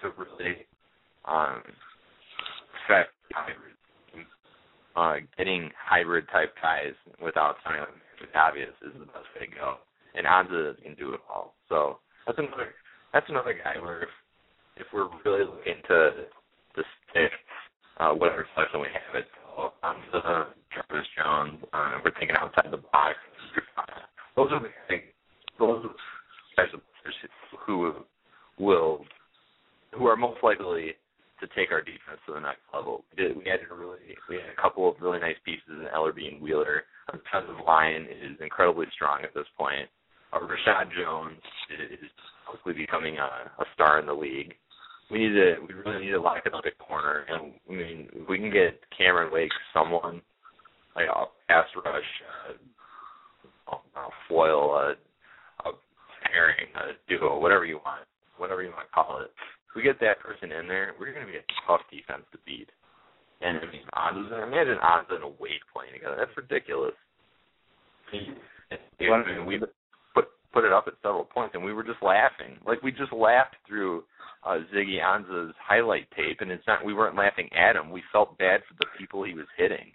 [0.02, 0.66] to really
[1.26, 1.62] um,
[2.84, 3.14] affect
[4.96, 6.94] uh, getting hybrid type guys
[7.24, 7.88] without like
[8.36, 9.76] obvious is the best way to go.
[10.16, 11.54] And Ansah can do it all.
[11.70, 12.74] So that's another
[13.14, 14.10] that's another guy where if
[14.78, 16.28] if we're really looking to
[16.76, 17.32] to stick
[17.98, 21.64] uh, whatever selection we have it, so Ansah Jarvis Jones.
[21.74, 23.16] Uh, we're thinking outside the box.
[24.36, 25.04] Those are the things.
[25.58, 27.14] Those are the players
[27.66, 27.94] who
[28.58, 29.06] will
[29.94, 30.94] who are most likely
[31.40, 33.04] to take our defense to the next level.
[33.12, 35.88] We, did, we had a really we had a couple of really nice pieces in
[35.96, 36.84] Ellerbe and Wheeler.
[37.12, 39.88] Our defensive line is incredibly strong at this point.
[40.34, 41.42] Our Reshad Jones
[41.72, 42.10] is
[42.48, 44.54] quickly becoming a, a star in the league.
[45.10, 48.10] We need to we really need to lock it up at corner, and I mean
[48.14, 50.22] if we can get Cameron Wake someone
[50.96, 52.04] like a pass rush,
[53.72, 54.94] uh, a foil, a,
[55.68, 55.72] a
[56.32, 58.06] pairing, a duo, whatever you want,
[58.38, 59.32] whatever you want to call it
[59.70, 62.40] if we get that person in there, we're going to be a tough defense to
[62.46, 62.70] beat.
[63.42, 66.18] And I mean, Ansah, imagine Ansah and a Wake playing together.
[66.18, 66.98] That's ridiculous.
[68.12, 69.60] Mean, we
[70.14, 72.58] put put it up at several points, and we were just laughing.
[72.66, 74.04] Like we just laughed through
[74.44, 77.92] uh, Ziggy Ansah's highlight tape, and it's not we weren't laughing at him.
[77.92, 79.92] We felt bad for the people he was hitting.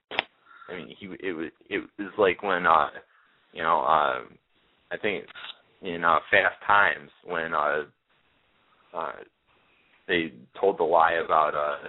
[0.70, 2.88] I mean, he it was it was like when uh,
[3.54, 4.20] you know, uh,
[4.90, 5.24] I think
[5.82, 7.82] in uh, Fast Times when uh,
[8.92, 9.12] uh,
[10.06, 11.88] they told the lie about uh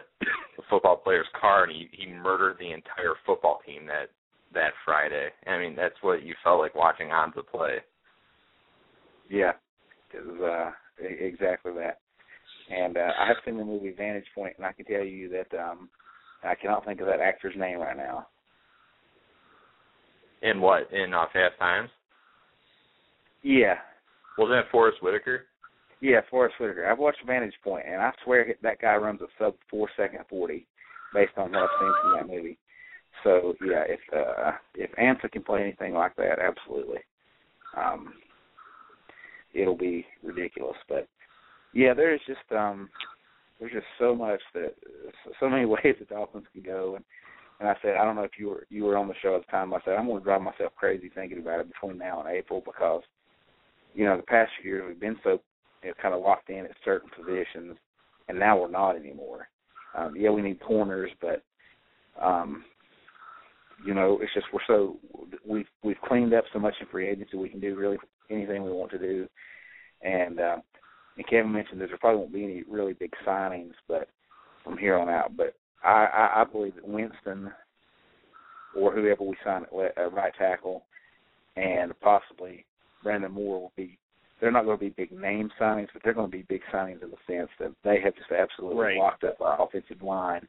[0.58, 4.10] the football player's car and he he murdered the entire football team that
[4.54, 5.30] that Friday.
[5.48, 7.78] I mean, that's what you felt like watching Ansah play.
[9.30, 9.52] Yeah,
[10.14, 12.00] it was uh, exactly that.
[12.70, 15.60] And uh, I have seen the movie Vantage Point, and I can tell you that
[15.60, 15.90] um,
[16.44, 18.28] I cannot think of that actor's name right now.
[20.42, 20.92] In what?
[20.92, 21.90] In uh, Fast Times?
[23.44, 23.76] Yeah.
[24.38, 25.46] Wasn't it Forest Whitaker?
[26.02, 26.90] Yeah, Forest Whitaker.
[26.90, 30.68] I've watched Vantage Point, and I swear that guy runs a sub four second forty,
[31.14, 32.58] based on what I've seen from that movie.
[33.24, 37.00] So yeah, if uh, if Ansah can play anything like that, absolutely,
[37.78, 38.14] um,
[39.54, 40.78] it'll be ridiculous.
[40.90, 41.08] But
[41.74, 42.90] yeah, there's just um,
[43.60, 44.74] there's just so much that
[45.40, 47.06] so many ways the Dolphins can go, and
[47.60, 49.46] and I said I don't know if you were you were on the show at
[49.46, 49.74] the time.
[49.74, 52.62] I said I'm going to drive myself crazy thinking about it between now and April
[52.66, 53.02] because
[53.94, 55.40] you know the past few years we've been so
[55.86, 57.78] you kind of locked in at certain positions,
[58.28, 59.48] and now we're not anymore.
[59.96, 61.44] Um, yeah, we need corners, but
[62.22, 62.64] um,
[63.86, 64.98] you know, it's just we're so
[65.48, 67.98] we've we've cleaned up so much in free agency we can do really
[68.30, 69.28] anything we want to do,
[70.02, 70.58] and uh,
[71.18, 74.10] and Kevin mentioned there probably won't be any really big signings, but
[74.64, 75.36] from here on out.
[75.38, 77.52] But I I, I believe that Winston
[78.76, 80.84] or whoever we sign at uh, right tackle,
[81.56, 82.66] and possibly
[83.04, 83.98] Brandon Moore will be
[84.40, 87.02] they're not going to be big name signings, but they're going to be big signings
[87.02, 88.98] in the sense that they have just absolutely right.
[88.98, 90.46] locked up our offensive line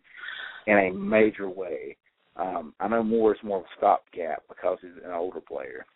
[0.66, 1.96] in a major way.
[2.36, 5.86] Um, I know Moore is more of a stopgap because he's an older player.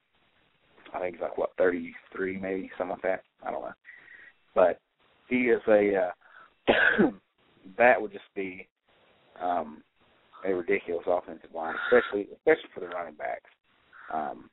[0.94, 3.22] I think he's like what thirty three, maybe something like that.
[3.46, 3.72] I don't know,
[4.54, 4.80] but
[5.28, 6.72] he is a uh,
[7.78, 8.66] that would just be
[9.40, 9.82] um,
[10.46, 13.50] a ridiculous offensive line, especially especially for the running backs,
[14.12, 14.48] um,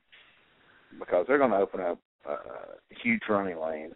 [0.98, 1.98] because they're going to open up
[2.28, 3.94] uh, huge running lanes.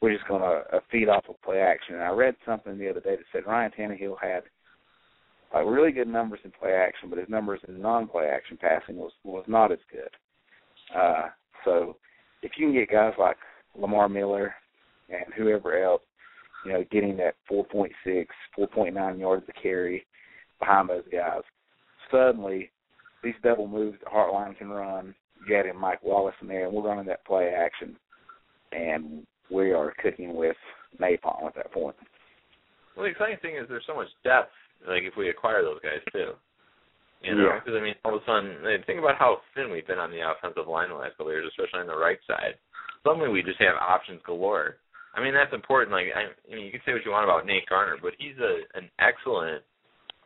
[0.00, 1.94] We're just going to uh, feed off of play action.
[1.94, 4.42] And I read something the other day that said Ryan Tannehill had
[5.54, 9.12] uh, really good numbers in play action, but his numbers in non-play action passing was
[9.24, 10.98] was not as good.
[10.98, 11.28] Uh,
[11.64, 11.96] so
[12.42, 13.36] if you can get guys like
[13.76, 14.54] Lamar Miller
[15.08, 16.02] and whoever else,
[16.64, 17.90] you know, getting that 4.6,
[18.58, 20.06] 4.9 yards to carry
[20.58, 21.42] behind those guys,
[22.10, 22.70] suddenly
[23.22, 25.14] these double moves that Hartline can run
[25.48, 27.96] got him Mike Wallace in there, and we're running that play action,
[28.72, 30.56] and we are cooking with
[31.00, 31.96] napalm at that point.
[32.96, 34.52] Well, the exciting thing is there's so much depth.
[34.86, 36.34] Like if we acquire those guys too,
[37.22, 37.80] you know, because Yeah.
[37.80, 40.10] I mean, all of a sudden, I mean, think about how thin we've been on
[40.10, 42.58] the offensive line the last couple of years, especially on the right side.
[43.06, 44.76] Suddenly, we just have options galore.
[45.14, 45.92] I mean, that's important.
[45.94, 48.38] Like, I, I mean, you can say what you want about Nate Garner, but he's
[48.38, 49.62] a an excellent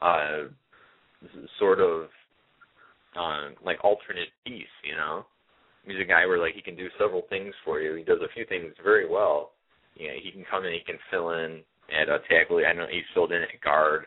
[0.02, 0.48] uh
[1.58, 2.08] sort of
[3.16, 4.74] uh, like alternate piece.
[4.84, 5.26] You know,
[5.84, 7.94] he's a guy where like he can do several things for you.
[7.94, 9.52] He does a few things very well.
[9.94, 12.60] You know, he can come in, he can fill in at a tackle.
[12.60, 14.06] I know he's filled in at guard.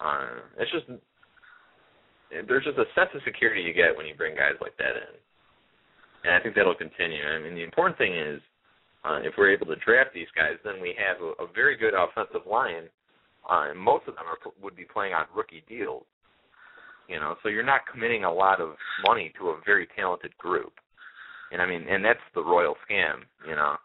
[0.00, 0.86] Uh, it's just
[2.30, 5.14] there's just a sense of security you get when you bring guys like that in,
[6.24, 7.22] and I think that'll continue.
[7.22, 8.40] I mean, the important thing is
[9.06, 11.94] uh, if we're able to draft these guys, then we have a, a very good
[11.94, 12.90] offensive line.
[13.48, 16.02] Uh, and most of them are, would be playing on rookie deals.
[17.08, 18.74] You know, so you're not committing a lot of
[19.06, 20.72] money to a very talented group.
[21.52, 23.20] And I mean, and that's the royal scam.
[23.46, 23.76] You know,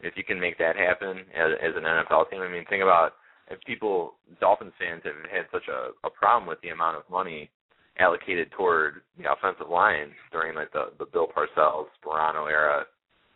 [0.00, 3.14] if you can make that happen as, as an NFL team, I mean, think about
[3.50, 7.50] if people, Dolphins fans, have had such a, a problem with the amount of money
[7.98, 12.84] allocated toward the offensive line during like the the Bill Parcells, Sparano era.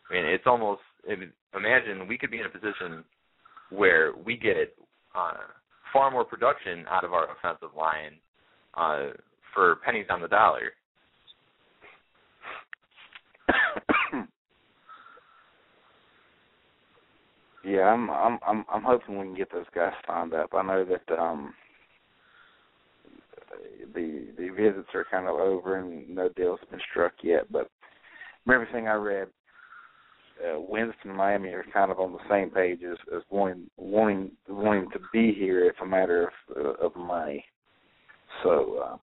[0.09, 3.05] I mean, it's almost imagine we could be in a position
[3.71, 4.77] where we get
[5.15, 5.33] uh,
[5.93, 8.13] far more production out of our offensive line
[8.75, 9.09] uh,
[9.55, 10.73] for pennies on the dollar.
[17.65, 20.51] Yeah, I'm I'm I'm I'm hoping we can get those guys signed up.
[20.53, 21.55] I know that um
[23.95, 27.71] the the visits are kind of over and no deal's been struck yet, but
[28.45, 29.29] from everything I read,
[30.43, 34.33] uh, Winston and Miami are kind of on the same page as, as wanting wanting
[34.49, 35.65] wanting to be here.
[35.65, 37.45] It's a matter of uh, of money.
[38.43, 38.99] So,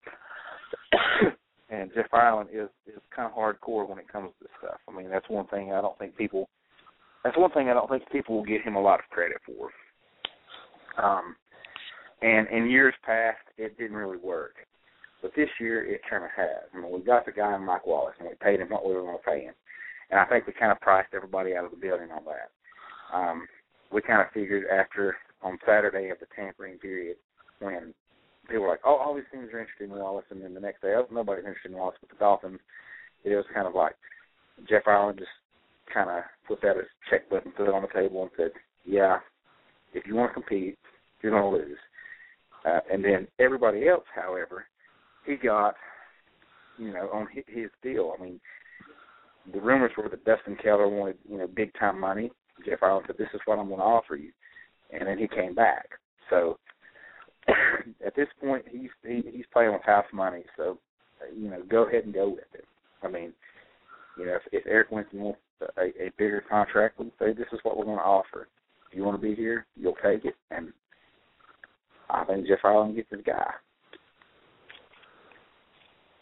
[0.93, 1.29] uh,
[1.69, 4.79] and Jeff Ireland is is kind of hardcore when it comes to this stuff.
[4.87, 6.49] I mean, that's one thing I don't think people.
[7.23, 9.69] That's one thing I don't think people will give him a lot of credit for.
[11.03, 11.35] Um,
[12.21, 14.55] and in years past, it didn't really work,
[15.21, 16.69] but this year it kind of has.
[16.73, 18.93] I mean, we got the guy in Mike Wallace, and we paid him what we
[18.93, 19.53] were going to pay him,
[20.11, 23.15] and I think we kind of priced everybody out of the building on that.
[23.15, 23.47] Um,
[23.91, 27.17] we kind of figured after on Saturday of the tampering period
[27.59, 27.93] when
[28.49, 30.81] people were like, "Oh, all these teams are interested in Wallace," and then the next
[30.81, 32.59] day, oh, nobody's interested in Wallace but the Dolphins.
[33.23, 33.95] It was kind of like
[34.67, 35.31] Jeff Ireland just
[35.93, 38.51] kind of put that as checkbook and put it on the table and said,
[38.85, 39.19] "Yeah,
[39.93, 40.77] if you want to compete,
[41.21, 41.77] you're going to lose."
[42.65, 44.65] Uh, and then everybody else, however,
[45.25, 45.75] he got,
[46.77, 48.13] you know, on his, his deal.
[48.17, 48.39] I mean,
[49.53, 52.31] the rumors were that Dustin Keller wanted, you know, big time money.
[52.65, 54.31] Jeff Ireland said, "This is what I'm going to offer you,"
[54.91, 55.87] and then he came back.
[56.29, 56.57] So
[58.05, 60.43] at this point, he's he, he's playing with house money.
[60.57, 60.77] So,
[61.35, 62.65] you know, go ahead and go with it.
[63.03, 63.33] I mean,
[64.17, 65.39] you know, if, if Eric Winston wants
[65.77, 68.47] a, a bigger contract, we'll say this is what we're going to offer.
[68.89, 70.73] If you want to be here, you'll take it, and
[72.09, 73.51] I think Jeff Ireland gets his guy.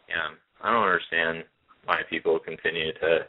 [0.09, 1.43] Yeah, I don't understand
[1.85, 3.19] why people continue to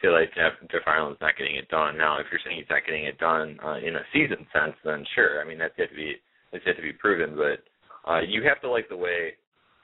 [0.00, 1.96] feel like Jeff, Jeff Ireland's not getting it done.
[1.96, 5.04] Now, if you're saying he's not getting it done uh, in a season sense, then
[5.14, 5.40] sure.
[5.40, 6.16] I mean, that's yet to be
[6.54, 7.34] that's yet to be proven.
[7.34, 7.66] But
[8.08, 9.34] uh, you have to like the way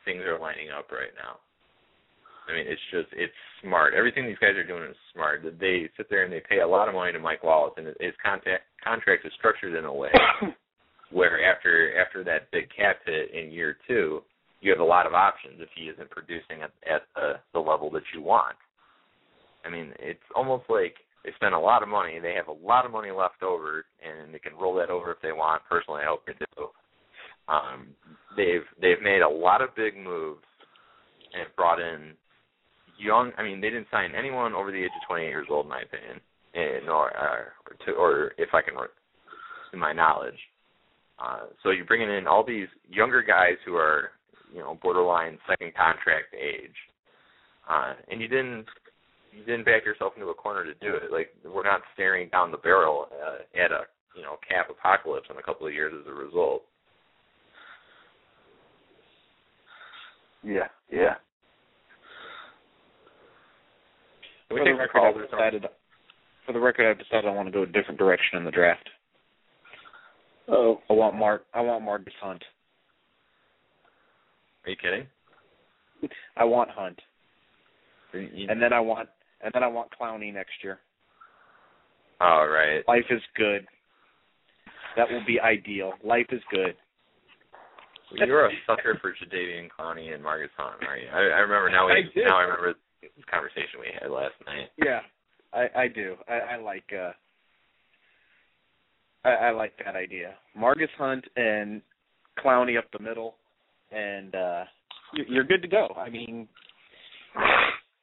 [0.05, 1.43] things are lining up right now.
[2.49, 3.95] I mean, it's just it's smart.
[3.95, 5.43] Everything these guys are doing is smart.
[5.43, 8.15] They sit there and they pay a lot of money to Mike Wallace, and his
[8.23, 10.11] contract contract is structured in a way
[11.11, 14.23] where after after that big cap hit in year two,
[14.61, 17.91] you have a lot of options if he isn't producing at, at the, the level
[17.91, 18.57] that you want.
[19.65, 20.95] I mean, it's almost like
[21.25, 22.19] they spend a lot of money.
[22.19, 25.21] They have a lot of money left over, and they can roll that over if
[25.23, 25.63] they want.
[25.69, 26.69] Personally, I hope they do.
[27.49, 27.89] Um,
[28.37, 30.45] they've they've made a lot of big moves
[31.35, 32.13] and brought in
[32.99, 33.33] young.
[33.37, 35.83] I mean, they didn't sign anyone over the age of 28 years old, in my
[35.83, 36.21] opinion,
[36.55, 40.39] and, or uh, to, or if I can, to my knowledge.
[41.19, 44.11] Uh, so you're bringing in all these younger guys who are,
[44.53, 46.75] you know, borderline second contract age,
[47.69, 48.65] uh, and you didn't
[49.33, 51.13] you didn't back yourself into a corner to do it.
[51.13, 53.83] Like we're not staring down the barrel uh, at a
[54.17, 56.63] you know cap apocalypse in a couple of years as a result.
[60.43, 61.15] Yeah, yeah.
[64.49, 65.67] Can we For take the record, calls I've decided.
[66.47, 68.89] For the record, I've decided I want to go a different direction in the draft.
[70.49, 71.45] Oh, I want Mark.
[71.55, 72.43] I want Margus Hunt.
[74.65, 75.07] Are you kidding?
[76.37, 76.99] I want Hunt,
[78.15, 79.09] You- and then I want,
[79.43, 80.79] and then I want Clowney next year.
[82.21, 82.87] All right.
[82.89, 83.67] Life is good.
[84.97, 85.93] That will be ideal.
[86.05, 86.75] Life is good.
[88.13, 91.09] You're a sucker for Jadeveon Clowney and Margus Hunt, are you?
[91.13, 91.87] I, I remember now.
[91.87, 94.69] We I now I remember this conversation we had last night.
[94.85, 95.01] Yeah,
[95.53, 96.17] I, I do.
[96.29, 96.85] I, I like.
[96.93, 97.13] uh
[99.25, 100.35] I, I like that idea.
[100.59, 101.83] Margus Hunt and
[102.45, 103.37] Clowney up the middle,
[103.93, 104.65] and uh
[105.15, 105.95] you- you're good to go.
[105.97, 106.49] I mean,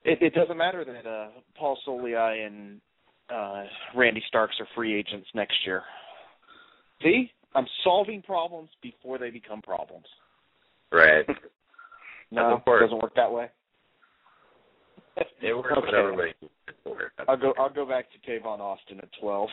[0.08, 1.28] it, it doesn't matter that uh
[1.58, 2.82] Paul Soliai and
[3.30, 3.64] uh
[3.96, 5.84] Randy Starks are free agents next year.
[7.04, 10.06] See, I'm solving problems before they become problems.
[10.92, 11.26] Right.
[12.32, 12.82] No, Of course.
[12.84, 13.48] doesn't work that way.
[15.42, 15.86] It works Okay.
[15.86, 16.34] with everybody.
[17.28, 17.54] I'll go.
[17.58, 19.50] I'll go back to Tavon Austin at twelve.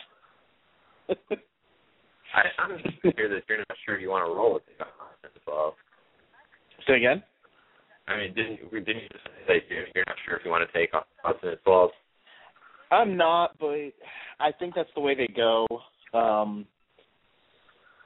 [1.09, 4.85] I, I'm just here that you're not sure if you want to roll with it
[5.23, 5.75] as well.
[6.87, 7.23] Say again.
[8.07, 10.67] I mean, didn't we didn't you just say you're, you're not sure if you want
[10.69, 10.91] to take
[11.23, 11.89] Austin at 12?
[12.91, 13.91] I'm not, but
[14.39, 15.65] I think that's the way they go.
[16.13, 16.65] Um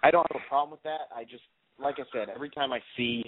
[0.02, 1.10] I don't have a problem with that.
[1.16, 1.44] I just
[1.82, 3.24] like I said, every time I see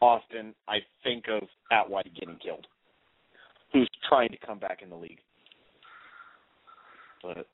[0.00, 2.66] Austin, I think of Pat White getting killed.
[3.72, 5.20] Who's trying to come back in the league.
[7.22, 7.46] But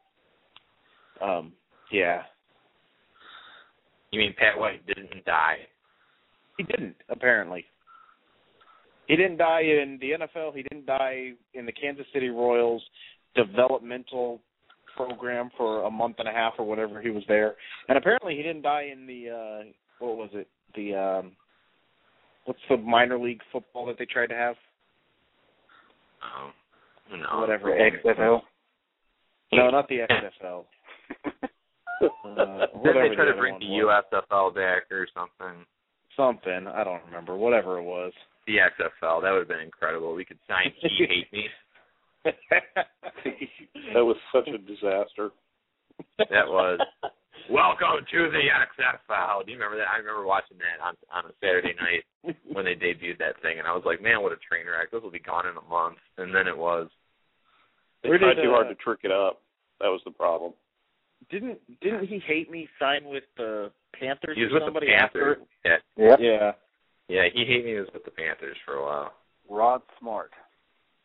[1.21, 1.53] um
[1.91, 2.23] yeah.
[4.13, 5.57] You mean Pat White didn't die?
[6.57, 7.65] He didn't, apparently.
[9.07, 10.55] He didn't die in the NFL.
[10.55, 12.83] He didn't die in the Kansas City Royals
[13.35, 14.41] developmental
[14.97, 17.57] program for a month and a half or whatever he was there.
[17.89, 20.49] And apparently he didn't die in the uh what was it?
[20.75, 21.33] The um
[22.45, 24.57] what's the minor league football that they tried to have?
[26.23, 27.41] Oh, no.
[27.41, 27.71] Whatever.
[27.71, 28.11] The.
[28.11, 28.41] XFL.
[29.53, 30.65] No, not the XFL.
[31.27, 31.37] Uh,
[32.83, 34.05] Didn't they try the to bring the was.
[34.13, 35.65] USFL back or something?
[36.17, 37.37] Something I don't remember.
[37.37, 38.13] Whatever it was.
[38.47, 39.23] The XFL.
[39.23, 40.15] That would have been incredible.
[40.15, 41.49] We could sign He Hate Me.
[42.25, 45.31] That was such a disaster.
[46.19, 46.81] That was.
[47.51, 49.45] Welcome to the XFL.
[49.45, 49.93] Do you remember that?
[49.93, 53.69] I remember watching that on on a Saturday night when they debuted that thing, and
[53.69, 54.91] I was like, man, what a train wreck.
[54.91, 55.99] This will be gone in a month.
[56.17, 56.89] And then it was.
[58.03, 59.43] They Where tried did, too uh, hard to trick it up.
[59.81, 60.53] That was the problem.
[61.31, 63.71] Didn't didn't he hate me sign with the
[64.01, 65.39] Panthers He was or with the somebody Panthers.
[65.65, 65.81] after?
[65.97, 66.19] Yeah, Yep.
[66.21, 66.53] Yeah.
[67.09, 67.29] yeah.
[67.33, 69.13] He Hate Me was with the Panthers for a while.
[69.49, 70.31] Rod Smart.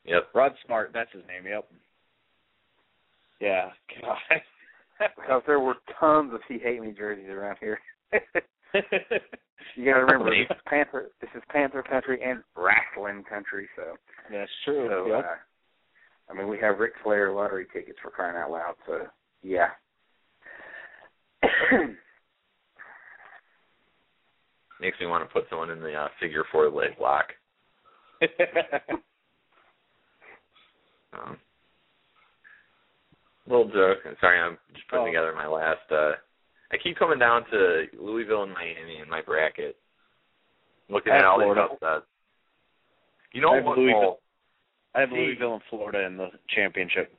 [0.05, 0.29] Yep.
[0.33, 1.45] Rod Smart, that's his name.
[1.51, 1.67] Yep.
[3.39, 3.69] Yeah.
[4.01, 4.17] God.
[5.15, 7.79] Because there were tons of He Hate Me jerseys around here.
[8.13, 11.11] you got to remember, this is Panther.
[11.21, 13.69] This is Panther country and wrestling country.
[13.75, 13.95] So,
[14.31, 14.87] That's true.
[14.89, 15.25] so yep.
[15.25, 18.75] uh, I mean, we have Ric Flair lottery tickets for crying out loud.
[18.85, 19.07] So,
[19.41, 19.69] yeah.
[24.81, 27.25] Makes me want to put someone in the uh, figure four leg lock.
[31.11, 31.37] Um,
[33.47, 33.97] little joke.
[34.05, 35.07] I'm Sorry, I'm just putting Oh.
[35.07, 35.91] together my last.
[35.91, 36.13] uh
[36.71, 39.75] I keep coming down to Louisville and Miami in my bracket.
[40.87, 41.63] Looking at all these Florida.
[41.63, 42.05] upsets.
[43.33, 43.77] You know I have what?
[43.79, 44.19] Louisville.
[44.93, 45.15] I have See.
[45.15, 47.11] Louisville and Florida in the championship.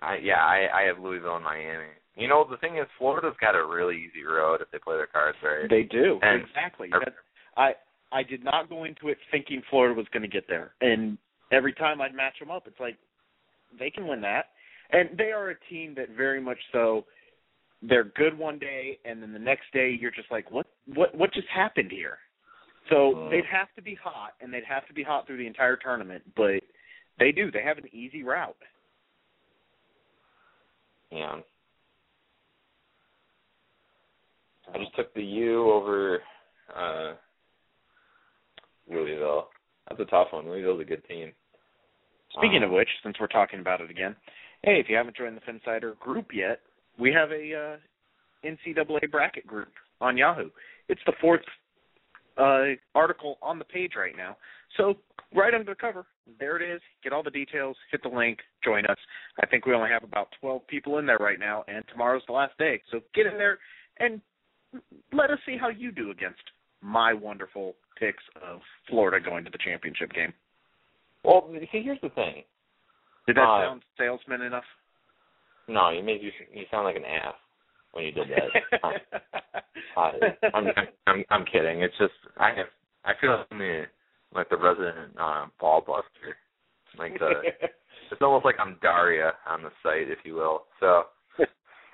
[0.00, 1.84] I, yeah, I, I have Louisville and Miami.
[2.16, 5.06] You know, the thing is, Florida's got a really easy road if they play their
[5.06, 5.68] cards right.
[5.68, 6.90] They do And- exactly.
[7.56, 7.74] I
[8.12, 11.18] I did not go into it thinking Florida was going to get there, and
[11.52, 12.96] every time I'd match them up, it's like
[13.78, 14.50] they can win that,
[14.90, 17.04] and they are a team that very much so.
[17.82, 21.32] They're good one day, and then the next day you're just like, what what what
[21.34, 22.18] just happened here?
[22.88, 23.30] So Mm.
[23.30, 26.22] they'd have to be hot, and they'd have to be hot through the entire tournament,
[26.36, 26.62] but
[27.18, 27.50] they do.
[27.50, 28.56] They have an easy route.
[31.10, 31.40] Yeah.
[34.74, 36.20] I just took the U over
[36.74, 37.14] uh
[38.90, 39.48] Louisville.
[39.88, 40.46] That's a tough one.
[40.48, 41.32] Louisville's a good team.
[42.32, 44.14] Speaking Um, of which, since we're talking about it again,
[44.62, 46.60] hey, if you haven't joined the Phinsider group yet,
[46.98, 49.68] we have a uh, NCAA bracket group
[50.00, 50.50] on Yahoo.
[50.88, 51.42] It's the fourth
[52.36, 54.36] uh, article on the page right now.
[54.76, 54.94] So
[55.34, 56.06] right under the cover,
[56.38, 56.80] there it is.
[57.02, 57.76] Get all the details.
[57.90, 58.38] Hit the link.
[58.64, 58.98] Join us.
[59.42, 62.32] I think we only have about 12 people in there right now, and tomorrow's the
[62.34, 62.82] last day.
[62.90, 63.58] So get in there
[63.98, 64.20] and
[65.12, 66.40] let us see how you do against
[66.82, 70.32] my wonderful picks of Florida going to the championship game.
[71.24, 72.44] Well, see, here's the thing.
[73.26, 74.64] Did that Uh, sound salesman enough?
[75.68, 77.34] No, you made you you sound like an ass
[77.92, 78.82] when you did that.
[79.96, 80.10] uh,
[80.54, 81.82] I'm, I'm I'm I'm kidding.
[81.82, 82.66] It's just I have
[83.04, 83.84] I feel like I'm the
[84.32, 86.36] like the resident uh, ball buster.
[86.96, 87.42] Like the
[88.12, 90.66] it's almost like I'm Daria on the site, if you will.
[90.78, 91.04] So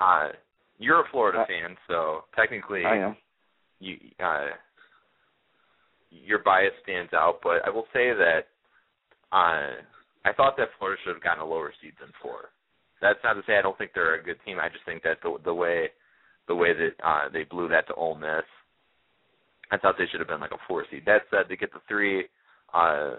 [0.00, 0.28] uh
[0.78, 3.16] you're a Florida Uh, fan, so technically I am.
[3.80, 4.48] you uh
[6.10, 8.48] your bias stands out, but I will say that
[9.32, 9.80] uh
[10.24, 12.50] I thought that Florida should have gotten a lower seed than four.
[13.00, 14.58] That's not to say I don't think they're a good team.
[14.60, 15.90] I just think that the the way
[16.48, 18.44] the way that uh they blew that to Ole Miss,
[19.70, 21.04] I thought they should have been like a four seed.
[21.06, 22.26] That said, to get the three,
[22.74, 23.16] uh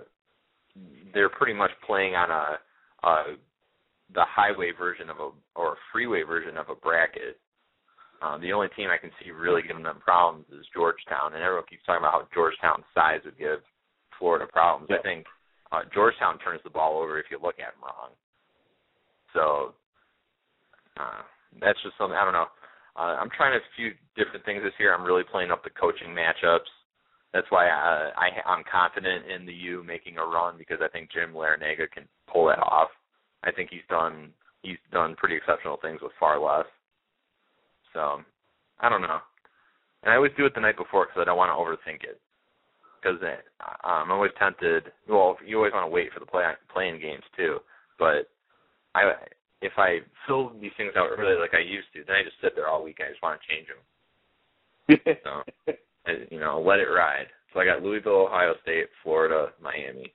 [1.14, 2.60] they're pretty much playing on a
[3.04, 3.24] uh
[4.14, 7.40] the highway version of a or a freeway version of a bracket.
[8.24, 11.68] Uh, the only team I can see really giving them problems is Georgetown, and everyone
[11.70, 13.60] keeps talking about how Georgetown's size would give
[14.18, 14.88] Florida problems.
[14.96, 15.26] I think
[15.74, 18.16] uh, Georgetown turns the ball over if you look at them wrong.
[19.36, 19.76] So
[20.96, 21.28] uh,
[21.60, 22.48] that's just something I don't know.
[22.96, 24.96] Uh, I'm trying a few different things this year.
[24.96, 26.72] I'm really playing up the coaching matchups.
[27.34, 31.12] That's why uh, I, I'm confident in the U making a run because I think
[31.12, 32.90] Jim Larrañaga can pull that off.
[33.44, 34.32] I think he's done
[34.62, 36.70] he's done pretty exceptional things with far less.
[37.94, 38.22] So
[38.80, 39.20] I don't know,
[40.04, 42.20] and I always do it the night before because I don't want to overthink it.
[43.02, 44.92] Because um, I'm always tempted.
[45.10, 47.60] Well, you always want to wait for the play playing games too,
[48.00, 48.30] but
[48.96, 49.14] I
[49.64, 52.56] if I fill these things out early like I used to, then I just sit
[52.56, 52.98] there all week.
[53.00, 55.18] And I just want to change them.
[55.24, 55.74] so,
[56.06, 57.28] I, you know, let it ride.
[57.54, 60.14] So I got Louisville, Ohio State, Florida, Miami.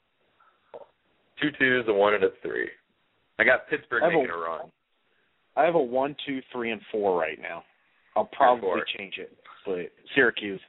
[1.40, 2.68] Two twos, a one, and a three.
[3.38, 4.70] I got Pittsburgh I have a- making a run.
[5.56, 7.64] I have a one, two, three, and four right now.
[8.18, 9.30] I'll probably change it,
[9.64, 10.60] but Syracuse.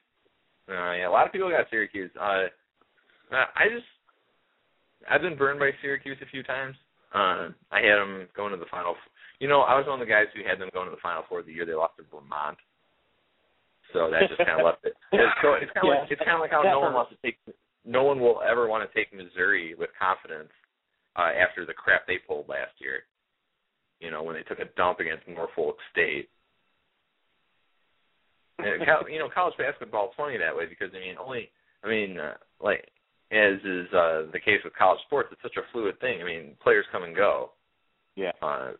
[0.69, 2.11] Uh, yeah, a lot of people got Syracuse.
[2.19, 2.45] Uh,
[3.33, 3.85] I just
[5.09, 6.75] I've been burned by Syracuse a few times.
[7.13, 8.93] Uh, I had them going to the final.
[9.39, 11.23] You know, I was one of the guys who had them going to the final
[11.27, 12.57] four the year they lost to Vermont.
[13.93, 14.93] So that just kind of left it.
[15.11, 16.01] It's, so it's kind of Yeah.
[16.05, 17.37] like it's kind of like how That no one wants to take
[17.85, 20.53] no one will ever want to take Missouri with confidence
[21.17, 23.09] uh, after the crap they pulled last year.
[23.99, 26.29] You know when they took a dump against Norfolk State.
[28.63, 31.49] You know college basketball is funny that way because I mean only
[31.83, 32.87] I mean uh, like
[33.31, 36.21] as is uh, the case with college sports it's such a fluid thing.
[36.21, 37.51] I mean players come and go.
[38.15, 38.31] Yeah.
[38.41, 38.71] Uh,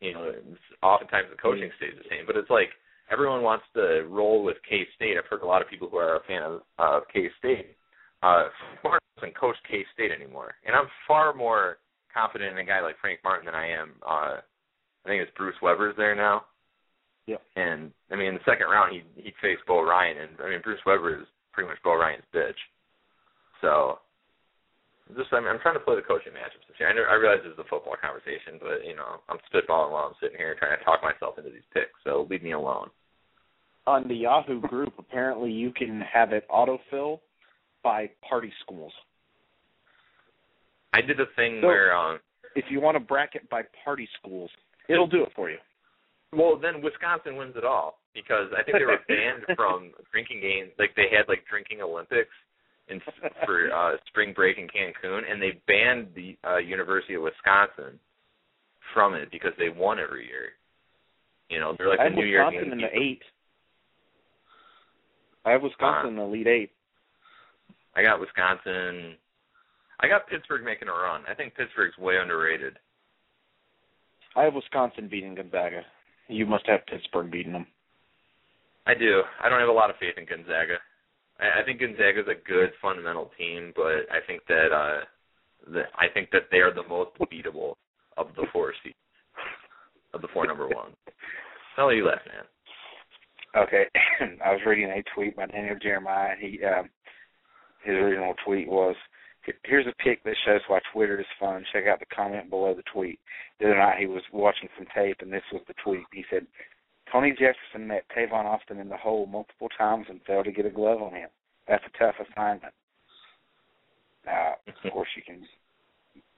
[0.00, 2.70] you know, it's, oftentimes the coaching stays the same, but it's like
[3.10, 5.16] everyone wants to roll with K State.
[5.16, 7.76] I've heard a lot of people who are a fan of, of K State.
[8.22, 8.50] Uh,
[8.82, 11.78] Frank Martin doesn't coach K State anymore, and I'm far more
[12.12, 13.92] confident in a guy like Frank Martin than I am.
[14.02, 14.42] Uh,
[15.04, 16.44] I think it's Bruce Weber's there now.
[17.26, 17.42] Yep.
[17.56, 20.60] And I mean, in the second round, he he faced Bo Ryan, and I mean,
[20.62, 22.58] Bruce Weber is pretty much Bo Ryan's bitch.
[23.60, 24.00] So,
[25.16, 26.90] just I'm, I'm trying to play the coaching matchups this year.
[26.90, 30.10] I, know, I realize this is a football conversation, but you know, I'm spitballing while
[30.10, 31.94] I'm sitting here trying to talk myself into these picks.
[32.02, 32.88] So leave me alone.
[33.86, 37.20] On the Yahoo group, apparently you can have it autofill
[37.82, 38.92] by party schools.
[40.92, 42.18] I did a thing So- where um
[42.54, 44.50] If you want to bracket by party schools,
[44.88, 45.58] it'll do it for you.
[46.32, 50.70] Well, then Wisconsin wins it all because I think they were banned from drinking games.
[50.78, 52.32] Like they had like drinking Olympics
[52.88, 53.00] in
[53.44, 57.98] for uh spring break in Cancun, and they banned the uh University of Wisconsin
[58.94, 60.56] from it because they won every year.
[61.48, 63.22] You know, they're like I the New Year's Wisconsin in the eight.
[65.44, 66.70] I have Wisconsin in the Elite Eight.
[67.94, 69.16] I got Wisconsin.
[70.00, 71.22] I got Pittsburgh making a run.
[71.28, 72.78] I think Pittsburgh's way underrated.
[74.34, 75.82] I have Wisconsin beating Gonzaga.
[76.32, 77.66] You must have Pittsburgh beating them.
[78.86, 79.22] I do.
[79.42, 80.78] I don't have a lot of faith in Gonzaga.
[81.38, 85.04] I, I think Gonzaga's a good fundamental team, but I think that uh
[85.72, 87.74] the, I think that they are the most beatable
[88.16, 88.96] of the four seeds,
[90.12, 90.90] of the four number one.
[91.76, 93.62] How are you laughing at?
[93.62, 93.84] Okay,
[94.44, 96.34] I was reading a tweet by Daniel Jeremiah.
[96.40, 96.88] He um,
[97.84, 98.96] his original tweet was,
[99.64, 101.64] "Here's a pic that shows why Twitter is fun.
[101.72, 103.18] Check out the comment below the tweet."
[103.58, 106.04] The other night he was watching some tape, and this was the tweet.
[106.12, 106.46] He said,
[107.10, 110.70] "Tony Jefferson met Tavon Austin in the hole multiple times and failed to get a
[110.70, 111.30] glove on him.
[111.66, 112.74] That's a tough assignment."
[114.24, 115.46] Now, of course, you can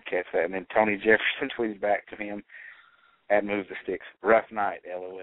[0.06, 0.44] catch that.
[0.44, 2.42] And then Tony Jefferson tweeted back to him,
[3.30, 4.06] "Add move the sticks.
[4.22, 4.80] Rough night.
[4.86, 5.20] LOL."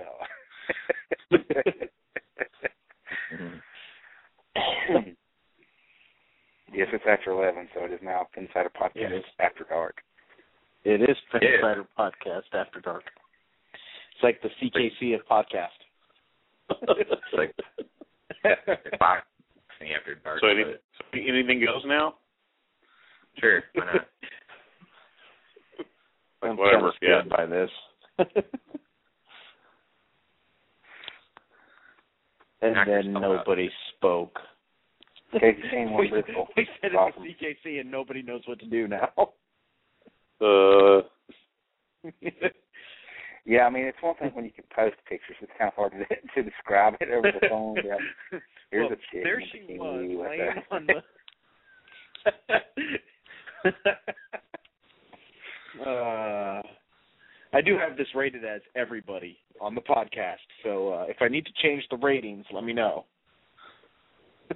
[6.73, 9.23] yes, it's after eleven, so it is now Insider Podcast It is.
[9.39, 10.01] After Dark.
[10.83, 11.83] It is Fan Yeah.
[11.97, 13.03] Podcast After Dark.
[13.73, 15.67] It's like the CKC of podcast.
[16.69, 17.53] It's like
[18.99, 20.39] boxing after dark.
[20.41, 22.15] So, any, so anything goes now?
[23.39, 24.07] sure, why not?
[26.43, 27.69] I'm Whatever, kind of scared by this.
[32.61, 33.21] and Knock then yourself out.
[33.47, 34.39] nobody spoke.
[35.39, 37.23] Casey Shane we, we said it Awesome.
[37.23, 39.09] was CKC and nobody knows what to do now.
[40.43, 41.01] Uh,
[43.45, 45.35] Yeah, I mean it's one thing when you can post pictures.
[45.39, 46.05] It's kind of hard to,
[46.43, 47.75] to describe it over the phone.
[47.77, 47.97] Yeah.
[48.71, 49.23] Here's well, a chick.
[49.23, 51.03] there she was laying on the.
[55.85, 56.61] uh,
[57.53, 61.45] I do have this rated as everybody on the podcast, so uh, if I need
[61.45, 63.05] to change the ratings, let me know.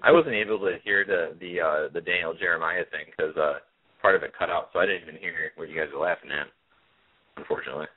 [0.04, 3.60] I wasn't able to hear the the uh the Daniel Jeremiah thing because uh
[4.02, 6.32] part of it cut out, so I didn't even hear what you guys were laughing
[6.32, 6.48] at.
[7.38, 7.88] Unfortunately.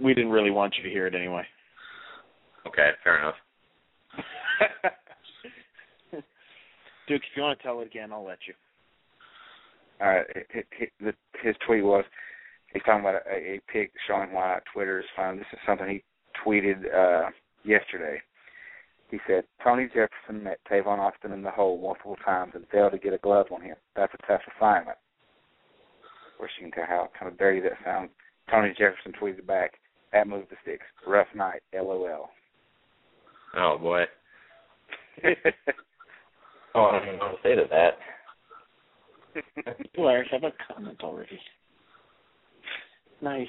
[0.00, 1.44] We didn't really want you to hear it anyway.
[2.66, 3.34] Okay, fair enough.
[7.08, 8.54] Duke, if you want to tell it again, I'll let you.
[10.00, 12.04] All right, hi- hi- the- his tweet was
[12.72, 15.36] he's talking about a, a pic showing why Twitter is fun.
[15.36, 16.04] This is something he
[16.44, 17.30] tweeted uh
[17.64, 18.20] yesterday.
[19.12, 22.98] He said Tony Jefferson met Tavon Austin in the hole multiple times and failed to
[22.98, 23.76] get a glove on him.
[23.94, 24.96] That's a tough assignment.
[26.32, 28.08] Of course, you can tell how kind of dirty that sounds.
[28.50, 29.78] Tony Jefferson tweeted back,
[30.14, 30.86] "That moved the sticks.
[31.06, 31.62] Rough night.
[31.74, 32.30] LOL."
[33.54, 34.04] Oh boy.
[36.74, 37.98] Oh, I don't even know what to say to that.
[39.94, 41.38] Blair, have a comment already.
[43.20, 43.46] Nice.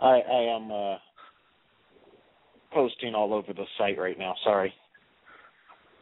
[0.00, 0.98] I I am uh
[2.72, 4.34] posting all over the site right now.
[4.44, 4.72] Sorry.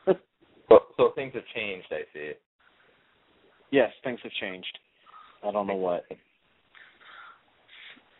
[0.06, 2.32] So, so things have changed, I see.
[3.70, 4.78] Yes, things have changed.
[5.44, 6.04] I don't know what.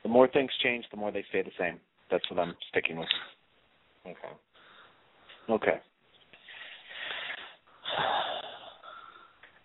[0.02, 1.78] The more things change, the more they stay the same.
[2.10, 3.08] That's what I'm sticking with.
[4.06, 4.16] Okay.
[5.50, 5.80] Okay.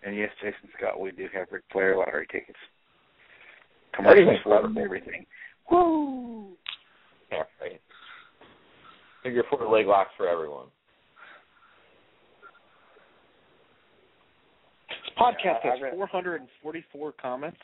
[0.04, 2.58] And yes, Jason Scott, we do have Ric Flair lottery tickets.
[3.92, 5.26] Commercials for everything.
[5.70, 6.50] Woo!
[7.32, 7.80] Yeah, right.
[9.26, 10.66] Figure four leg locks for everyone.
[14.88, 17.56] This podcast has 444 comments.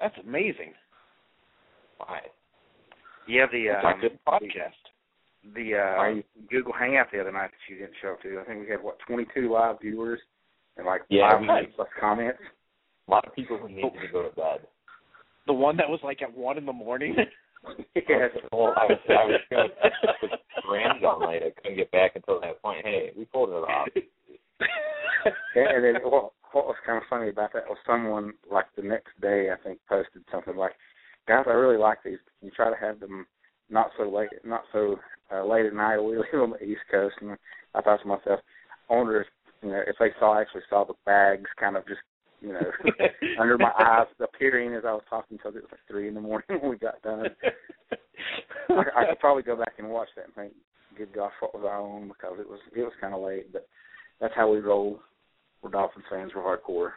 [0.00, 0.72] That's amazing.
[1.98, 2.20] Why?
[3.28, 5.52] Yeah, the It's um, good podcast.
[5.54, 8.40] the uh, Google Hangout the other night that you didn't show up to.
[8.40, 10.20] I think we had what 22 live viewers
[10.78, 12.38] and like Yeah, five we hundred had- plus comments.
[13.06, 14.60] A lot of people who needed to go to bed.
[15.46, 17.14] The one that was like at one in the morning.
[18.52, 19.70] Well, I was I was going
[20.22, 20.30] with
[20.70, 21.42] Rams all night.
[21.44, 22.84] I couldn't get back until that point.
[22.84, 23.88] Hey, we pulled it off.
[25.54, 28.82] Yeah, and then what, what was kind of funny about that was someone like the
[28.82, 30.72] next day I think posted something like,
[31.26, 32.18] "Guys, I really like these.
[32.42, 33.26] You try to have them
[33.68, 34.96] not so late, not so
[35.32, 35.98] uh, late at night.
[35.98, 37.36] We live on the East Coast." And
[37.74, 38.40] I thought to myself,
[38.88, 39.26] I wonder if
[39.62, 42.00] you know if they saw actually saw the bags kind of just
[42.40, 42.60] you know
[43.40, 46.20] under my eyes appearing as I was talking till it was like three in the
[46.20, 47.26] morning when we got done.
[48.70, 50.52] I, I could probably go back and watch that and think,
[50.96, 53.66] "Good gosh, what was I on?" Because it was it was kind of late, but
[54.20, 55.00] that's how we roll.
[55.62, 56.32] We're Dolphins fans.
[56.34, 56.90] We're hardcore.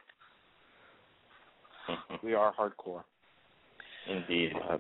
[2.24, 3.04] we are hardcore.
[4.10, 4.52] Indeed.
[4.70, 4.78] Uh,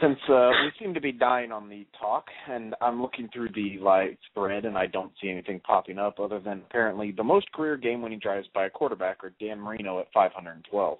[0.00, 3.78] since uh, we seem to be dying on the talk, and I'm looking through the
[3.80, 7.76] live thread, and I don't see anything popping up other than apparently the most career
[7.76, 10.98] game-winning drives by a quarterback are Dan Marino at 512,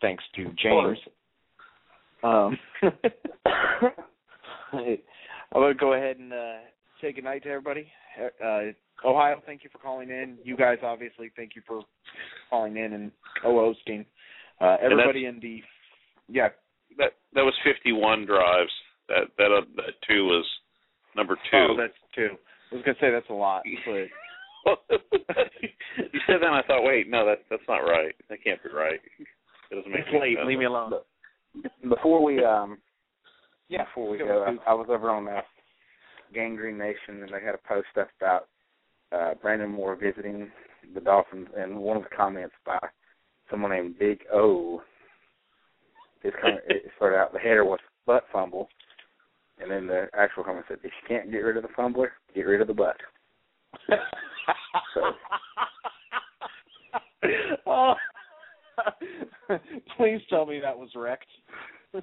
[0.00, 0.98] thanks to James.
[2.22, 2.58] Um,
[4.72, 4.98] I'm
[5.52, 6.56] gonna go ahead and uh,
[7.00, 7.86] say goodnight to everybody.
[8.44, 8.72] Uh,
[9.04, 10.38] Ohio, thank you for calling in.
[10.42, 11.82] You guys, obviously, thank you for
[12.50, 13.12] calling in and
[13.42, 14.06] co-hosting.
[14.60, 15.60] Uh, everybody in the
[16.28, 16.48] yeah
[16.98, 18.70] That that was 51 drives.
[19.08, 20.44] That that uh, that two was
[21.14, 21.66] number two.
[21.70, 22.30] Oh, that's two.
[22.72, 24.08] I was gonna say that's a lot, but
[24.90, 28.14] you said that, and I thought, wait, no, that that's not right.
[28.28, 29.00] That can't be right.
[29.70, 30.36] It doesn't make it's any late.
[30.38, 30.46] sense.
[30.48, 30.92] Leave me alone.
[31.88, 32.78] Before we um
[33.68, 34.56] Yeah, before we go go.
[34.66, 35.40] I, I was over on uh,
[36.34, 38.48] Gang Green Nation and they had a post up about
[39.12, 40.50] uh Brandon Moore visiting
[40.94, 42.78] the Dolphins and one of the comments by
[43.50, 44.82] someone named Big O
[46.22, 48.68] his comment it started out the header was butt fumble
[49.58, 52.42] and then the actual comment said if you can't get rid of the fumbler, get
[52.42, 52.96] rid of the butt.
[54.94, 55.02] So
[57.66, 57.94] oh.
[59.96, 61.26] Please tell me that was wrecked.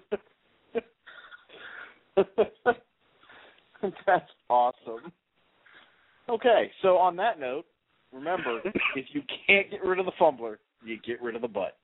[4.06, 5.12] That's awesome.
[6.30, 7.66] Okay, so on that note,
[8.12, 8.62] remember
[8.96, 11.78] if you can't get rid of the fumbler, you get rid of the butt.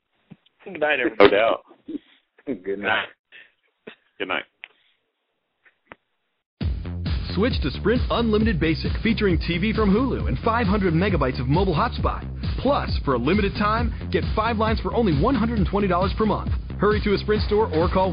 [0.64, 1.31] Good night, everybody.
[1.31, 1.64] No doubt.
[2.65, 3.07] good night.
[4.17, 4.43] Good night.
[7.35, 12.27] Switch to Sprint Unlimited Basic, featuring TV from Hulu and 500 megabytes of mobile hotspot.
[12.59, 16.51] Plus, for a limited time, get five lines for only $120 per month.
[16.80, 18.11] Hurry to a Sprint store or call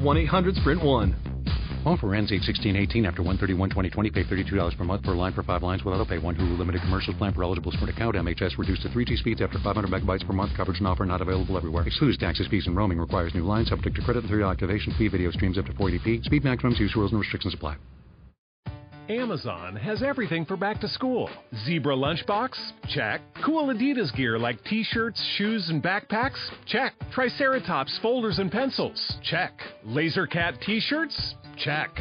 [1.86, 1.92] 1-800-SPRINT1.
[1.92, 4.12] Offer ends 8-16-18 after 131-2020.
[4.12, 6.18] Pay $32 per month per line for five lines with auto pay.
[6.18, 8.16] One Hulu limited commercial plan for eligible Sprint account.
[8.16, 10.56] MHS reduced to 3G speeds after 500 megabytes per month.
[10.56, 11.86] Coverage and offer not available everywhere.
[11.86, 12.98] Excludes taxes, fees, and roaming.
[12.98, 13.68] Requires new lines.
[13.68, 15.08] Subject to credit and 3 activation fee.
[15.08, 16.24] Video streams up to 480p.
[16.24, 16.78] Speed maximums.
[16.78, 17.76] Use rules and restrictions apply.
[19.08, 21.30] Amazon has everything for back to school.
[21.64, 22.58] Zebra lunchbox?
[22.88, 23.20] Check.
[23.44, 26.50] Cool Adidas gear like t shirts, shoes, and backpacks?
[26.66, 26.92] Check.
[27.12, 29.16] Triceratops folders and pencils?
[29.22, 29.52] Check.
[29.84, 31.36] Laser Cat t shirts?
[31.56, 31.94] Check.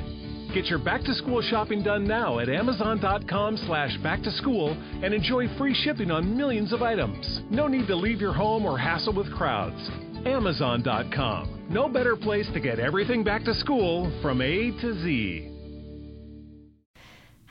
[0.53, 4.71] Get your back to school shopping done now at Amazon.com slash back to school
[5.03, 7.41] and enjoy free shipping on millions of items.
[7.49, 9.89] No need to leave your home or hassle with crowds.
[10.25, 11.67] Amazon.com.
[11.69, 15.51] No better place to get everything back to school from A to Z.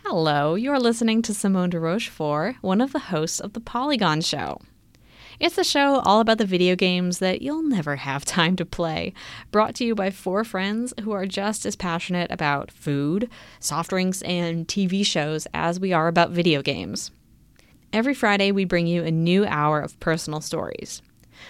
[0.05, 4.61] Hello, you're listening to Simone de Rochefort, one of the hosts of The Polygon Show.
[5.41, 9.13] It's a show all about the video games that you'll never have time to play,
[9.51, 13.29] brought to you by four friends who are just as passionate about food,
[13.59, 17.11] soft drinks, and TV shows as we are about video games.
[17.93, 21.03] Every Friday, we bring you a new hour of personal stories,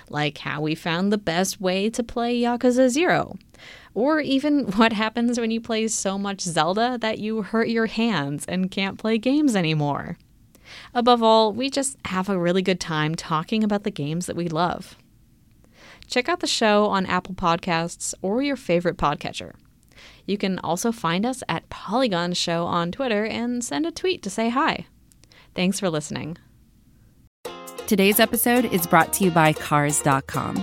[0.09, 3.37] like how we found the best way to play Yakuza Zero,
[3.93, 8.47] or even what happens when you play so much Zelda that you hurt your hands
[8.47, 10.17] and can't play games anymore.
[10.95, 14.49] Above all, we just have a really good time talking about the games that we
[14.49, 14.97] love.
[16.07, 19.55] Check out the show on Apple Podcasts or your favorite podcatcher.
[20.27, 24.31] You can also find us at Polygon Show on Twitter and send a tweet to
[24.31, 24.87] say hi.
[25.55, 26.37] Thanks for listening.
[27.87, 30.63] Today's episode is brought to you by Cars.com.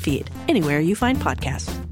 [0.00, 1.89] feed, anywhere you find podcasts.